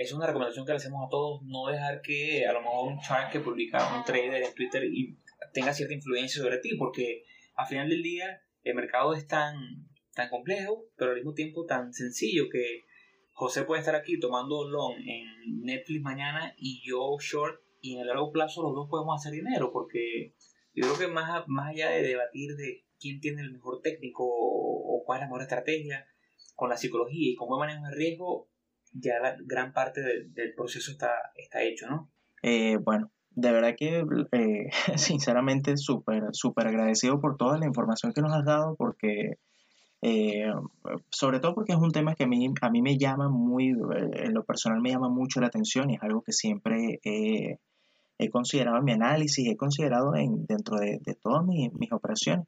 [0.00, 3.00] es una recomendación que le hacemos a todos, no dejar que a lo mejor un
[3.00, 5.18] chart que publica un trader en Twitter y
[5.52, 7.24] tenga cierta influencia sobre ti, porque
[7.54, 9.56] al final del día el mercado es tan,
[10.14, 12.84] tan complejo, pero al mismo tiempo tan sencillo que
[13.32, 18.06] José puede estar aquí tomando long en Netflix mañana y yo short y en el
[18.06, 20.34] largo plazo los dos podemos hacer dinero porque
[20.72, 25.02] yo creo que más, más allá de debatir de quién tiene el mejor técnico o,
[25.04, 26.06] cuál es la mejor estrategia
[26.54, 28.49] con la psicología y con buen manejo de riesgo,
[28.92, 29.14] ya
[29.44, 32.10] gran parte del proceso está, está hecho, ¿no?
[32.42, 38.22] Eh, bueno, de verdad que eh, sinceramente súper, súper agradecido por toda la información que
[38.22, 39.38] nos has dado porque
[40.02, 40.50] eh,
[41.10, 44.32] sobre todo porque es un tema que a mí, a mí me llama muy, en
[44.32, 47.58] lo personal me llama mucho la atención y es algo que siempre he,
[48.30, 52.46] considerado en mi análisis, he considerado en, dentro de, todas mis, mis, operaciones,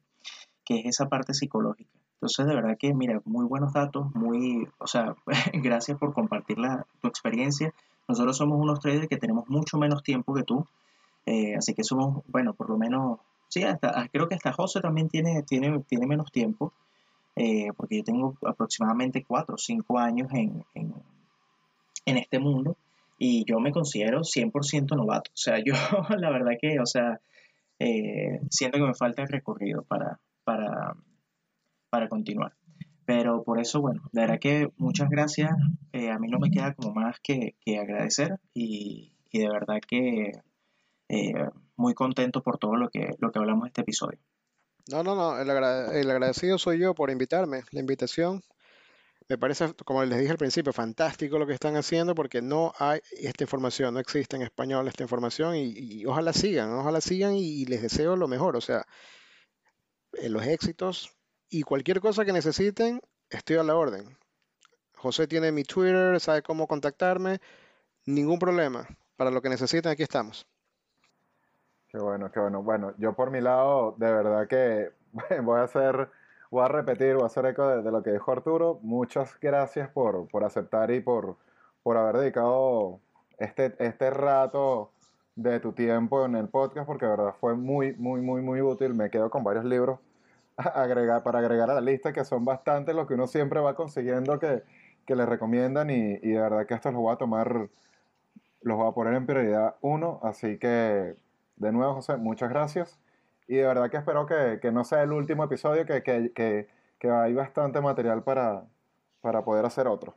[0.65, 2.02] que es esa parte psicológica.
[2.23, 5.13] Entonces, de verdad que, mira, muy buenos datos, muy, o sea,
[5.53, 7.73] gracias por compartir la, tu experiencia.
[8.07, 10.65] Nosotros somos unos traders que tenemos mucho menos tiempo que tú,
[11.25, 13.19] eh, así que somos, bueno, por lo menos,
[13.49, 16.71] sí, hasta, creo que hasta José también tiene, tiene, tiene menos tiempo,
[17.35, 20.93] eh, porque yo tengo aproximadamente 4 o 5 años en, en,
[22.05, 22.77] en, este mundo
[23.17, 25.29] y yo me considero 100% novato.
[25.33, 25.73] O sea, yo
[26.17, 27.19] la verdad que, o sea,
[27.79, 30.95] eh, siento que me falta el recorrido para, para,
[31.93, 32.55] para continuar.
[33.05, 35.51] Pero por eso, bueno, de verdad que muchas gracias.
[35.51, 40.31] a mí no me queda como más que, que agradecer y, y de verdad que
[41.07, 41.33] eh,
[41.75, 44.17] muy contento por todo lo que, lo que hablamos en este episodio.
[44.87, 48.41] No, no, no, el, agradecido soy yo por invitarme, la invitación.
[49.29, 53.01] Me parece, como les dije al principio, fantástico lo que están haciendo porque no hay
[53.11, 57.83] esta información, no existe en español esta información y, ojalá sigan, ojalá sigan y, les
[57.83, 58.83] deseo lo mejor, o sea,
[60.13, 61.11] eh, los éxitos
[61.53, 62.99] y cualquier cosa que necesiten,
[63.29, 64.17] estoy a la orden.
[64.95, 67.39] José tiene mi Twitter, sabe cómo contactarme,
[68.07, 68.87] ningún problema.
[69.17, 70.47] Para lo que necesiten, aquí estamos.
[71.89, 72.63] Qué bueno, qué bueno.
[72.63, 74.89] Bueno, yo por mi lado, de verdad que
[75.43, 76.09] voy a hacer,
[76.49, 78.79] voy a repetir, voy a hacer eco de, lo que dijo Arturo.
[78.81, 81.37] Muchas gracias por, por aceptar y por,
[81.83, 82.99] por haber dedicado
[83.37, 84.89] este, este rato
[85.35, 88.95] de tu tiempo en el podcast, porque de verdad fue muy, muy, muy, muy útil.
[88.95, 89.99] Me quedo con varios libros
[90.57, 94.39] agregar, para agregar a la lista, que son bastante lo que uno siempre va consiguiendo
[94.39, 94.63] que,
[95.05, 97.69] que le recomiendan y, y de verdad que estos los voy a tomar,
[98.61, 101.15] los voy a poner en prioridad uno, así que
[101.55, 102.99] de nuevo, José, muchas gracias.
[103.47, 106.67] Y de verdad que espero que, no sea el último episodio, que, que,
[107.09, 108.63] hay bastante material para,
[109.21, 110.15] para poder hacer otro.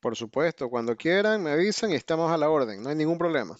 [0.00, 3.56] Por supuesto, cuando quieran me avisan y estamos a la orden, no hay ningún problema.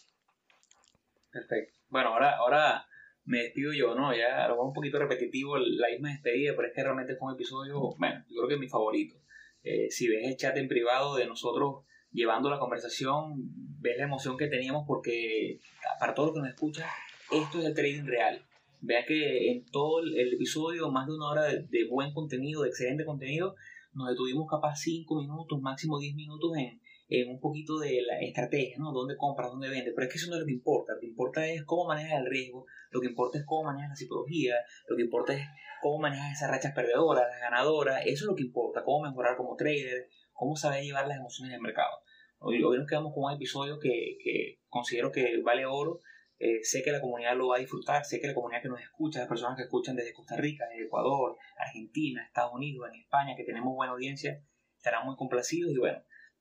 [1.32, 1.78] Perfecto.
[1.88, 2.86] Bueno, ahora, ahora
[3.26, 4.16] me despido yo, ¿no?
[4.16, 7.94] Ya lo un poquito repetitivo, la misma despedida, pero es que realmente fue un episodio,
[7.98, 9.16] bueno, yo creo que es mi favorito.
[9.62, 13.34] Eh, si ves el chat en privado de nosotros llevando la conversación,
[13.80, 15.58] ves la emoción que teníamos porque
[15.98, 16.88] para todo lo que nos escucha,
[17.30, 18.40] esto es el trading real.
[18.80, 23.04] Vea que en todo el episodio, más de una hora de, buen contenido, de excelente
[23.04, 23.56] contenido,
[23.92, 28.76] nos detuvimos capaz 5 minutos, máximo 10 minutos en, en, un poquito de la estrategia,
[28.78, 28.92] ¿no?
[28.92, 29.92] Dónde compras, dónde vendes.
[29.94, 30.94] Pero es que eso no es lo que importa.
[30.94, 33.96] Lo que importa es cómo manejas el riesgo, lo que importa es cómo manejas la
[33.96, 34.54] psicología,
[34.88, 35.44] lo que importa es
[35.82, 38.02] cómo manejas esas rachas perdedoras, las ganadoras.
[38.04, 41.60] Eso es lo que importa, cómo mejorar como trader, cómo saber llevar las emociones del
[41.60, 42.00] mercado.
[42.38, 46.00] Hoy, hoy nos quedamos con un episodio que, que considero que vale oro.
[46.38, 48.82] Eh, sé que la comunidad lo va a disfrutar, sé que la comunidad que nos
[48.82, 53.34] escucha, las personas que escuchan desde Costa Rica, desde Ecuador, Argentina, Estados Unidos, en España,
[53.34, 54.42] que tenemos buena audiencia,
[54.76, 55.98] estarán muy complacidos y bueno,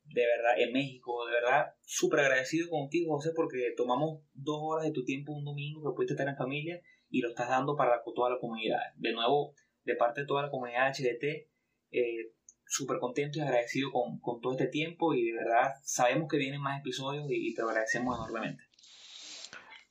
[0.07, 4.91] de verdad, en México, de verdad, súper agradecido contigo, José, porque tomamos dos horas de
[4.91, 8.29] tu tiempo un domingo que pudiste estar en familia y lo estás dando para toda
[8.29, 8.79] la comunidad.
[8.95, 9.53] De nuevo,
[9.83, 11.49] de parte de toda la comunidad HDT,
[11.91, 12.33] eh,
[12.65, 16.61] súper contento y agradecido con, con, todo este tiempo y de verdad sabemos que vienen
[16.61, 18.63] más episodios y, te agradecemos enormemente.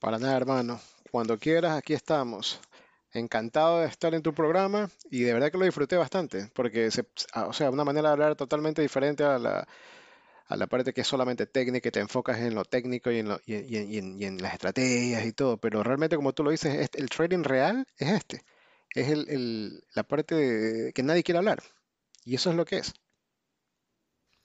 [0.00, 0.80] Para nada, hermano.
[1.10, 2.60] Cuando quieras, aquí estamos.
[3.12, 7.52] Encantado de estar en tu programa y de verdad que lo disfruté bastante, porque, o
[7.52, 9.68] sea, una manera de hablar totalmente diferente a la,
[10.46, 13.28] a la parte que es solamente técnica, y te enfocas en lo técnico y en,
[13.28, 16.90] lo, y, y, y en, las estrategias y todo, pero realmente como tú lo dices,
[16.94, 18.42] el trading real es este,
[18.94, 21.62] es el, el, la parte que nadie quiere hablar,
[22.24, 22.94] y eso es lo que es.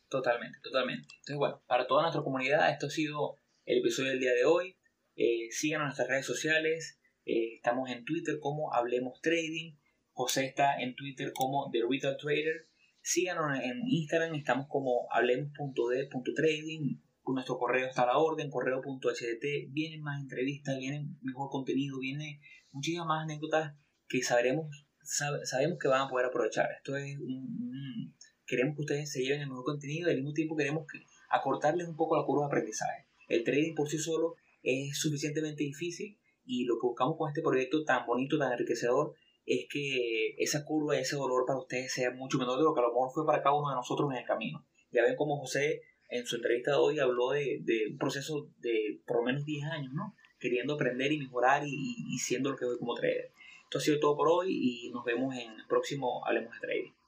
[0.10, 1.08] Totalmente, totalmente.
[1.20, 4.76] Entonces, bueno, para toda nuestra comunidad, esto ha sido el episodio del día de hoy.
[5.16, 7.00] Eh, síganos en nuestras redes sociales.
[7.26, 9.76] Eh, estamos en Twitter como Hablemos Trading.
[10.12, 12.69] José está en Twitter como The Retail Trader.
[13.02, 17.02] Síganos en Instagram, estamos como hablemos.d.trading.
[17.26, 19.46] Nuestro correo está a la orden, correo.hdt.
[19.70, 23.76] Vienen más entrevistas, viene mejor contenido, viene muchísimas más anécdotas
[24.08, 24.68] que sabremos
[25.10, 26.70] sabemos que van a poder aprovechar.
[26.78, 28.16] Esto es un,
[28.46, 31.00] queremos que ustedes se lleven el mejor contenido y al mismo tiempo queremos que
[31.30, 33.08] acortarles un poco la curva de aprendizaje.
[33.28, 37.84] El trading por sí solo es suficientemente difícil y lo que buscamos con este proyecto
[37.84, 39.14] tan bonito, tan enriquecedor,
[39.50, 42.82] es que esa curva y ese dolor para ustedes sea mucho menor de lo que
[42.82, 44.64] a lo mejor fue para cada uno de nosotros en el camino.
[44.92, 47.62] Ya ven como José en su entrevista de hoy habló de,
[47.92, 50.16] un proceso de por lo menos 10 años, ¿no?
[50.40, 53.32] Queriendo aprender y mejorar y, y siendo lo que hoy como trader.
[53.64, 56.99] Esto ha sido todo por hoy y nos vemos en el próximo Hablemos de Trading.